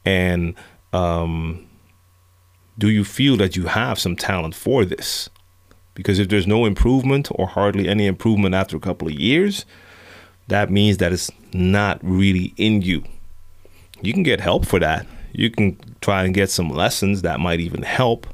And 0.05 0.55
um, 0.93 1.67
do 2.79 2.91
you 2.91 3.05
feel 3.05 3.37
that 3.39 3.57
you 3.57 3.67
have 3.67 3.99
some 3.99 4.17
talent 4.17 4.55
for 4.55 4.85
this? 4.85 5.31
Because 5.95 6.19
if 6.19 6.29
there's 6.29 6.47
no 6.47 6.67
improvement 6.67 7.29
or 7.31 7.47
hardly 7.47 7.89
any 7.89 8.07
improvement 8.07 8.55
after 8.55 8.77
a 8.77 8.81
couple 8.81 9.09
of 9.09 9.15
years, 9.15 9.65
that 10.49 10.71
means 10.71 10.99
that 10.99 11.13
it's 11.13 11.31
not 11.55 11.99
really 12.03 12.53
in 12.59 12.83
you. 12.83 13.03
You 14.03 14.13
can 14.13 14.23
get 14.23 14.41
help 14.41 14.67
for 14.67 14.79
that. 14.81 15.07
You 15.33 15.51
can 15.51 15.79
try 16.03 16.25
and 16.25 16.35
get 16.35 16.51
some 16.51 16.69
lessons 16.69 17.23
that 17.23 17.41
might 17.41 17.61
even 17.61 17.83
help. 17.83 18.27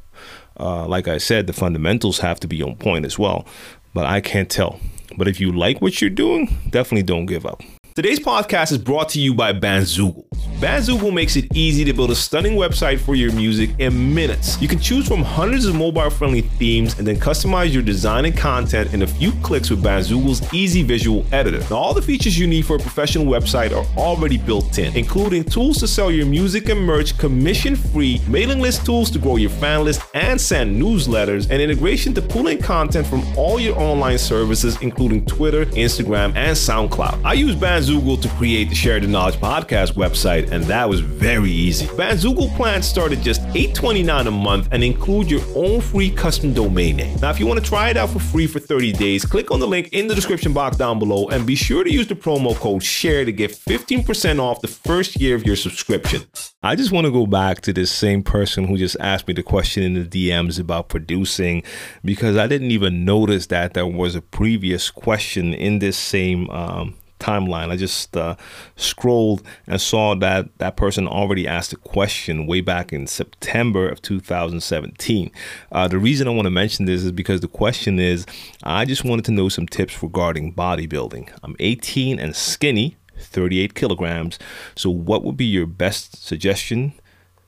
Uh, 0.58 0.86
like 0.86 1.06
I 1.06 1.18
said, 1.18 1.46
the 1.46 1.52
fundamentals 1.52 2.18
have 2.18 2.40
to 2.40 2.48
be 2.48 2.62
on 2.62 2.76
point 2.76 3.06
as 3.06 3.18
well, 3.18 3.46
but 3.94 4.06
I 4.06 4.20
can't 4.20 4.50
tell. 4.50 4.80
But 5.16 5.28
if 5.28 5.40
you 5.40 5.52
like 5.52 5.80
what 5.80 6.00
you're 6.00 6.10
doing, 6.10 6.58
definitely 6.70 7.02
don't 7.02 7.26
give 7.26 7.44
up. 7.44 7.62
Today's 7.94 8.20
podcast 8.20 8.72
is 8.72 8.78
brought 8.78 9.10
to 9.10 9.20
you 9.20 9.34
by 9.34 9.52
Bandzoogle. 9.52 10.24
Bandzoogle 10.60 11.12
makes 11.12 11.36
it 11.36 11.54
easy 11.54 11.84
to 11.84 11.92
build 11.92 12.10
a 12.10 12.14
stunning 12.14 12.56
website 12.56 12.98
for 12.98 13.14
your 13.14 13.30
music 13.32 13.70
in 13.78 14.14
minutes. 14.14 14.58
You 14.62 14.68
can 14.68 14.78
choose 14.78 15.06
from 15.06 15.22
hundreds 15.22 15.66
of 15.66 15.74
mobile-friendly 15.74 16.42
themes 16.42 16.98
and 16.98 17.06
then 17.06 17.16
customize 17.16 17.74
your 17.74 17.82
design 17.82 18.24
and 18.24 18.34
content 18.34 18.94
in 18.94 19.02
a 19.02 19.06
few 19.06 19.32
clicks 19.42 19.68
with 19.68 19.82
Bandzoogle's 19.82 20.54
easy 20.54 20.82
visual 20.82 21.26
editor. 21.32 21.58
Now, 21.68 21.76
all 21.76 21.92
the 21.92 22.00
features 22.00 22.38
you 22.38 22.46
need 22.46 22.64
for 22.64 22.76
a 22.76 22.78
professional 22.78 23.26
website 23.26 23.72
are 23.76 23.84
already 23.98 24.38
built 24.38 24.78
in, 24.78 24.96
including 24.96 25.44
tools 25.44 25.78
to 25.80 25.86
sell 25.86 26.10
your 26.10 26.24
music 26.24 26.70
and 26.70 26.80
merch 26.80 27.18
commission-free, 27.18 28.22
mailing 28.26 28.60
list 28.60 28.86
tools 28.86 29.10
to 29.10 29.18
grow 29.18 29.36
your 29.36 29.50
fan 29.50 29.84
list 29.84 30.00
and 30.14 30.40
send 30.40 30.80
newsletters, 30.80 31.50
and 31.50 31.60
integration 31.60 32.14
to 32.14 32.22
pull 32.22 32.46
in 32.46 32.62
content 32.62 33.06
from 33.06 33.22
all 33.36 33.60
your 33.60 33.78
online 33.78 34.16
services, 34.16 34.80
including 34.80 35.26
Twitter, 35.26 35.66
Instagram, 35.66 36.34
and 36.36 36.56
SoundCloud. 36.56 37.20
I 37.22 37.34
use 37.34 37.54
Bandzoogle 37.54 37.81
Bandzoogle 37.82 38.22
to 38.22 38.28
create 38.28 38.68
the 38.68 38.76
Share 38.76 39.00
the 39.00 39.08
Knowledge 39.08 39.34
podcast 39.36 39.94
website, 39.94 40.52
and 40.52 40.62
that 40.64 40.88
was 40.88 41.00
very 41.00 41.50
easy. 41.50 41.86
Bandzoogle 41.86 42.54
plans 42.54 42.86
start 42.86 43.10
at 43.10 43.20
just 43.22 43.40
$8.29 43.54 44.28
a 44.28 44.30
month 44.30 44.68
and 44.70 44.84
include 44.84 45.28
your 45.28 45.40
own 45.56 45.80
free 45.80 46.08
custom 46.08 46.54
domain 46.54 46.94
name. 46.98 47.18
Now, 47.20 47.30
if 47.30 47.40
you 47.40 47.46
want 47.48 47.58
to 47.58 47.68
try 47.68 47.90
it 47.90 47.96
out 47.96 48.10
for 48.10 48.20
free 48.20 48.46
for 48.46 48.60
30 48.60 48.92
days, 48.92 49.24
click 49.24 49.50
on 49.50 49.58
the 49.58 49.66
link 49.66 49.88
in 49.88 50.06
the 50.06 50.14
description 50.14 50.52
box 50.52 50.76
down 50.76 51.00
below 51.00 51.26
and 51.30 51.44
be 51.44 51.56
sure 51.56 51.82
to 51.82 51.90
use 51.90 52.06
the 52.06 52.14
promo 52.14 52.54
code 52.54 52.84
SHARE 52.84 53.24
to 53.24 53.32
get 53.32 53.50
15% 53.50 54.38
off 54.38 54.60
the 54.60 54.68
first 54.68 55.20
year 55.20 55.34
of 55.34 55.44
your 55.44 55.56
subscription. 55.56 56.22
I 56.62 56.76
just 56.76 56.92
want 56.92 57.06
to 57.06 57.10
go 57.10 57.26
back 57.26 57.62
to 57.62 57.72
this 57.72 57.90
same 57.90 58.22
person 58.22 58.68
who 58.68 58.78
just 58.78 58.96
asked 59.00 59.26
me 59.26 59.34
the 59.34 59.42
question 59.42 59.82
in 59.82 59.94
the 59.94 60.04
DMs 60.04 60.60
about 60.60 60.88
producing 60.88 61.64
because 62.04 62.36
I 62.36 62.46
didn't 62.46 62.70
even 62.70 63.04
notice 63.04 63.48
that 63.48 63.74
there 63.74 63.88
was 63.88 64.14
a 64.14 64.22
previous 64.22 64.88
question 64.88 65.52
in 65.52 65.80
this 65.80 65.96
same 65.96 66.48
um, 66.50 66.94
timeline. 67.22 67.70
I 67.70 67.76
just 67.76 68.16
uh, 68.16 68.36
scrolled 68.76 69.42
and 69.66 69.80
saw 69.80 70.14
that 70.16 70.58
that 70.58 70.76
person 70.76 71.06
already 71.06 71.46
asked 71.46 71.72
a 71.72 71.76
question 71.76 72.46
way 72.46 72.60
back 72.60 72.92
in 72.92 73.06
September 73.06 73.88
of 73.88 74.02
2017. 74.02 75.30
Uh, 75.70 75.88
the 75.88 75.98
reason 75.98 76.26
I 76.26 76.32
want 76.32 76.46
to 76.46 76.50
mention 76.50 76.86
this 76.86 77.04
is 77.04 77.12
because 77.12 77.40
the 77.40 77.48
question 77.48 77.98
is 77.98 78.26
I 78.62 78.84
just 78.84 79.04
wanted 79.04 79.24
to 79.26 79.32
know 79.32 79.48
some 79.48 79.66
tips 79.66 80.02
regarding 80.02 80.54
bodybuilding. 80.54 81.30
I'm 81.42 81.56
18 81.60 82.18
and 82.18 82.34
skinny, 82.34 82.96
38 83.18 83.74
kilograms. 83.74 84.38
So, 84.74 84.90
what 84.90 85.24
would 85.24 85.36
be 85.36 85.44
your 85.44 85.66
best 85.66 86.24
suggestion 86.24 86.94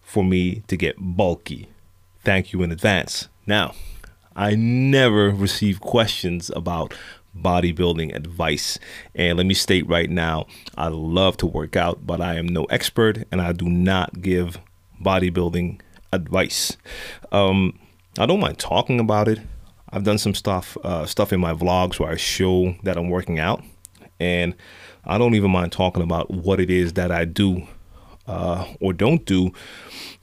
for 0.02 0.24
me 0.24 0.62
to 0.68 0.76
get 0.76 0.96
bulky? 0.98 1.68
Thank 2.22 2.52
you 2.52 2.62
in 2.62 2.72
advance. 2.72 3.28
Now, 3.46 3.74
I 4.36 4.54
never 4.54 5.30
receive 5.30 5.80
questions 5.80 6.50
about 6.56 6.94
bodybuilding 7.36 8.14
advice. 8.14 8.78
And 9.14 9.36
let 9.36 9.46
me 9.46 9.54
state 9.54 9.88
right 9.88 10.10
now, 10.10 10.46
I 10.76 10.88
love 10.88 11.36
to 11.38 11.46
work 11.46 11.76
out, 11.76 12.06
but 12.06 12.20
I 12.20 12.34
am 12.34 12.46
no 12.46 12.64
expert 12.64 13.24
and 13.30 13.40
I 13.40 13.52
do 13.52 13.68
not 13.68 14.22
give 14.22 14.58
bodybuilding 15.02 15.80
advice. 16.12 16.76
Um, 17.32 17.78
I 18.18 18.26
don't 18.26 18.40
mind 18.40 18.58
talking 18.58 19.00
about 19.00 19.28
it. 19.28 19.40
I've 19.90 20.04
done 20.04 20.18
some 20.18 20.34
stuff 20.34 20.76
uh, 20.82 21.06
stuff 21.06 21.32
in 21.32 21.40
my 21.40 21.54
vlogs 21.54 21.98
where 21.98 22.10
I 22.10 22.16
show 22.16 22.74
that 22.82 22.96
I'm 22.96 23.10
working 23.10 23.38
out, 23.38 23.62
and 24.18 24.54
I 25.04 25.18
don't 25.18 25.34
even 25.34 25.52
mind 25.52 25.70
talking 25.72 26.02
about 26.02 26.30
what 26.30 26.58
it 26.58 26.68
is 26.68 26.94
that 26.94 27.12
I 27.12 27.24
do 27.24 27.66
uh, 28.26 28.66
or 28.80 28.92
don't 28.92 29.24
do. 29.24 29.52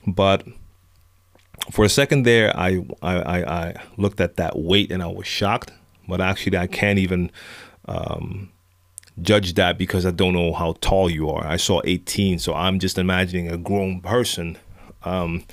But 0.06 0.46
for 1.70 1.84
a 1.84 1.88
second 1.88 2.24
there, 2.24 2.54
I, 2.56 2.84
I 3.02 3.44
I 3.44 3.74
looked 3.96 4.20
at 4.20 4.36
that 4.36 4.58
weight 4.58 4.90
and 4.92 5.02
I 5.02 5.06
was 5.06 5.26
shocked 5.26 5.72
but 6.08 6.20
actually 6.20 6.58
I 6.58 6.66
can't 6.66 6.98
even 6.98 7.30
um, 7.86 8.50
judge 9.20 9.54
that 9.54 9.78
because 9.78 10.06
I 10.06 10.10
don't 10.10 10.34
know 10.34 10.52
how 10.52 10.76
tall 10.80 11.10
you 11.10 11.30
are. 11.30 11.46
I 11.46 11.56
saw 11.56 11.80
18, 11.84 12.38
so 12.38 12.54
I'm 12.54 12.78
just 12.78 12.98
imagining 12.98 13.48
a 13.48 13.56
grown 13.56 14.00
person. 14.00 14.58
Um, 15.04 15.44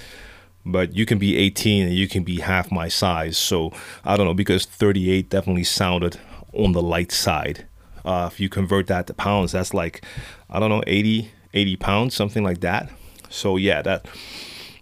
but 0.65 0.93
you 0.95 1.05
can 1.05 1.17
be 1.17 1.37
18 1.37 1.87
and 1.87 1.95
you 1.95 2.07
can 2.07 2.23
be 2.23 2.41
half 2.41 2.71
my 2.71 2.87
size. 2.87 3.37
So 3.37 3.71
I 4.03 4.17
don't 4.17 4.25
know 4.25 4.33
because 4.33 4.65
38 4.65 5.29
definitely 5.29 5.63
sounded 5.63 6.19
on 6.53 6.73
the 6.73 6.81
light 6.81 7.11
side. 7.11 7.65
Uh, 8.05 8.29
if 8.31 8.39
you 8.39 8.49
convert 8.49 8.87
that 8.87 9.07
to 9.07 9.13
pounds, 9.13 9.51
that's 9.51 9.73
like 9.73 10.03
I 10.49 10.59
don't 10.59 10.69
know 10.69 10.83
80 10.87 11.31
80 11.53 11.75
pounds, 11.77 12.15
something 12.15 12.43
like 12.43 12.61
that. 12.61 12.89
So 13.29 13.57
yeah, 13.57 13.81
that 13.81 14.05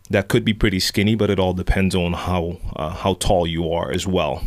that 0.10 0.28
could 0.28 0.46
be 0.46 0.54
pretty 0.54 0.80
skinny, 0.80 1.16
but 1.16 1.30
it 1.30 1.40
all 1.40 1.54
depends 1.54 1.96
on 1.96 2.14
how 2.14 2.58
uh, 2.76 2.90
how 2.90 3.16
tall 3.16 3.48
you 3.48 3.72
are 3.72 3.92
as 3.92 4.06
well. 4.06 4.44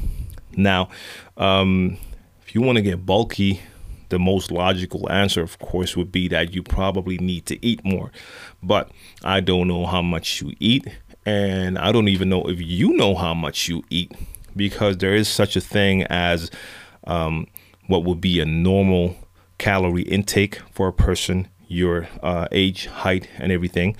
Now, 0.56 0.88
um, 1.36 1.96
if 2.42 2.54
you 2.54 2.60
want 2.60 2.76
to 2.76 2.82
get 2.82 3.06
bulky, 3.06 3.60
the 4.08 4.18
most 4.18 4.50
logical 4.50 5.10
answer, 5.10 5.40
of 5.40 5.58
course, 5.58 5.96
would 5.96 6.12
be 6.12 6.28
that 6.28 6.54
you 6.54 6.62
probably 6.62 7.16
need 7.18 7.46
to 7.46 7.64
eat 7.64 7.84
more. 7.84 8.10
But 8.62 8.90
I 9.24 9.40
don't 9.40 9.68
know 9.68 9.86
how 9.86 10.02
much 10.02 10.42
you 10.42 10.52
eat, 10.60 10.86
and 11.24 11.78
I 11.78 11.92
don't 11.92 12.08
even 12.08 12.28
know 12.28 12.48
if 12.48 12.60
you 12.60 12.92
know 12.92 13.14
how 13.14 13.34
much 13.34 13.68
you 13.68 13.82
eat 13.88 14.12
because 14.56 14.98
there 14.98 15.14
is 15.14 15.28
such 15.28 15.56
a 15.56 15.60
thing 15.60 16.02
as 16.04 16.50
um, 17.04 17.46
what 17.86 18.04
would 18.04 18.20
be 18.20 18.40
a 18.40 18.44
normal 18.44 19.16
calorie 19.58 20.02
intake 20.02 20.60
for 20.72 20.88
a 20.88 20.92
person, 20.92 21.48
your 21.68 22.08
uh, 22.22 22.48
age, 22.50 22.86
height, 22.86 23.28
and 23.38 23.52
everything. 23.52 23.96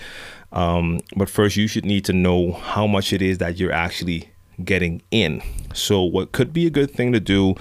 Um, 0.52 1.00
but 1.16 1.30
first, 1.30 1.56
you 1.56 1.68
should 1.68 1.84
need 1.84 2.04
to 2.06 2.12
know 2.12 2.52
how 2.52 2.86
much 2.86 3.12
it 3.12 3.22
is 3.22 3.38
that 3.38 3.58
you're 3.58 3.72
actually 3.72 4.30
getting 4.64 5.02
in. 5.10 5.42
So, 5.74 6.02
what 6.02 6.32
could 6.32 6.52
be 6.52 6.66
a 6.66 6.70
good 6.70 6.90
thing 6.90 7.12
to 7.12 7.20
do 7.20 7.54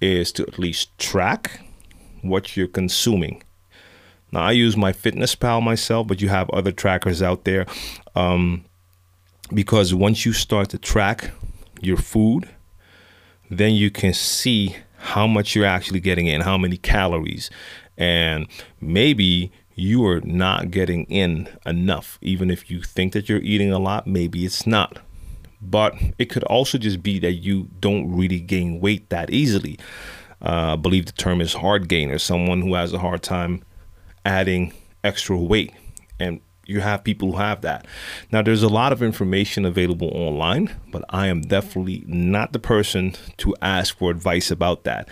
is 0.00 0.32
to 0.32 0.42
at 0.44 0.58
least 0.58 0.96
track 0.98 1.60
what 2.22 2.56
you're 2.56 2.68
consuming. 2.68 3.42
Now, 4.32 4.40
I 4.40 4.52
use 4.52 4.76
MyFitnessPal 4.76 5.62
myself, 5.62 6.06
but 6.06 6.22
you 6.22 6.28
have 6.28 6.48
other 6.50 6.72
trackers 6.72 7.20
out 7.20 7.44
there. 7.44 7.66
Um, 8.14 8.64
because 9.52 9.94
once 9.94 10.24
you 10.24 10.32
start 10.32 10.70
to 10.70 10.78
track 10.78 11.30
your 11.80 11.98
food, 11.98 12.48
then 13.50 13.72
you 13.72 13.90
can 13.90 14.14
see 14.14 14.76
how 14.96 15.26
much 15.26 15.54
you're 15.54 15.66
actually 15.66 16.00
getting 16.00 16.26
in, 16.26 16.40
how 16.40 16.56
many 16.56 16.76
calories, 16.76 17.50
and 17.98 18.46
maybe 18.80 19.52
you 19.74 20.06
are 20.06 20.20
not 20.20 20.70
getting 20.70 21.04
in 21.04 21.48
enough. 21.66 22.18
Even 22.22 22.50
if 22.50 22.70
you 22.70 22.82
think 22.82 23.12
that 23.12 23.28
you're 23.28 23.40
eating 23.40 23.72
a 23.72 23.78
lot, 23.78 24.06
maybe 24.06 24.44
it's 24.44 24.66
not 24.66 24.98
but 25.62 25.94
it 26.18 26.26
could 26.26 26.44
also 26.44 26.76
just 26.76 27.02
be 27.02 27.18
that 27.20 27.32
you 27.32 27.68
don't 27.80 28.12
really 28.14 28.40
gain 28.40 28.80
weight 28.80 29.08
that 29.10 29.30
easily. 29.30 29.78
Uh, 30.44 30.72
I 30.72 30.76
believe 30.76 31.06
the 31.06 31.12
term 31.12 31.40
is 31.40 31.54
hard 31.54 31.88
gainer, 31.88 32.18
someone 32.18 32.62
who 32.62 32.74
has 32.74 32.92
a 32.92 32.98
hard 32.98 33.22
time 33.22 33.62
adding 34.24 34.72
extra 35.04 35.38
weight. 35.38 35.72
And 36.18 36.40
you 36.66 36.80
have 36.80 37.04
people 37.04 37.32
who 37.32 37.38
have 37.38 37.60
that. 37.62 37.86
Now, 38.30 38.42
there's 38.42 38.62
a 38.62 38.68
lot 38.68 38.92
of 38.92 39.02
information 39.02 39.64
available 39.64 40.08
online, 40.08 40.74
but 40.90 41.04
I 41.10 41.28
am 41.28 41.42
definitely 41.42 42.04
not 42.06 42.52
the 42.52 42.58
person 42.58 43.14
to 43.38 43.54
ask 43.62 43.96
for 43.96 44.10
advice 44.10 44.50
about 44.50 44.84
that. 44.84 45.08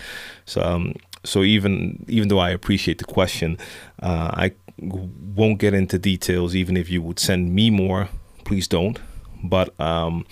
So, 0.47 0.63
um, 0.63 0.95
so 1.23 1.43
even 1.43 2.05
even 2.09 2.29
though 2.29 2.39
I 2.39 2.51
appreciate 2.51 2.99
the 2.99 3.05
question, 3.05 3.59
uh, 4.03 4.31
I 4.33 4.53
won't 4.79 5.59
get 5.59 5.75
into 5.75 5.99
details. 5.99 6.57
Even 6.57 6.77
if 6.77 6.89
you 6.89 7.03
would 7.03 7.19
send 7.19 7.55
me 7.55 7.69
more, 7.71 8.09
please 8.45 8.67
don't. 8.67 8.99
But 9.43 9.79
um, 9.81 10.27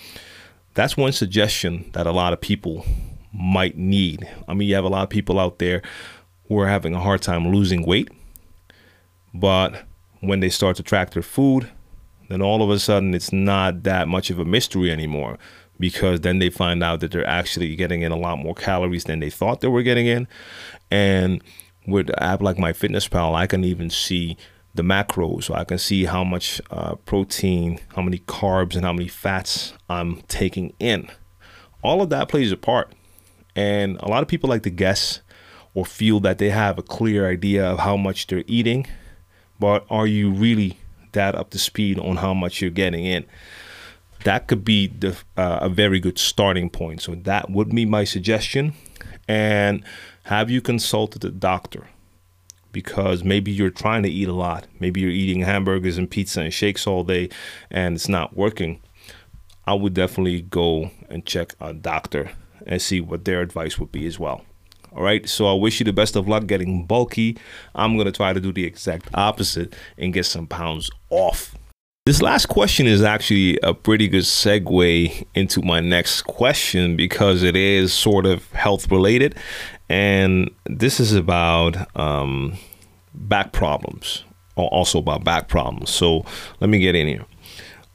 that's 0.73 0.97
one 0.97 1.11
suggestion 1.11 1.89
that 1.93 2.07
a 2.07 2.11
lot 2.11 2.33
of 2.33 2.41
people 2.41 2.85
might 3.33 3.77
need. 3.77 4.27
I 4.47 4.53
mean, 4.53 4.67
you 4.67 4.75
have 4.75 4.83
a 4.83 4.89
lot 4.89 5.03
of 5.03 5.09
people 5.09 5.39
out 5.39 5.59
there 5.59 5.81
who 6.47 6.59
are 6.59 6.67
having 6.67 6.95
a 6.95 6.99
hard 6.99 7.21
time 7.21 7.53
losing 7.53 7.85
weight, 7.85 8.09
but 9.33 9.85
when 10.21 10.39
they 10.39 10.49
start 10.49 10.75
to 10.77 10.83
track 10.83 11.11
their 11.11 11.23
food, 11.23 11.69
then 12.29 12.41
all 12.41 12.61
of 12.61 12.69
a 12.69 12.79
sudden 12.79 13.13
it's 13.13 13.31
not 13.31 13.83
that 13.83 14.07
much 14.07 14.29
of 14.29 14.39
a 14.39 14.45
mystery 14.45 14.91
anymore 14.91 15.37
because 15.79 16.21
then 16.21 16.39
they 16.39 16.49
find 16.49 16.83
out 16.83 16.99
that 16.99 17.11
they're 17.11 17.25
actually 17.25 17.75
getting 17.75 18.01
in 18.01 18.11
a 18.11 18.17
lot 18.17 18.37
more 18.37 18.53
calories 18.53 19.05
than 19.05 19.19
they 19.19 19.29
thought 19.29 19.61
they 19.61 19.67
were 19.67 19.83
getting 19.83 20.07
in. 20.07 20.27
And 20.91 21.41
with 21.87 22.09
an 22.09 22.15
app 22.19 22.41
like 22.41 22.57
MyFitnessPal, 22.57 23.33
I 23.33 23.47
can 23.47 23.63
even 23.63 23.89
see 23.89 24.37
the 24.75 24.83
macros. 24.83 25.45
So 25.45 25.53
I 25.53 25.63
can 25.63 25.77
see 25.77 26.05
how 26.05 26.23
much 26.23 26.61
uh, 26.71 26.95
protein, 26.95 27.79
how 27.95 28.01
many 28.01 28.19
carbs, 28.19 28.75
and 28.75 28.85
how 28.85 28.93
many 28.93 29.07
fats 29.07 29.73
I'm 29.89 30.21
taking 30.27 30.73
in. 30.79 31.09
All 31.83 32.01
of 32.01 32.09
that 32.09 32.29
plays 32.29 32.51
a 32.51 32.57
part. 32.57 32.93
And 33.55 33.97
a 33.97 34.07
lot 34.07 34.21
of 34.21 34.29
people 34.29 34.49
like 34.49 34.63
to 34.63 34.69
guess 34.69 35.21
or 35.73 35.85
feel 35.85 36.19
that 36.21 36.37
they 36.37 36.49
have 36.49 36.77
a 36.77 36.83
clear 36.83 37.29
idea 37.29 37.65
of 37.65 37.79
how 37.79 37.97
much 37.97 38.27
they're 38.27 38.43
eating. 38.47 38.87
But 39.59 39.85
are 39.89 40.07
you 40.07 40.31
really 40.31 40.77
that 41.11 41.35
up 41.35 41.49
to 41.51 41.59
speed 41.59 41.99
on 41.99 42.17
how 42.17 42.33
much 42.33 42.61
you're 42.61 42.69
getting 42.69 43.05
in? 43.05 43.25
That 44.23 44.47
could 44.47 44.65
be 44.65 44.87
the, 44.87 45.17
uh, 45.37 45.59
a 45.61 45.69
very 45.69 45.99
good 45.99 46.17
starting 46.17 46.69
point. 46.69 47.01
So 47.01 47.15
that 47.15 47.49
would 47.49 47.69
be 47.69 47.85
my 47.85 48.03
suggestion. 48.03 48.73
And 49.27 49.83
have 50.23 50.49
you 50.49 50.61
consulted 50.61 51.23
a 51.23 51.31
doctor? 51.31 51.87
Because 52.71 53.23
maybe 53.23 53.51
you're 53.51 53.69
trying 53.69 54.03
to 54.03 54.09
eat 54.09 54.27
a 54.27 54.33
lot. 54.33 54.67
Maybe 54.79 55.01
you're 55.01 55.09
eating 55.09 55.41
hamburgers 55.41 55.97
and 55.97 56.09
pizza 56.09 56.41
and 56.41 56.53
shakes 56.53 56.87
all 56.87 57.03
day 57.03 57.29
and 57.69 57.95
it's 57.95 58.09
not 58.09 58.35
working. 58.35 58.81
I 59.65 59.73
would 59.73 59.93
definitely 59.93 60.41
go 60.41 60.91
and 61.09 61.25
check 61.25 61.53
a 61.61 61.73
doctor 61.73 62.31
and 62.65 62.81
see 62.81 63.01
what 63.01 63.25
their 63.25 63.41
advice 63.41 63.79
would 63.79 63.91
be 63.91 64.05
as 64.07 64.19
well. 64.19 64.43
All 64.95 65.03
right, 65.03 65.29
so 65.29 65.47
I 65.47 65.53
wish 65.53 65.79
you 65.79 65.83
the 65.83 65.93
best 65.93 66.15
of 66.15 66.27
luck 66.27 66.47
getting 66.47 66.85
bulky. 66.85 67.37
I'm 67.75 67.95
gonna 67.95 68.11
try 68.11 68.33
to 68.33 68.39
do 68.39 68.51
the 68.51 68.65
exact 68.65 69.09
opposite 69.13 69.75
and 69.97 70.13
get 70.13 70.25
some 70.25 70.47
pounds 70.47 70.89
off. 71.09 71.55
This 72.05 72.23
last 72.23 72.47
question 72.47 72.87
is 72.87 73.03
actually 73.03 73.59
a 73.61 73.75
pretty 73.75 74.07
good 74.07 74.23
segue 74.23 75.27
into 75.35 75.61
my 75.61 75.79
next 75.79 76.23
question 76.23 76.95
because 76.95 77.43
it 77.43 77.55
is 77.55 77.93
sort 77.93 78.25
of 78.25 78.51
health 78.51 78.89
related 78.89 79.35
and 79.89 80.51
this 80.65 80.99
is 80.99 81.13
about 81.13 81.75
um, 81.97 82.53
back 83.13 83.51
problems, 83.51 84.23
also 84.55 84.99
about 84.99 85.23
back 85.23 85.47
problems. 85.47 85.89
So 85.89 86.25
let 86.59 86.69
me 86.69 86.79
get 86.79 86.95
in 86.95 87.07
here. 87.07 87.25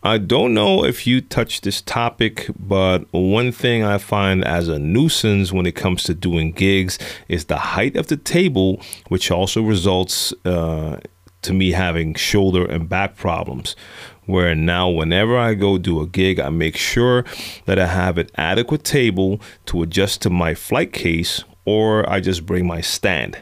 I 0.06 0.18
don't 0.18 0.52
know 0.52 0.84
if 0.84 1.06
you 1.06 1.22
touch 1.22 1.62
this 1.62 1.80
topic, 1.80 2.50
but 2.58 3.10
one 3.12 3.52
thing 3.52 3.84
I 3.84 3.96
find 3.96 4.44
as 4.44 4.68
a 4.68 4.78
nuisance 4.78 5.50
when 5.50 5.64
it 5.64 5.76
comes 5.76 6.02
to 6.02 6.14
doing 6.14 6.52
gigs 6.52 6.98
is 7.26 7.46
the 7.46 7.56
height 7.56 7.96
of 7.96 8.08
the 8.08 8.18
table, 8.18 8.82
which 9.08 9.30
also 9.30 9.62
results 9.62 10.34
uh, 10.44 11.00
to 11.40 11.52
me 11.54 11.70
having 11.70 12.14
shoulder 12.14 12.66
and 12.66 12.86
back 12.86 13.16
problems. 13.16 13.76
Where 14.26 14.54
now, 14.54 14.90
whenever 14.90 15.38
I 15.38 15.54
go 15.54 15.78
do 15.78 16.00
a 16.00 16.06
gig, 16.06 16.38
I 16.38 16.50
make 16.50 16.76
sure 16.76 17.24
that 17.64 17.78
I 17.78 17.86
have 17.86 18.18
an 18.18 18.28
adequate 18.36 18.84
table 18.84 19.40
to 19.66 19.82
adjust 19.82 20.20
to 20.22 20.30
my 20.30 20.54
flight 20.54 20.92
case 20.92 21.44
or 21.64 22.08
I 22.08 22.20
just 22.20 22.46
bring 22.46 22.66
my 22.66 22.80
stand. 22.80 23.38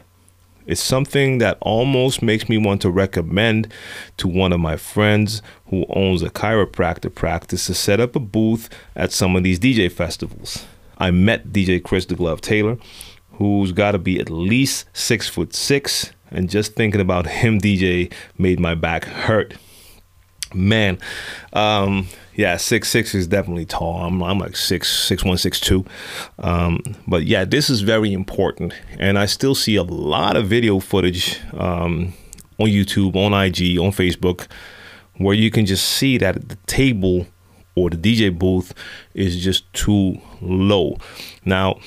It's 0.65 0.81
something 0.81 1.39
that 1.39 1.57
almost 1.59 2.21
makes 2.21 2.47
me 2.47 2.57
want 2.57 2.81
to 2.83 2.89
recommend 2.89 3.71
to 4.17 4.27
one 4.27 4.53
of 4.53 4.59
my 4.61 4.77
friends 4.77 5.41
who 5.67 5.85
owns 5.89 6.21
a 6.21 6.29
chiropractor 6.29 7.13
practice 7.13 7.65
to 7.65 7.73
set 7.73 7.99
up 7.99 8.15
a 8.15 8.19
booth 8.19 8.69
at 8.95 9.11
some 9.11 9.35
of 9.35 9.43
these 9.43 9.59
DJ 9.59 9.91
festivals. 9.91 10.65
I 10.97 11.11
met 11.11 11.51
DJ 11.51 11.83
Chris 11.83 12.05
the 12.05 12.15
Glove 12.15 12.39
Taylor, 12.39 12.77
who's 13.33 13.73
got 13.73 13.91
to 13.91 13.97
be 13.97 14.19
at 14.19 14.29
least 14.29 14.85
six 14.93 15.27
foot 15.27 15.53
six, 15.53 16.11
and 16.31 16.49
just 16.49 16.75
thinking 16.75 17.01
about 17.01 17.27
him 17.41 17.59
DJ 17.59 18.11
made 18.37 18.59
my 18.59 18.75
back 18.75 19.03
hurt. 19.03 19.55
Man, 20.53 20.99
um, 21.51 22.07
yeah, 22.35 22.57
six 22.57 22.89
six 22.89 23.13
is 23.13 23.27
definitely 23.27 23.65
tall. 23.65 24.03
I'm 24.03 24.23
I'm 24.23 24.39
like 24.39 24.55
six 24.55 24.89
six 24.89 25.23
one 25.23 25.37
six 25.37 25.59
two, 25.59 25.85
um, 26.39 26.81
but 27.07 27.23
yeah, 27.25 27.45
this 27.45 27.69
is 27.69 27.81
very 27.81 28.11
important, 28.13 28.73
and 28.99 29.19
I 29.19 29.25
still 29.25 29.55
see 29.55 29.75
a 29.75 29.83
lot 29.83 30.35
of 30.35 30.47
video 30.47 30.79
footage 30.79 31.39
um, 31.53 32.13
on 32.59 32.67
YouTube, 32.67 33.15
on 33.15 33.33
IG, 33.33 33.77
on 33.79 33.91
Facebook, 33.91 34.47
where 35.17 35.35
you 35.35 35.51
can 35.51 35.65
just 35.65 35.87
see 35.87 36.17
that 36.17 36.49
the 36.49 36.55
table 36.65 37.27
or 37.75 37.89
the 37.89 37.97
DJ 37.97 38.37
booth 38.37 38.73
is 39.13 39.43
just 39.43 39.71
too 39.73 40.19
low. 40.41 40.97
Now, 41.45 41.79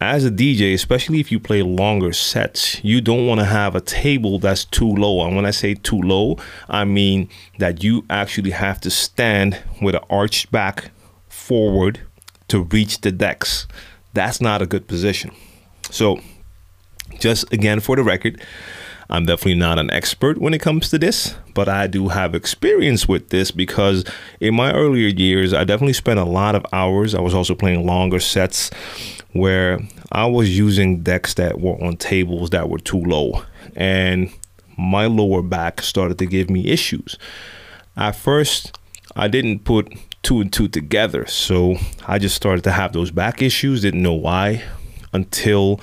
as 0.00 0.24
a 0.24 0.30
DJ, 0.30 0.74
especially 0.74 1.18
if 1.18 1.32
you 1.32 1.40
play 1.40 1.62
longer 1.62 2.12
sets, 2.12 2.82
you 2.84 3.00
don't 3.00 3.26
want 3.26 3.40
to 3.40 3.44
have 3.44 3.74
a 3.74 3.80
table 3.80 4.38
that's 4.38 4.64
too 4.64 4.94
low. 4.94 5.26
And 5.26 5.34
when 5.34 5.44
I 5.44 5.50
say 5.50 5.74
too 5.74 6.00
low, 6.00 6.38
I 6.68 6.84
mean 6.84 7.28
that 7.58 7.82
you 7.82 8.04
actually 8.08 8.52
have 8.52 8.80
to 8.82 8.90
stand 8.90 9.60
with 9.82 9.96
an 9.96 10.02
arched 10.08 10.52
back 10.52 10.90
forward 11.28 12.00
to 12.46 12.62
reach 12.62 13.00
the 13.00 13.10
decks. 13.10 13.66
That's 14.14 14.40
not 14.40 14.62
a 14.62 14.66
good 14.66 14.86
position. 14.86 15.32
So, 15.90 16.20
just 17.18 17.52
again 17.52 17.80
for 17.80 17.96
the 17.96 18.04
record, 18.04 18.40
I'm 19.10 19.24
definitely 19.24 19.54
not 19.54 19.78
an 19.78 19.90
expert 19.90 20.36
when 20.38 20.52
it 20.52 20.60
comes 20.60 20.90
to 20.90 20.98
this, 20.98 21.34
but 21.54 21.66
I 21.66 21.86
do 21.86 22.08
have 22.08 22.34
experience 22.34 23.08
with 23.08 23.30
this 23.30 23.50
because 23.50 24.04
in 24.38 24.54
my 24.54 24.72
earlier 24.72 25.08
years, 25.08 25.54
I 25.54 25.64
definitely 25.64 25.94
spent 25.94 26.18
a 26.18 26.24
lot 26.24 26.54
of 26.54 26.66
hours. 26.74 27.14
I 27.14 27.20
was 27.20 27.32
also 27.32 27.54
playing 27.54 27.86
longer 27.86 28.20
sets 28.20 28.70
where 29.32 29.80
I 30.12 30.26
was 30.26 30.56
using 30.56 31.02
decks 31.02 31.34
that 31.34 31.58
were 31.58 31.82
on 31.82 31.96
tables 31.96 32.50
that 32.50 32.68
were 32.68 32.78
too 32.78 33.02
low, 33.02 33.44
and 33.74 34.30
my 34.76 35.06
lower 35.06 35.42
back 35.42 35.80
started 35.80 36.18
to 36.18 36.26
give 36.26 36.50
me 36.50 36.66
issues. 36.66 37.16
At 37.96 38.12
first, 38.12 38.78
I 39.16 39.26
didn't 39.28 39.64
put 39.64 39.92
two 40.22 40.42
and 40.42 40.52
two 40.52 40.68
together, 40.68 41.26
so 41.26 41.76
I 42.06 42.18
just 42.18 42.36
started 42.36 42.62
to 42.64 42.72
have 42.72 42.92
those 42.92 43.10
back 43.10 43.40
issues, 43.40 43.80
didn't 43.80 44.02
know 44.02 44.12
why 44.12 44.62
until 45.14 45.80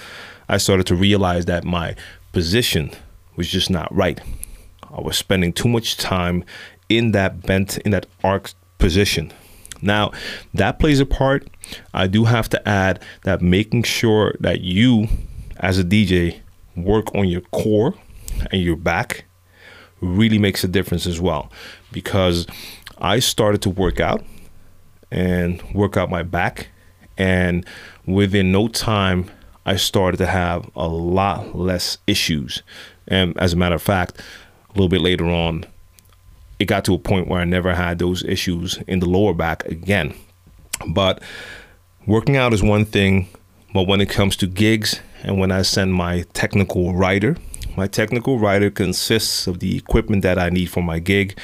I 0.47 0.57
started 0.57 0.85
to 0.87 0.95
realize 0.95 1.45
that 1.45 1.63
my 1.63 1.95
position 2.31 2.91
was 3.35 3.49
just 3.49 3.69
not 3.69 3.93
right. 3.93 4.19
I 4.91 5.01
was 5.01 5.17
spending 5.17 5.53
too 5.53 5.67
much 5.67 5.97
time 5.97 6.43
in 6.89 7.11
that 7.11 7.41
bent, 7.41 7.77
in 7.79 7.91
that 7.91 8.05
arc 8.23 8.53
position. 8.77 9.33
Now, 9.81 10.11
that 10.53 10.79
plays 10.79 10.99
a 10.99 11.05
part. 11.05 11.47
I 11.93 12.07
do 12.07 12.25
have 12.25 12.49
to 12.49 12.67
add 12.67 13.01
that 13.23 13.41
making 13.41 13.83
sure 13.83 14.35
that 14.39 14.61
you, 14.61 15.07
as 15.57 15.77
a 15.77 15.83
DJ, 15.83 16.39
work 16.75 17.13
on 17.13 17.27
your 17.27 17.41
core 17.41 17.93
and 18.51 18.61
your 18.61 18.75
back 18.75 19.25
really 20.01 20.37
makes 20.37 20.63
a 20.63 20.67
difference 20.67 21.05
as 21.05 21.19
well. 21.19 21.51
Because 21.91 22.47
I 22.97 23.19
started 23.19 23.61
to 23.63 23.69
work 23.69 23.99
out 23.99 24.23
and 25.11 25.61
work 25.73 25.97
out 25.97 26.09
my 26.09 26.23
back, 26.23 26.69
and 27.17 27.65
within 28.05 28.51
no 28.51 28.67
time, 28.67 29.29
I 29.65 29.77
started 29.77 30.17
to 30.17 30.25
have 30.25 30.69
a 30.75 30.87
lot 30.87 31.55
less 31.55 31.97
issues. 32.07 32.61
And 33.07 33.37
as 33.39 33.53
a 33.53 33.57
matter 33.57 33.75
of 33.75 33.81
fact, 33.81 34.19
a 34.69 34.73
little 34.73 34.89
bit 34.89 35.01
later 35.01 35.25
on, 35.25 35.65
it 36.59 36.65
got 36.65 36.85
to 36.85 36.93
a 36.93 36.99
point 36.99 37.27
where 37.27 37.39
I 37.39 37.45
never 37.45 37.75
had 37.75 37.99
those 37.99 38.23
issues 38.23 38.77
in 38.87 38.99
the 38.99 39.09
lower 39.09 39.33
back 39.33 39.65
again. 39.65 40.13
But 40.87 41.21
working 42.05 42.37
out 42.37 42.53
is 42.53 42.63
one 42.63 42.85
thing, 42.85 43.27
but 43.73 43.87
when 43.87 44.01
it 44.01 44.09
comes 44.09 44.35
to 44.37 44.47
gigs 44.47 44.99
and 45.23 45.39
when 45.39 45.51
I 45.51 45.63
send 45.63 45.93
my 45.93 46.25
technical 46.33 46.93
rider, 46.93 47.35
my 47.75 47.87
technical 47.87 48.39
rider 48.39 48.69
consists 48.69 49.47
of 49.47 49.59
the 49.59 49.77
equipment 49.77 50.21
that 50.21 50.39
I 50.39 50.49
need 50.49 50.67
for 50.67 50.81
my 50.81 50.99
gig. 50.99 51.37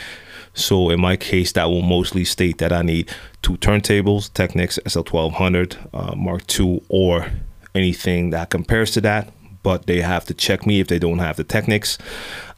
So 0.54 0.89
in 0.89 1.00
my 1.00 1.15
case, 1.17 1.52
that 1.54 1.65
will 1.65 1.82
mostly 1.82 2.26
state 2.26 2.58
that 2.60 2.71
I 2.71 2.82
need 2.82 3.10
two 3.41 3.58
turntables, 3.58 4.34
Technics 4.34 4.80
SL1200 4.86 5.89
uh, 5.93 6.15
Mark 6.15 6.43
II, 6.60 6.84
or 6.89 7.32
anything 7.74 8.32
that 8.32 8.50
compares 8.50 8.91
to 8.91 9.02
that. 9.02 9.32
But 9.63 9.86
they 9.86 10.02
have 10.02 10.26
to 10.26 10.34
check 10.34 10.65
me 10.65 10.80
if 10.80 10.88
they 10.88 11.00
don't 11.00 11.19
have 11.19 11.38
the 11.38 11.43
Technics. 11.43 11.97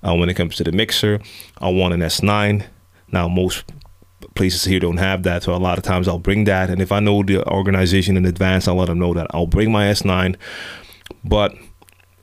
Uh, 0.05 0.15
when 0.15 0.29
it 0.29 0.35
comes 0.35 0.55
to 0.57 0.63
the 0.63 0.71
mixer, 0.71 1.19
I 1.59 1.69
want 1.69 1.93
an 1.93 2.01
S9. 2.01 2.65
Now, 3.11 3.27
most 3.27 3.65
places 4.35 4.63
here 4.63 4.79
don't 4.79 4.97
have 4.97 5.23
that, 5.23 5.43
so 5.43 5.53
a 5.53 5.57
lot 5.57 5.77
of 5.77 5.83
times 5.83 6.07
I'll 6.07 6.19
bring 6.19 6.45
that. 6.45 6.69
And 6.69 6.81
if 6.81 6.91
I 6.91 6.99
know 6.99 7.23
the 7.23 7.47
organization 7.47 8.17
in 8.17 8.25
advance, 8.25 8.67
I'll 8.67 8.75
let 8.75 8.87
them 8.87 8.99
know 8.99 9.13
that 9.13 9.27
I'll 9.31 9.47
bring 9.47 9.71
my 9.71 9.85
S9. 9.85 10.35
But 11.23 11.55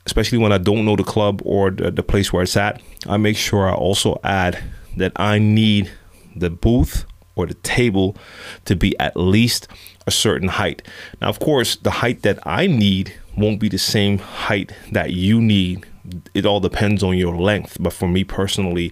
especially 0.05 0.37
when 0.37 0.51
I 0.51 0.57
don't 0.57 0.85
know 0.85 0.95
the 0.95 1.03
club 1.03 1.41
or 1.45 1.71
the, 1.71 1.91
the 1.91 2.03
place 2.03 2.33
where 2.33 2.43
it's 2.43 2.57
at, 2.57 2.81
I 3.07 3.17
make 3.17 3.37
sure 3.37 3.67
I 3.67 3.73
also 3.73 4.19
add 4.23 4.61
that 4.97 5.13
I 5.15 5.39
need 5.39 5.91
the 6.35 6.49
booth 6.49 7.05
or 7.35 7.45
the 7.45 7.53
table 7.55 8.15
to 8.65 8.75
be 8.75 8.97
at 8.99 9.15
least 9.15 9.67
a 10.07 10.11
certain 10.11 10.49
height. 10.49 10.81
Now, 11.21 11.29
of 11.29 11.39
course, 11.39 11.75
the 11.77 11.91
height 11.91 12.23
that 12.23 12.39
I 12.45 12.67
need 12.67 13.13
won't 13.37 13.59
be 13.59 13.69
the 13.69 13.77
same 13.77 14.17
height 14.17 14.71
that 14.91 15.11
you 15.13 15.41
need 15.41 15.85
it 16.33 16.45
all 16.45 16.59
depends 16.59 17.03
on 17.03 17.17
your 17.17 17.35
length. 17.35 17.77
But 17.79 17.93
for 17.93 18.07
me 18.07 18.23
personally, 18.23 18.91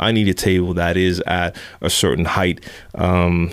I 0.00 0.12
need 0.12 0.28
a 0.28 0.34
table 0.34 0.74
that 0.74 0.96
is 0.96 1.20
at 1.26 1.56
a 1.80 1.90
certain 1.90 2.24
height. 2.24 2.64
Um, 2.94 3.52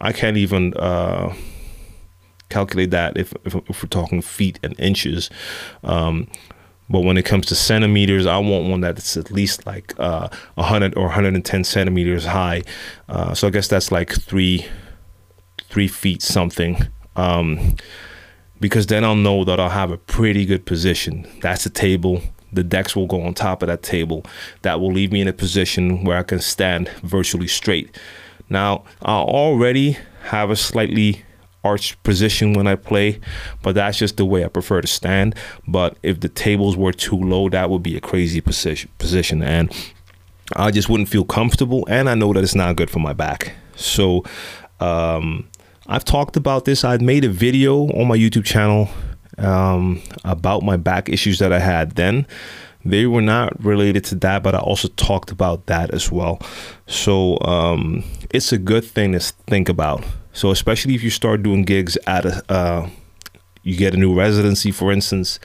I 0.00 0.12
can't 0.12 0.36
even 0.36 0.74
uh, 0.74 1.34
calculate 2.48 2.90
that 2.90 3.16
if, 3.16 3.32
if, 3.44 3.54
if, 3.54 3.82
we're 3.82 3.88
talking 3.88 4.22
feet 4.22 4.58
and 4.62 4.78
inches. 4.78 5.30
Um, 5.82 6.28
but 6.90 7.00
when 7.00 7.16
it 7.16 7.24
comes 7.24 7.46
to 7.46 7.54
centimeters, 7.54 8.26
I 8.26 8.38
want 8.38 8.68
one 8.68 8.80
that's 8.80 9.16
at 9.16 9.30
least 9.30 9.66
like 9.66 9.94
uh, 9.98 10.28
100 10.54 10.96
or 10.96 11.04
110 11.04 11.64
centimeters 11.64 12.26
high. 12.26 12.62
Uh, 13.08 13.34
so 13.34 13.46
I 13.48 13.50
guess 13.50 13.68
that's 13.68 13.90
like 13.90 14.12
three, 14.12 14.66
three 15.70 15.88
feet 15.88 16.22
something. 16.22 16.86
Um, 17.16 17.76
because 18.64 18.86
then 18.86 19.04
I'll 19.04 19.14
know 19.14 19.44
that 19.44 19.60
I'll 19.60 19.68
have 19.68 19.90
a 19.90 19.98
pretty 19.98 20.46
good 20.46 20.64
position. 20.64 21.26
That's 21.42 21.64
the 21.64 21.68
table. 21.68 22.22
The 22.50 22.64
decks 22.64 22.96
will 22.96 23.06
go 23.06 23.20
on 23.20 23.34
top 23.34 23.62
of 23.62 23.66
that 23.66 23.82
table. 23.82 24.24
That 24.62 24.80
will 24.80 24.90
leave 24.90 25.12
me 25.12 25.20
in 25.20 25.28
a 25.28 25.34
position 25.34 26.02
where 26.02 26.16
I 26.16 26.22
can 26.22 26.40
stand 26.40 26.88
virtually 27.02 27.46
straight. 27.46 27.94
Now, 28.48 28.84
I 29.02 29.16
already 29.16 29.98
have 30.22 30.48
a 30.48 30.56
slightly 30.56 31.26
arched 31.62 32.02
position 32.04 32.54
when 32.54 32.66
I 32.66 32.76
play, 32.76 33.20
but 33.60 33.74
that's 33.74 33.98
just 33.98 34.16
the 34.16 34.24
way 34.24 34.46
I 34.46 34.48
prefer 34.48 34.80
to 34.80 34.86
stand. 34.86 35.34
But 35.68 35.98
if 36.02 36.20
the 36.20 36.30
tables 36.30 36.74
were 36.74 36.92
too 36.92 37.18
low, 37.18 37.50
that 37.50 37.68
would 37.68 37.82
be 37.82 37.98
a 37.98 38.00
crazy 38.00 38.40
position 38.40 38.88
position 38.96 39.42
and 39.42 39.70
I 40.56 40.70
just 40.70 40.88
wouldn't 40.88 41.10
feel 41.10 41.26
comfortable 41.26 41.86
and 41.90 42.08
I 42.08 42.14
know 42.14 42.32
that 42.32 42.42
it's 42.42 42.54
not 42.54 42.76
good 42.76 42.88
for 42.88 43.00
my 43.00 43.12
back. 43.12 43.56
So 43.76 44.24
um, 44.80 45.50
I've 45.86 46.04
talked 46.04 46.36
about 46.36 46.64
this. 46.64 46.84
I've 46.84 47.02
made 47.02 47.24
a 47.24 47.28
video 47.28 47.86
on 47.88 48.08
my 48.08 48.16
YouTube 48.16 48.44
channel 48.44 48.88
um, 49.38 50.02
about 50.24 50.62
my 50.62 50.76
back 50.76 51.08
issues 51.08 51.38
that 51.40 51.52
I 51.52 51.58
had 51.58 51.92
then. 51.92 52.26
They 52.86 53.06
were 53.06 53.22
not 53.22 53.62
related 53.64 54.04
to 54.06 54.14
that, 54.16 54.42
but 54.42 54.54
I 54.54 54.58
also 54.58 54.88
talked 54.88 55.30
about 55.30 55.66
that 55.66 55.90
as 55.92 56.10
well. 56.10 56.40
So 56.86 57.38
um, 57.40 58.04
it's 58.30 58.52
a 58.52 58.58
good 58.58 58.84
thing 58.84 59.12
to 59.12 59.20
think 59.20 59.68
about. 59.68 60.04
So 60.32 60.50
especially 60.50 60.94
if 60.94 61.02
you 61.02 61.10
start 61.10 61.42
doing 61.42 61.62
gigs 61.62 61.96
at 62.06 62.26
a, 62.26 62.44
uh, 62.50 62.88
you 63.62 63.76
get 63.76 63.94
a 63.94 63.96
new 63.96 64.14
residency, 64.14 64.70
for 64.70 64.92
instance, 64.92 65.38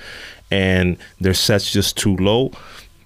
and 0.51 0.97
their 1.19 1.33
sets 1.33 1.71
just 1.71 1.97
too 1.97 2.15
low, 2.17 2.51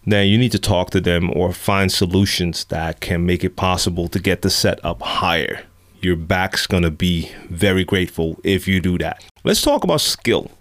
then 0.05 0.27
you 0.27 0.37
need 0.37 0.51
to 0.51 0.59
talk 0.59 0.89
to 0.91 1.01
them 1.01 1.31
or 1.35 1.53
find 1.53 1.91
solutions 1.91 2.65
that 2.65 3.01
can 3.01 3.25
make 3.25 3.43
it 3.43 3.55
possible 3.55 4.07
to 4.07 4.19
get 4.19 4.41
the 4.41 4.49
set 4.49 4.83
up 4.83 5.01
higher. 5.01 5.63
Your 6.03 6.15
back's 6.15 6.67
gonna 6.67 6.91
be 6.91 7.31
very 7.49 7.83
grateful 7.83 8.39
if 8.43 8.67
you 8.67 8.79
do 8.81 8.97
that. 8.97 9.23
Let's 9.43 9.61
talk 9.61 9.83
about 9.83 10.01
skill. 10.01 10.51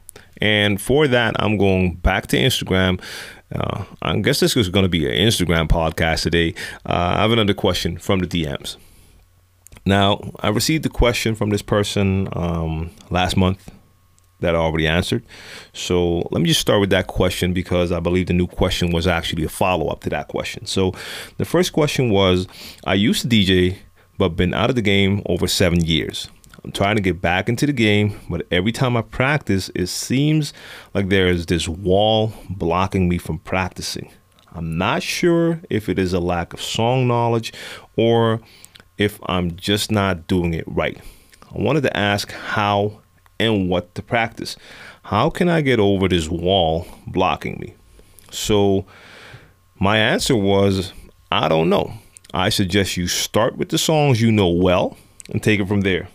And 0.41 0.81
for 0.81 1.07
that, 1.07 1.37
I'm 1.39 1.57
going 1.57 1.95
back 1.95 2.27
to 2.29 2.37
Instagram. 2.37 3.01
Uh, 3.55 3.85
I 4.03 4.19
guess 4.19 4.41
this 4.41 4.57
is 4.57 4.69
going 4.71 4.83
to 4.85 4.89
be 4.89 5.07
an 5.07 5.13
Instagram 5.13 5.69
podcast 5.69 6.23
today. 6.23 6.55
Uh, 6.85 7.15
I 7.17 7.23
have 7.23 7.31
another 7.31 7.55
question 7.55 7.97
from 7.99 8.19
the 8.19 8.27
DMs. 8.27 8.77
Now, 9.85 10.33
I 10.41 10.49
received 10.49 10.85
a 10.87 10.89
question 10.89 11.35
from 11.35 11.51
this 11.51 11.63
person 11.63 12.29
um, 12.33 12.91
last 13.11 13.37
month 13.37 13.71
that 14.41 14.55
I 14.55 14.59
already 14.59 14.87
answered. 14.87 15.25
So 15.73 16.29
let 16.31 16.41
me 16.41 16.49
just 16.49 16.61
start 16.61 16.81
with 16.81 16.91
that 16.91 17.07
question 17.07 17.53
because 17.53 17.93
I 17.93 18.01
believe 18.01 18.27
the 18.27 18.33
new 18.33 18.47
question 18.47 18.91
was 18.91 19.07
actually 19.07 19.45
a 19.45 19.49
follow 19.49 19.89
up 19.89 20.01
to 20.03 20.11
that 20.11 20.29
question. 20.29 20.67
So 20.67 20.93
the 21.39 21.45
first 21.45 21.73
question 21.73 22.11
was 22.11 22.47
I 22.85 22.95
used 22.95 23.23
to 23.23 23.29
DJ, 23.29 23.77
but 24.23 24.37
been 24.37 24.55
out 24.55 24.71
of 24.71 24.77
the 24.77 24.83
game 24.83 25.21
over 25.27 25.49
seven 25.49 25.85
years. 25.85 26.29
I'm 26.63 26.71
trying 26.71 26.95
to 26.95 27.03
get 27.03 27.21
back 27.21 27.49
into 27.49 27.67
the 27.67 27.73
game, 27.73 28.21
but 28.31 28.47
every 28.53 28.71
time 28.71 28.97
I 28.97 29.03
practice, 29.03 29.69
it 29.75 29.89
seems 29.89 30.53
like 30.95 31.09
there 31.09 31.27
is 31.27 31.47
this 31.47 31.67
wall 31.67 32.33
blocking 32.49 33.09
me 33.09 33.19
from 33.19 33.41
practicing. 33.41 34.13
I'm 34.53 34.79
not 34.79 35.03
sure 35.03 35.61
if 35.69 35.89
it 35.89 35.99
is 35.99 36.13
a 36.13 36.21
lack 36.21 36.53
of 36.53 36.63
song 36.63 37.09
knowledge 37.09 37.53
or 37.97 38.41
if 38.97 39.19
I'm 39.27 39.57
just 39.57 39.91
not 39.91 40.29
doing 40.29 40.55
it 40.55 40.67
right. 40.69 41.01
I 41.53 41.61
wanted 41.61 41.83
to 41.83 41.97
ask 41.97 42.31
how 42.31 43.01
and 43.41 43.69
what 43.69 43.93
to 43.97 44.03
practice. 44.03 44.57
How 45.03 45.31
can 45.31 45.49
I 45.49 45.63
get 45.63 45.81
over 45.81 46.07
this 46.07 46.29
wall 46.29 46.87
blocking 47.09 47.59
me? 47.59 47.75
So, 48.31 48.87
my 49.81 49.99
answer 49.99 50.37
was 50.37 50.93
I 51.33 51.49
don't 51.49 51.69
know. 51.69 51.93
I 52.33 52.49
suggest 52.49 52.97
you 52.97 53.07
start 53.09 53.57
with 53.57 53.68
the 53.68 53.79
songs 53.79 54.21
you 54.21 54.33
know 54.33 54.49
well 54.49 54.97
and 55.31 55.42
take 55.42 55.61
it 55.61 55.68
from 55.68 55.83
there 55.83 56.09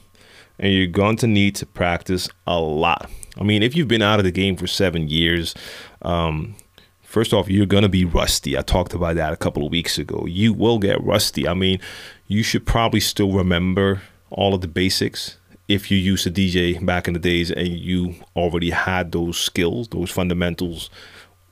and 0.60 0.73
you're 0.73 0.88
going 0.88 1.17
to 1.17 1.27
need 1.27 1.56
to 1.56 1.65
practice 1.65 2.30
a 2.45 2.60
lot. 2.60 3.10
I 3.39 3.43
mean, 3.43 3.62
if 3.62 3.75
you've 3.75 3.88
been 3.88 4.01
out 4.01 4.19
of 4.19 4.25
the 4.25 4.32
game 4.32 4.56
for 4.56 4.67
seven 4.67 5.08
years, 5.08 5.53
um, 6.01 6.56
first 7.03 7.34
off, 7.34 7.49
you're 7.49 7.65
going 7.65 7.84
to 7.84 7.89
be 7.89 8.06
rusty. 8.06 8.58
I 8.58 8.62
talked 8.62 8.93
about 8.93 9.15
that 9.15 9.34
a 9.34 9.38
couple 9.38 9.65
of 9.65 9.71
weeks 9.71 9.97
ago. 9.97 10.25
You 10.27 10.53
will 10.53 10.80
get 10.80 11.03
rusty. 11.03 11.47
I 11.47 11.53
mean, 11.53 11.80
you 12.27 12.43
should 12.43 12.65
probably 12.65 12.99
still 12.99 13.32
remember 13.32 14.01
all 14.30 14.53
of 14.53 14.62
the 14.62 14.67
basics 14.67 15.38
if 15.67 15.91
you 15.91 15.97
used 15.97 16.23
to 16.23 16.32
DJ 16.32 16.84
back 16.86 17.08
in 17.08 17.13
the 17.13 17.19
days 17.19 17.51
and 17.51 17.67
you 17.67 18.15
already 18.36 18.69
had 18.69 19.12
those 19.12 19.38
skills, 19.38 19.89
those 19.89 20.10
fundamentals 20.10 20.89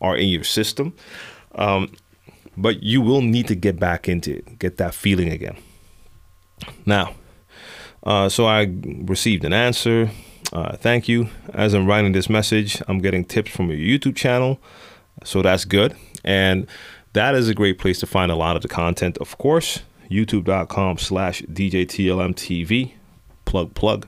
are 0.02 0.16
in 0.16 0.30
your 0.30 0.44
system. 0.44 0.94
Um, 1.56 1.92
but 2.58 2.84
you 2.84 3.02
will 3.02 3.22
need 3.22 3.48
to 3.48 3.56
get 3.56 3.80
back 3.80 4.08
into 4.08 4.38
it, 4.38 4.60
get 4.60 4.78
that 4.78 4.94
feeling 4.94 5.30
again. 5.30 5.58
Now, 6.86 7.16
uh, 8.04 8.30
so 8.30 8.46
I 8.46 8.74
received 8.84 9.44
an 9.46 9.54
answer. 9.54 10.12
Uh, 10.54 10.78
thank 10.78 11.08
you. 11.08 11.28
As 11.54 11.74
I'm 11.74 11.88
writing 11.88 12.12
this 12.12 12.30
message, 12.30 12.82
I'm 12.88 13.00
getting 13.00 13.26
tips 13.26 13.52
from 13.52 13.70
your 13.70 13.78
YouTube 13.78 14.16
channel. 14.16 14.60
So 15.24 15.42
that's 15.42 15.66
good. 15.66 15.96
And 16.24 16.68
that 17.14 17.36
is 17.36 17.50
a 17.50 17.54
great 17.54 17.80
place 17.80 18.00
to 18.00 18.06
find 18.06 18.32
a 18.32 18.36
lot 18.36 18.56
of 18.56 18.62
the 18.62 18.68
content, 18.68 19.18
of 19.18 19.38
course. 19.38 19.82
YouTube.com 20.10 20.98
slash 21.00 21.42
DJTLMTV. 21.44 22.92
Plug, 23.46 23.74
plug. 23.74 24.08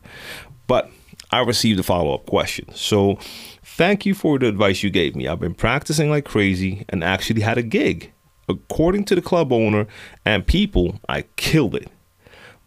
But 0.67 0.91
I 1.31 1.39
received 1.39 1.79
a 1.79 1.83
follow 1.83 2.13
up 2.13 2.25
question. 2.27 2.73
So 2.73 3.17
thank 3.63 4.05
you 4.05 4.13
for 4.13 4.37
the 4.37 4.47
advice 4.47 4.83
you 4.83 4.89
gave 4.89 5.15
me. 5.15 5.27
I've 5.27 5.39
been 5.39 5.55
practicing 5.55 6.09
like 6.09 6.25
crazy 6.25 6.85
and 6.89 7.03
actually 7.03 7.41
had 7.41 7.57
a 7.57 7.63
gig. 7.63 8.11
According 8.47 9.05
to 9.05 9.15
the 9.15 9.21
club 9.21 9.51
owner 9.51 9.87
and 10.25 10.47
people, 10.47 10.99
I 11.09 11.23
killed 11.35 11.75
it 11.75 11.89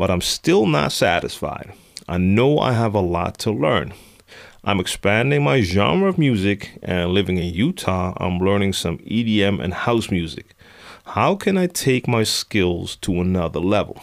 but 0.00 0.10
I'm 0.10 0.22
still 0.22 0.64
not 0.64 0.92
satisfied. 0.92 1.74
I 2.08 2.16
know 2.16 2.58
I 2.58 2.72
have 2.72 2.94
a 2.94 3.00
lot 3.00 3.36
to 3.40 3.50
learn. 3.50 3.92
I'm 4.64 4.80
expanding 4.80 5.44
my 5.44 5.60
genre 5.60 6.08
of 6.08 6.16
music 6.16 6.78
and 6.82 7.10
living 7.10 7.36
in 7.36 7.52
Utah, 7.52 8.14
I'm 8.16 8.38
learning 8.38 8.72
some 8.72 8.96
EDM 9.00 9.62
and 9.62 9.74
house 9.74 10.10
music. 10.10 10.54
How 11.04 11.34
can 11.34 11.58
I 11.58 11.66
take 11.66 12.08
my 12.08 12.22
skills 12.22 12.96
to 13.02 13.20
another 13.20 13.60
level? 13.60 14.00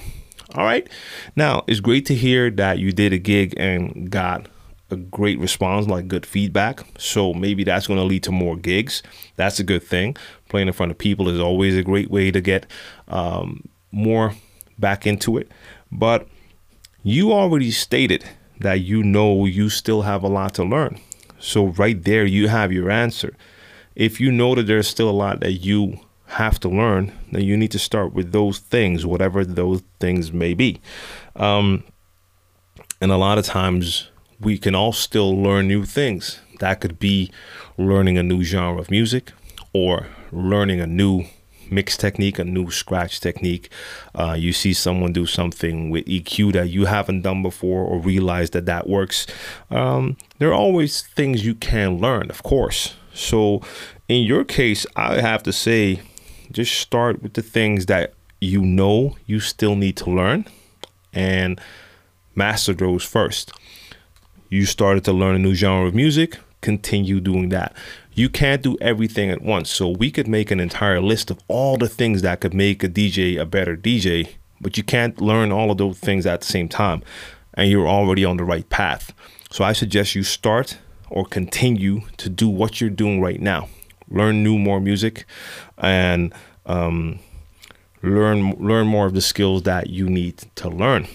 All 0.53 0.65
right. 0.65 0.87
Now, 1.35 1.63
it's 1.65 1.79
great 1.79 2.05
to 2.05 2.13
hear 2.13 2.51
that 2.51 2.77
you 2.77 2.91
did 2.91 3.11
a 3.11 3.17
gig 3.17 3.55
and 3.57 4.11
got 4.11 4.45
a 4.89 4.95
great 4.95 5.39
response, 5.39 5.87
like 5.87 6.07
good 6.07 6.25
feedback. 6.25 6.85
So 6.97 7.33
maybe 7.33 7.63
that's 7.63 7.87
going 7.87 7.99
to 7.99 8.05
lead 8.05 8.23
to 8.23 8.31
more 8.31 8.55
gigs. 8.55 9.03
That's 9.35 9.59
a 9.59 9.63
good 9.63 9.83
thing. 9.83 10.15
Playing 10.49 10.67
in 10.67 10.73
front 10.73 10.91
of 10.91 10.97
people 10.97 11.29
is 11.29 11.39
always 11.39 11.75
a 11.77 11.83
great 11.83 12.09
way 12.09 12.31
to 12.31 12.41
get 12.41 12.65
um, 13.07 13.67
more 13.91 14.33
back 14.77 15.05
into 15.05 15.37
it. 15.37 15.51
But 15.91 16.27
you 17.03 17.31
already 17.31 17.71
stated 17.71 18.25
that 18.59 18.81
you 18.81 19.03
know 19.03 19.45
you 19.45 19.69
still 19.69 20.03
have 20.03 20.23
a 20.23 20.27
lot 20.27 20.53
to 20.55 20.63
learn. 20.63 20.99
So, 21.39 21.67
right 21.67 22.01
there, 22.03 22.25
you 22.25 22.47
have 22.47 22.73
your 22.73 22.89
answer. 22.89 23.35
If 23.95 24.19
you 24.19 24.31
know 24.31 24.55
that 24.55 24.63
there's 24.63 24.87
still 24.87 25.09
a 25.09 25.11
lot 25.11 25.39
that 25.41 25.53
you 25.53 25.99
have 26.25 26.59
to 26.59 26.69
learn, 26.69 27.13
then 27.31 27.43
you 27.43 27.55
need 27.55 27.71
to 27.71 27.79
start 27.79 28.13
with 28.13 28.31
those 28.31 28.59
things, 28.59 29.05
whatever 29.05 29.45
those 29.45 29.83
things 29.99 30.33
may 30.33 30.53
be. 30.53 30.81
Um, 31.35 31.83
and 32.99 33.11
a 33.11 33.17
lot 33.17 33.37
of 33.37 33.45
times, 33.45 34.09
we 34.39 34.57
can 34.57 34.75
all 34.75 34.93
still 34.93 35.35
learn 35.35 35.67
new 35.67 35.85
things. 35.85 36.39
That 36.59 36.79
could 36.81 36.99
be 36.99 37.31
learning 37.77 38.17
a 38.17 38.23
new 38.23 38.43
genre 38.43 38.79
of 38.79 38.91
music 38.91 39.31
or 39.73 40.07
learning 40.31 40.81
a 40.81 40.87
new 40.87 41.25
mix 41.69 41.97
technique, 41.97 42.39
a 42.39 42.43
new 42.43 42.71
scratch 42.71 43.19
technique. 43.19 43.69
Uh, 44.15 44.35
you 44.37 44.53
see 44.53 44.73
someone 44.73 45.13
do 45.13 45.25
something 45.25 45.89
with 45.89 46.05
EQ 46.05 46.53
that 46.53 46.69
you 46.69 46.85
haven't 46.85 47.21
done 47.21 47.41
before 47.41 47.83
or 47.83 47.99
realize 47.99 48.51
that 48.51 48.65
that 48.65 48.87
works. 48.87 49.27
Um, 49.69 50.17
there 50.39 50.49
are 50.49 50.53
always 50.53 51.01
things 51.01 51.45
you 51.45 51.55
can 51.55 51.99
learn, 51.99 52.29
of 52.29 52.43
course. 52.43 52.95
So, 53.13 53.61
in 54.07 54.23
your 54.23 54.43
case, 54.43 54.85
I 54.95 55.21
have 55.21 55.43
to 55.43 55.53
say, 55.53 56.01
just 56.51 56.77
start 56.77 57.21
with 57.21 57.33
the 57.33 57.41
things 57.41 57.87
that 57.87 58.13
you 58.39 58.61
know 58.61 59.17
you 59.25 59.39
still 59.39 59.75
need 59.75 59.97
to 59.97 60.09
learn 60.09 60.45
and 61.13 61.59
master 62.35 62.73
those 62.73 63.03
first. 63.03 63.51
You 64.49 64.65
started 64.65 65.03
to 65.05 65.13
learn 65.13 65.35
a 65.35 65.39
new 65.39 65.53
genre 65.53 65.87
of 65.87 65.95
music, 65.95 66.37
continue 66.61 67.19
doing 67.19 67.49
that 67.49 67.75
you 68.17 68.29
can't 68.29 68.63
do 68.63 68.75
everything 68.81 69.29
at 69.29 69.43
once. 69.43 69.69
So 69.69 69.87
we 69.87 70.09
could 70.09 70.27
make 70.27 70.49
an 70.49 70.59
entire 70.59 70.99
list 70.99 71.29
of 71.29 71.39
all 71.47 71.77
the 71.77 71.87
things 71.87 72.23
that 72.23 72.41
could 72.41 72.53
make 72.53 72.83
a 72.83 72.89
DJ 72.89 73.39
a 73.39 73.45
better 73.45 73.77
DJ, 73.77 74.29
but 74.59 74.75
you 74.75 74.83
can't 74.83 75.21
learn 75.21 75.51
all 75.51 75.69
of 75.69 75.77
those 75.77 75.99
things 75.99 76.25
at 76.25 76.41
the 76.41 76.47
same 76.47 76.67
time. 76.67 77.03
And 77.53 77.69
you're 77.69 77.87
already 77.87 78.25
on 78.25 78.37
the 78.37 78.43
right 78.43 78.67
path. 78.69 79.13
So 79.51 79.63
I 79.63 79.73
suggest 79.73 80.15
you 80.15 80.23
start 80.23 80.79
or 81.11 81.25
continue 81.25 82.01
to 82.17 82.27
do 82.27 82.49
what 82.49 82.81
you're 82.81 82.89
doing 82.89 83.21
right 83.21 83.39
now. 83.39 83.69
Learn 84.09 84.43
new 84.43 84.57
more 84.57 84.79
music 84.79 85.25
and 85.77 86.33
um, 86.65 87.19
learn 88.01 88.53
learn 88.53 88.87
more 88.87 89.05
of 89.05 89.13
the 89.13 89.21
skills 89.21 89.61
that 89.63 89.91
you 89.91 90.09
need 90.09 90.37
to 90.55 90.69
learn 90.69 91.07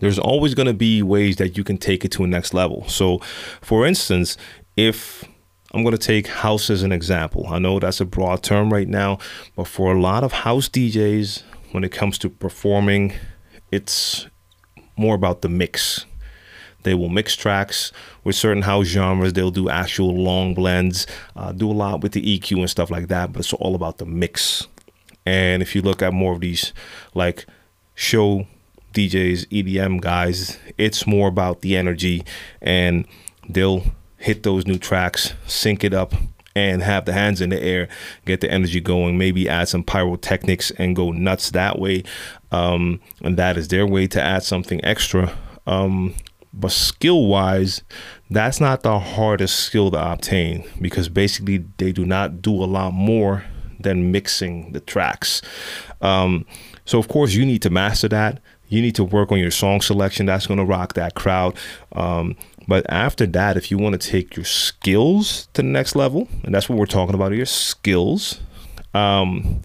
there's 0.00 0.18
always 0.18 0.54
going 0.54 0.66
to 0.66 0.74
be 0.74 1.02
ways 1.02 1.36
that 1.36 1.56
you 1.56 1.64
can 1.64 1.78
take 1.78 2.04
it 2.04 2.12
to 2.12 2.24
a 2.24 2.26
next 2.26 2.52
level. 2.52 2.86
So, 2.88 3.18
for 3.60 3.86
instance, 3.86 4.36
if 4.76 5.24
I'm 5.72 5.82
going 5.84 5.96
to 5.96 5.98
take 5.98 6.26
house 6.26 6.68
as 6.68 6.82
an 6.82 6.90
example. 6.90 7.46
I 7.48 7.60
know 7.60 7.78
that's 7.78 8.00
a 8.00 8.04
broad 8.04 8.42
term 8.42 8.72
right 8.72 8.88
now, 8.88 9.18
but 9.54 9.68
for 9.68 9.92
a 9.94 10.00
lot 10.00 10.24
of 10.24 10.32
house 10.32 10.68
DJs, 10.68 11.44
when 11.70 11.84
it 11.84 11.92
comes 11.92 12.18
to 12.18 12.28
performing, 12.28 13.12
it's 13.70 14.26
more 14.96 15.14
about 15.14 15.42
the 15.42 15.48
mix. 15.48 16.06
They 16.82 16.94
will 16.94 17.08
mix 17.08 17.36
tracks 17.36 17.92
with 18.24 18.34
certain 18.34 18.62
house 18.62 18.86
genres. 18.86 19.34
They'll 19.34 19.50
do 19.52 19.68
actual 19.68 20.14
long 20.16 20.54
blends, 20.54 21.06
uh, 21.36 21.52
do 21.52 21.70
a 21.70 21.72
lot 21.72 22.00
with 22.00 22.12
the 22.12 22.38
EQ 22.38 22.58
and 22.58 22.70
stuff 22.70 22.90
like 22.90 23.08
that. 23.08 23.32
But 23.32 23.40
it's 23.40 23.52
all 23.52 23.76
about 23.76 23.98
the 23.98 24.06
mix. 24.06 24.66
And 25.24 25.62
if 25.62 25.76
you 25.76 25.82
look 25.82 26.02
at 26.02 26.12
more 26.12 26.32
of 26.32 26.40
these, 26.40 26.72
like 27.14 27.46
show 27.94 28.46
DJs, 28.92 29.46
EDM 29.48 30.00
guys, 30.00 30.58
it's 30.76 31.06
more 31.06 31.28
about 31.28 31.60
the 31.60 31.76
energy 31.76 32.24
and 32.60 33.06
they'll 33.48 33.84
hit 34.16 34.42
those 34.42 34.66
new 34.66 34.78
tracks, 34.78 35.34
sync 35.46 35.84
it 35.84 35.94
up, 35.94 36.14
and 36.54 36.82
have 36.82 37.04
the 37.04 37.12
hands 37.12 37.40
in 37.40 37.50
the 37.50 37.62
air, 37.62 37.88
get 38.26 38.40
the 38.40 38.50
energy 38.50 38.80
going, 38.80 39.16
maybe 39.16 39.48
add 39.48 39.68
some 39.68 39.84
pyrotechnics 39.84 40.70
and 40.72 40.96
go 40.96 41.12
nuts 41.12 41.50
that 41.50 41.78
way. 41.78 42.02
Um, 42.50 43.00
and 43.22 43.36
that 43.36 43.56
is 43.56 43.68
their 43.68 43.86
way 43.86 44.06
to 44.08 44.20
add 44.20 44.42
something 44.42 44.84
extra. 44.84 45.36
Um, 45.66 46.14
but 46.52 46.72
skill 46.72 47.26
wise, 47.26 47.82
that's 48.28 48.60
not 48.60 48.82
the 48.82 48.98
hardest 48.98 49.60
skill 49.60 49.90
to 49.92 50.12
obtain 50.12 50.64
because 50.80 51.08
basically 51.08 51.64
they 51.78 51.92
do 51.92 52.04
not 52.04 52.42
do 52.42 52.52
a 52.52 52.66
lot 52.66 52.92
more 52.92 53.44
than 53.78 54.12
mixing 54.12 54.72
the 54.72 54.80
tracks. 54.80 55.40
Um, 56.00 56.44
so, 56.84 56.98
of 56.98 57.08
course, 57.08 57.34
you 57.34 57.46
need 57.46 57.62
to 57.62 57.70
master 57.70 58.08
that. 58.08 58.42
You 58.70 58.80
need 58.80 58.94
to 58.94 59.04
work 59.04 59.30
on 59.30 59.38
your 59.38 59.50
song 59.50 59.80
selection. 59.80 60.26
That's 60.26 60.46
going 60.46 60.58
to 60.58 60.64
rock 60.64 60.94
that 60.94 61.14
crowd. 61.14 61.56
Um, 61.92 62.36
but 62.66 62.86
after 62.88 63.26
that, 63.26 63.56
if 63.56 63.70
you 63.70 63.76
want 63.76 64.00
to 64.00 64.08
take 64.08 64.36
your 64.36 64.44
skills 64.44 65.48
to 65.54 65.62
the 65.62 65.68
next 65.68 65.96
level, 65.96 66.28
and 66.44 66.54
that's 66.54 66.68
what 66.68 66.78
we're 66.78 66.86
talking 66.86 67.14
about 67.14 67.32
here 67.32 67.44
skills, 67.44 68.40
um, 68.94 69.60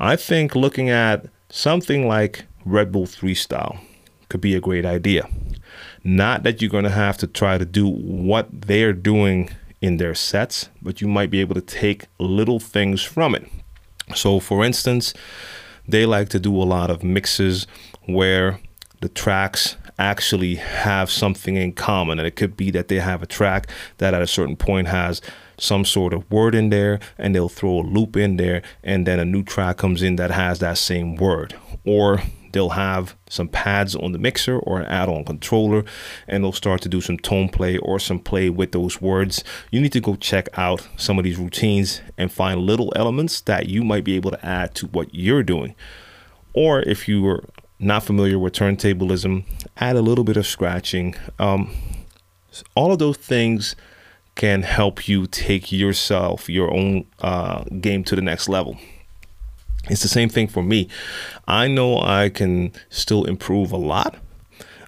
I 0.00 0.16
think 0.16 0.54
looking 0.54 0.88
at 0.88 1.26
something 1.50 2.08
like 2.08 2.46
Red 2.64 2.92
Bull 2.92 3.06
3Style 3.06 3.78
could 4.30 4.40
be 4.40 4.54
a 4.54 4.60
great 4.60 4.86
idea. 4.86 5.28
Not 6.02 6.44
that 6.44 6.62
you're 6.62 6.70
going 6.70 6.84
to 6.84 6.90
have 6.90 7.18
to 7.18 7.26
try 7.26 7.58
to 7.58 7.66
do 7.66 7.86
what 7.86 8.48
they're 8.50 8.94
doing 8.94 9.50
in 9.82 9.98
their 9.98 10.14
sets, 10.14 10.70
but 10.80 11.02
you 11.02 11.08
might 11.08 11.30
be 11.30 11.40
able 11.40 11.54
to 11.54 11.60
take 11.60 12.06
little 12.18 12.58
things 12.58 13.02
from 13.02 13.34
it. 13.34 13.46
So, 14.14 14.40
for 14.40 14.64
instance, 14.64 15.12
they 15.86 16.06
like 16.06 16.28
to 16.30 16.40
do 16.40 16.54
a 16.54 16.64
lot 16.64 16.90
of 16.90 17.02
mixes 17.02 17.66
where 18.08 18.60
the 19.00 19.08
tracks 19.08 19.76
actually 19.98 20.56
have 20.56 21.10
something 21.10 21.56
in 21.56 21.72
common. 21.72 22.18
And 22.18 22.26
it 22.26 22.36
could 22.36 22.56
be 22.56 22.70
that 22.70 22.88
they 22.88 22.96
have 22.96 23.22
a 23.22 23.26
track 23.26 23.68
that 23.98 24.14
at 24.14 24.22
a 24.22 24.26
certain 24.26 24.56
point 24.56 24.88
has 24.88 25.20
some 25.58 25.84
sort 25.84 26.12
of 26.12 26.30
word 26.30 26.54
in 26.54 26.70
there 26.70 27.00
and 27.16 27.34
they'll 27.34 27.48
throw 27.48 27.80
a 27.80 27.82
loop 27.82 28.16
in 28.16 28.36
there 28.36 28.62
and 28.82 29.06
then 29.06 29.18
a 29.18 29.24
new 29.24 29.42
track 29.42 29.76
comes 29.76 30.02
in 30.02 30.16
that 30.16 30.30
has 30.30 30.60
that 30.60 30.78
same 30.78 31.16
word. 31.16 31.54
Or 31.84 32.22
they'll 32.52 32.70
have 32.70 33.16
some 33.28 33.48
pads 33.48 33.94
on 33.94 34.12
the 34.12 34.18
mixer 34.18 34.58
or 34.58 34.80
an 34.80 34.86
add-on 34.86 35.24
controller 35.24 35.84
and 36.26 36.42
they'll 36.42 36.52
start 36.52 36.80
to 36.82 36.88
do 36.88 37.00
some 37.00 37.18
tone 37.18 37.48
play 37.48 37.76
or 37.78 37.98
some 37.98 38.18
play 38.18 38.48
with 38.48 38.72
those 38.72 39.02
words 39.02 39.44
you 39.70 39.80
need 39.80 39.92
to 39.92 40.00
go 40.00 40.16
check 40.16 40.48
out 40.54 40.88
some 40.96 41.18
of 41.18 41.24
these 41.24 41.36
routines 41.36 42.00
and 42.16 42.32
find 42.32 42.60
little 42.60 42.90
elements 42.96 43.42
that 43.42 43.68
you 43.68 43.84
might 43.84 44.02
be 44.02 44.16
able 44.16 44.30
to 44.30 44.46
add 44.46 44.74
to 44.74 44.86
what 44.86 45.14
you're 45.14 45.42
doing 45.42 45.74
or 46.54 46.80
if 46.80 47.06
you 47.06 47.20
were 47.20 47.44
not 47.78 48.02
familiar 48.02 48.38
with 48.38 48.54
turntablism, 48.54 49.44
add 49.76 49.96
a 49.96 50.02
little 50.02 50.24
bit 50.24 50.36
of 50.36 50.46
scratching. 50.46 51.14
Um, 51.38 51.74
all 52.74 52.92
of 52.92 52.98
those 52.98 53.16
things 53.16 53.76
can 54.34 54.62
help 54.62 55.08
you 55.08 55.26
take 55.26 55.72
yourself, 55.72 56.48
your 56.48 56.72
own 56.72 57.06
uh, 57.20 57.64
game 57.80 58.04
to 58.04 58.16
the 58.16 58.22
next 58.22 58.48
level. 58.48 58.78
It's 59.90 60.02
the 60.02 60.08
same 60.08 60.28
thing 60.28 60.48
for 60.48 60.62
me. 60.62 60.88
I 61.46 61.68
know 61.68 62.00
I 62.00 62.28
can 62.28 62.72
still 62.90 63.24
improve 63.24 63.72
a 63.72 63.76
lot. 63.76 64.16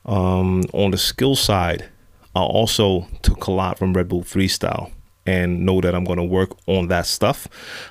Um, 0.05 0.65
on 0.73 0.91
the 0.91 0.99
skill 0.99 1.37
side, 1.37 1.89
I 2.35 2.41
also 2.41 3.07
took 3.23 3.47
a 3.47 3.51
lot 3.51 3.79
from 3.79 3.93
Red 3.93 4.09
Bull 4.09 4.23
3Style 4.23 4.93
and 5.27 5.65
know 5.65 5.81
that 5.81 5.95
I'm 5.95 6.05
going 6.05 6.19
to 6.19 6.25
work 6.25 6.51
on 6.67 6.89
that 6.89 7.07
stuff 7.07 7.49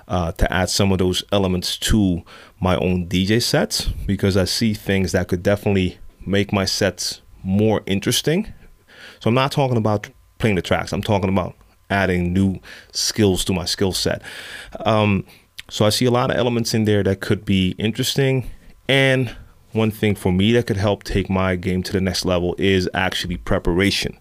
uh, 0.07 0.31
to 0.33 0.51
add 0.51 0.69
some 0.69 0.91
of 0.91 0.97
those 0.97 1.23
elements 1.31 1.77
to 1.77 2.23
my 2.59 2.75
own 2.77 3.07
DJ 3.07 3.41
sets 3.41 3.85
because 4.05 4.35
I 4.35 4.45
see 4.45 4.73
things 4.73 5.11
that 5.11 5.27
could 5.27 5.43
definitely 5.43 5.99
make 6.25 6.51
my 6.51 6.65
sets 6.65 7.21
more 7.43 7.81
interesting. 7.85 8.53
So 9.19 9.29
I'm 9.29 9.35
not 9.35 9.51
talking 9.51 9.77
about 9.77 10.09
playing 10.37 10.55
the 10.55 10.61
tracks, 10.61 10.91
I'm 10.91 11.03
talking 11.03 11.29
about 11.29 11.55
adding 11.89 12.33
new 12.33 12.59
skills 12.91 13.43
to 13.45 13.53
my 13.53 13.65
skill 13.65 13.91
set. 13.91 14.21
Um, 14.85 15.25
so 15.69 15.85
I 15.85 15.89
see 15.89 16.05
a 16.05 16.11
lot 16.11 16.31
of 16.31 16.37
elements 16.37 16.73
in 16.73 16.85
there 16.85 17.03
that 17.03 17.19
could 17.19 17.45
be 17.45 17.75
interesting. 17.77 18.49
And 18.87 19.35
one 19.71 19.91
thing 19.91 20.15
for 20.15 20.31
me 20.31 20.51
that 20.53 20.65
could 20.65 20.77
help 20.77 21.03
take 21.03 21.29
my 21.29 21.55
game 21.55 21.83
to 21.83 21.91
the 21.91 22.01
next 22.01 22.25
level 22.25 22.55
is 22.57 22.89
actually 22.93 23.37
preparation. 23.37 24.17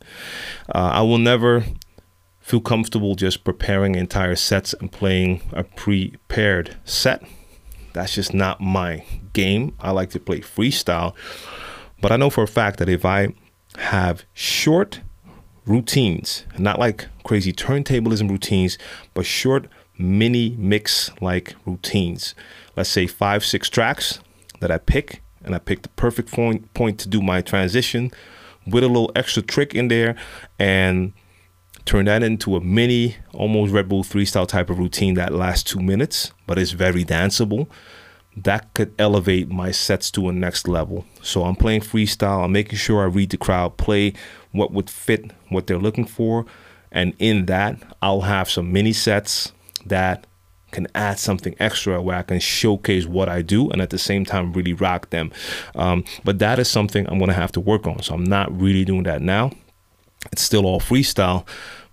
Uh, 0.74 0.90
I 0.92 1.02
will 1.02 1.18
never 1.18 1.64
feel 2.48 2.60
comfortable 2.62 3.14
just 3.14 3.44
preparing 3.44 3.94
entire 3.94 4.34
sets 4.34 4.72
and 4.80 4.90
playing 4.90 5.42
a 5.52 5.62
prepared 5.62 6.74
set. 6.82 7.22
That's 7.92 8.14
just 8.14 8.32
not 8.32 8.58
my 8.58 9.04
game. 9.34 9.76
I 9.80 9.90
like 9.90 10.08
to 10.10 10.18
play 10.18 10.40
freestyle. 10.40 11.14
But 12.00 12.10
I 12.10 12.16
know 12.16 12.30
for 12.30 12.42
a 12.42 12.48
fact 12.48 12.78
that 12.78 12.88
if 12.88 13.04
I 13.04 13.34
have 13.76 14.24
short 14.32 15.02
routines, 15.66 16.46
not 16.56 16.78
like 16.78 17.08
crazy 17.22 17.52
turntablism 17.52 18.30
routines, 18.30 18.78
but 19.12 19.26
short 19.26 19.68
mini 19.98 20.56
mix 20.58 21.10
like 21.20 21.54
routines, 21.66 22.34
let's 22.76 22.88
say 22.88 23.06
five, 23.06 23.44
six 23.44 23.68
tracks 23.68 24.20
that 24.60 24.70
I 24.70 24.78
pick, 24.78 25.20
and 25.44 25.54
I 25.54 25.58
pick 25.58 25.82
the 25.82 25.90
perfect 25.90 26.32
point, 26.32 26.72
point 26.72 26.98
to 27.00 27.10
do 27.10 27.20
my 27.20 27.42
transition 27.42 28.10
with 28.66 28.84
a 28.84 28.88
little 28.88 29.12
extra 29.14 29.42
trick 29.42 29.74
in 29.74 29.88
there 29.88 30.16
and 30.58 31.12
turn 31.88 32.04
that 32.04 32.22
into 32.22 32.54
a 32.54 32.60
mini, 32.60 33.16
almost 33.32 33.72
Red 33.72 33.88
Bull 33.88 34.04
3Style 34.04 34.46
type 34.46 34.68
of 34.68 34.78
routine 34.78 35.14
that 35.14 35.32
lasts 35.32 35.72
two 35.72 35.80
minutes, 35.80 36.32
but 36.46 36.58
is 36.58 36.72
very 36.72 37.02
danceable. 37.02 37.66
That 38.36 38.72
could 38.74 38.94
elevate 38.98 39.48
my 39.48 39.70
sets 39.70 40.10
to 40.10 40.28
a 40.28 40.32
next 40.32 40.68
level. 40.68 41.06
So 41.22 41.44
I'm 41.44 41.56
playing 41.56 41.80
freestyle. 41.80 42.44
I'm 42.44 42.52
making 42.52 42.76
sure 42.76 43.00
I 43.00 43.06
read 43.06 43.30
the 43.30 43.38
crowd, 43.38 43.78
play 43.78 44.12
what 44.52 44.70
would 44.70 44.90
fit 44.90 45.32
what 45.48 45.66
they're 45.66 45.78
looking 45.78 46.04
for. 46.04 46.44
And 46.92 47.14
in 47.18 47.46
that, 47.46 47.82
I'll 48.02 48.20
have 48.20 48.50
some 48.50 48.70
mini 48.70 48.92
sets 48.92 49.52
that 49.86 50.26
can 50.72 50.88
add 50.94 51.18
something 51.18 51.56
extra 51.58 52.02
where 52.02 52.18
I 52.18 52.22
can 52.22 52.38
showcase 52.38 53.06
what 53.06 53.30
I 53.30 53.40
do 53.40 53.70
and 53.70 53.80
at 53.80 53.88
the 53.88 53.98
same 53.98 54.26
time 54.26 54.52
really 54.52 54.74
rock 54.74 55.08
them. 55.08 55.32
Um, 55.74 56.04
but 56.22 56.38
that 56.40 56.58
is 56.58 56.70
something 56.70 57.08
I'm 57.08 57.18
going 57.18 57.30
to 57.30 57.34
have 57.34 57.52
to 57.52 57.60
work 57.60 57.86
on. 57.86 58.02
So 58.02 58.14
I'm 58.14 58.24
not 58.24 58.52
really 58.60 58.84
doing 58.84 59.04
that 59.04 59.22
now. 59.22 59.52
It's 60.32 60.42
still 60.42 60.66
all 60.66 60.80
freestyle, 60.80 61.46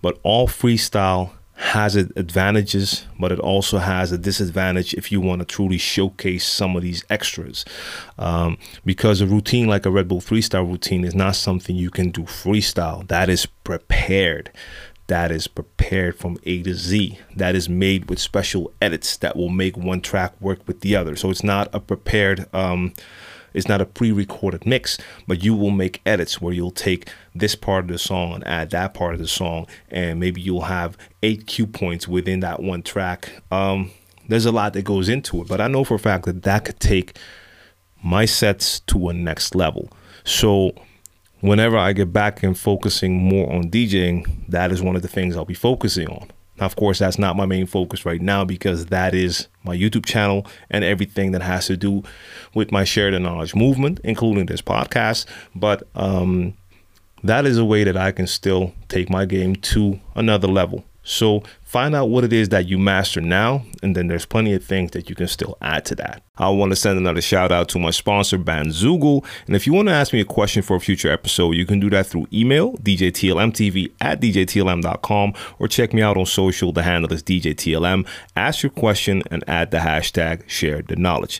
but 0.05 0.19
all 0.21 0.47
freestyle 0.47 1.31
has 1.55 1.95
advantages, 1.95 3.07
but 3.19 3.31
it 3.31 3.39
also 3.39 3.79
has 3.79 4.11
a 4.11 4.19
disadvantage 4.19 4.93
if 4.93 5.11
you 5.11 5.19
want 5.19 5.39
to 5.39 5.45
truly 5.45 5.79
showcase 5.79 6.45
some 6.45 6.75
of 6.75 6.83
these 6.83 7.03
extras. 7.09 7.65
Um, 8.19 8.59
because 8.85 9.19
a 9.19 9.25
routine 9.25 9.65
like 9.65 9.83
a 9.83 9.89
Red 9.89 10.07
Bull 10.07 10.21
3Style 10.21 10.69
routine 10.69 11.05
is 11.05 11.15
not 11.15 11.35
something 11.35 11.75
you 11.75 11.89
can 11.89 12.11
do 12.11 12.21
freestyle. 12.21 13.07
That 13.07 13.31
is 13.31 13.47
prepared. 13.47 14.51
That 15.07 15.31
is 15.31 15.47
prepared 15.47 16.19
from 16.19 16.37
A 16.43 16.61
to 16.61 16.75
Z. 16.75 17.17
That 17.35 17.55
is 17.55 17.67
made 17.67 18.07
with 18.07 18.19
special 18.19 18.71
edits 18.79 19.17
that 19.17 19.35
will 19.35 19.49
make 19.49 19.75
one 19.75 20.01
track 20.01 20.39
work 20.39 20.59
with 20.67 20.81
the 20.81 20.95
other. 20.95 21.15
So 21.15 21.31
it's 21.31 21.43
not 21.43 21.73
a 21.73 21.79
prepared. 21.79 22.45
Um, 22.53 22.93
it's 23.55 23.67
not 23.67 23.81
a 23.81 23.85
pre-recorded 23.85 24.65
mix, 24.65 24.97
but 25.27 25.43
you 25.43 25.55
will 25.55 25.71
make 25.71 26.01
edits 26.05 26.41
where 26.41 26.53
you'll 26.53 26.71
take 26.71 27.09
this 27.33 27.55
part 27.55 27.85
of 27.85 27.87
the 27.87 27.97
song 27.97 28.33
and 28.33 28.47
add 28.47 28.69
that 28.71 28.93
part 28.93 29.13
of 29.13 29.19
the 29.19 29.27
song, 29.27 29.65
and 29.89 30.19
maybe 30.19 30.41
you'll 30.41 30.63
have 30.63 30.97
eight 31.23 31.47
cue 31.47 31.65
points 31.65 32.07
within 32.07 32.41
that 32.41 32.61
one 32.61 32.83
track. 32.83 33.41
Um, 33.51 33.91
there's 34.27 34.45
a 34.45 34.51
lot 34.51 34.73
that 34.73 34.83
goes 34.83 35.09
into 35.09 35.41
it, 35.41 35.47
but 35.47 35.61
I 35.61 35.67
know 35.67 35.83
for 35.83 35.95
a 35.95 35.99
fact 35.99 36.25
that 36.25 36.43
that 36.43 36.65
could 36.65 36.79
take 36.79 37.17
my 38.03 38.25
sets 38.25 38.81
to 38.81 39.09
a 39.09 39.13
next 39.13 39.55
level. 39.55 39.89
So 40.23 40.73
whenever 41.39 41.77
I 41.77 41.93
get 41.93 42.11
back 42.11 42.43
and 42.43 42.57
focusing 42.57 43.17
more 43.17 43.51
on 43.51 43.69
DJing, 43.69 44.47
that 44.49 44.71
is 44.71 44.81
one 44.81 44.95
of 44.95 45.01
the 45.01 45.07
things 45.07 45.35
I'll 45.35 45.45
be 45.45 45.53
focusing 45.53 46.07
on. 46.07 46.29
Now, 46.59 46.65
of 46.65 46.75
course, 46.75 46.99
that's 46.99 47.19
not 47.19 47.35
my 47.35 47.45
main 47.45 47.65
focus 47.65 48.05
right 48.05 48.21
now 48.21 48.45
because 48.45 48.87
that 48.87 49.13
is 49.13 49.47
my 49.63 49.75
YouTube 49.75 50.05
channel 50.05 50.47
and 50.69 50.83
everything 50.83 51.31
that 51.31 51.41
has 51.41 51.67
to 51.67 51.75
do 51.77 52.03
with 52.53 52.71
my 52.71 52.83
Share 52.83 53.11
the 53.11 53.19
Knowledge 53.19 53.55
movement, 53.55 53.99
including 54.03 54.45
this 54.45 54.61
podcast. 54.61 55.25
But 55.53 55.87
um, 55.95 56.53
that 57.23 57.45
is 57.45 57.57
a 57.57 57.65
way 57.65 57.83
that 57.83 57.97
I 57.97 58.11
can 58.11 58.27
still 58.27 58.73
take 58.87 59.09
my 59.09 59.25
game 59.25 59.55
to 59.57 59.99
another 60.15 60.47
level. 60.47 60.85
So 61.05 61.43
find 61.63 61.95
out 61.95 62.09
what 62.09 62.23
it 62.23 62.33
is 62.33 62.49
that 62.49 62.67
you 62.67 62.77
master 62.77 63.21
now, 63.21 63.63
and 63.81 63.95
then 63.95 64.07
there's 64.07 64.25
plenty 64.25 64.53
of 64.53 64.65
things 64.65 64.91
that 64.91 65.09
you 65.09 65.15
can 65.15 65.27
still 65.27 65.57
add 65.61 65.85
to 65.85 65.95
that. 65.95 66.23
I 66.37 66.49
want 66.49 66.71
to 66.71 66.75
send 66.75 66.97
another 66.97 67.21
shout 67.21 67.51
out 67.51 67.69
to 67.69 67.79
my 67.79 67.91
sponsor, 67.91 68.37
Bandzoogle. 68.37 69.23
And 69.45 69.55
if 69.55 69.65
you 69.65 69.73
want 69.73 69.87
to 69.87 69.93
ask 69.93 70.11
me 70.11 70.19
a 70.19 70.25
question 70.25 70.63
for 70.63 70.75
a 70.75 70.81
future 70.81 71.09
episode, 71.09 71.51
you 71.51 71.65
can 71.65 71.79
do 71.79 71.89
that 71.91 72.07
through 72.07 72.27
email, 72.33 72.73
djtlmtv 72.79 73.93
at 74.01 74.19
djtlm.com, 74.19 75.33
or 75.59 75.67
check 75.67 75.93
me 75.93 76.01
out 76.01 76.17
on 76.17 76.25
social. 76.25 76.73
The 76.73 76.83
handle 76.83 77.13
is 77.13 77.23
djtlm. 77.23 78.05
Ask 78.35 78.63
your 78.63 78.71
question 78.71 79.21
and 79.29 79.43
add 79.47 79.71
the 79.71 79.77
hashtag 79.77 80.49
share 80.49 80.81
the 80.81 80.95
knowledge. 80.95 81.39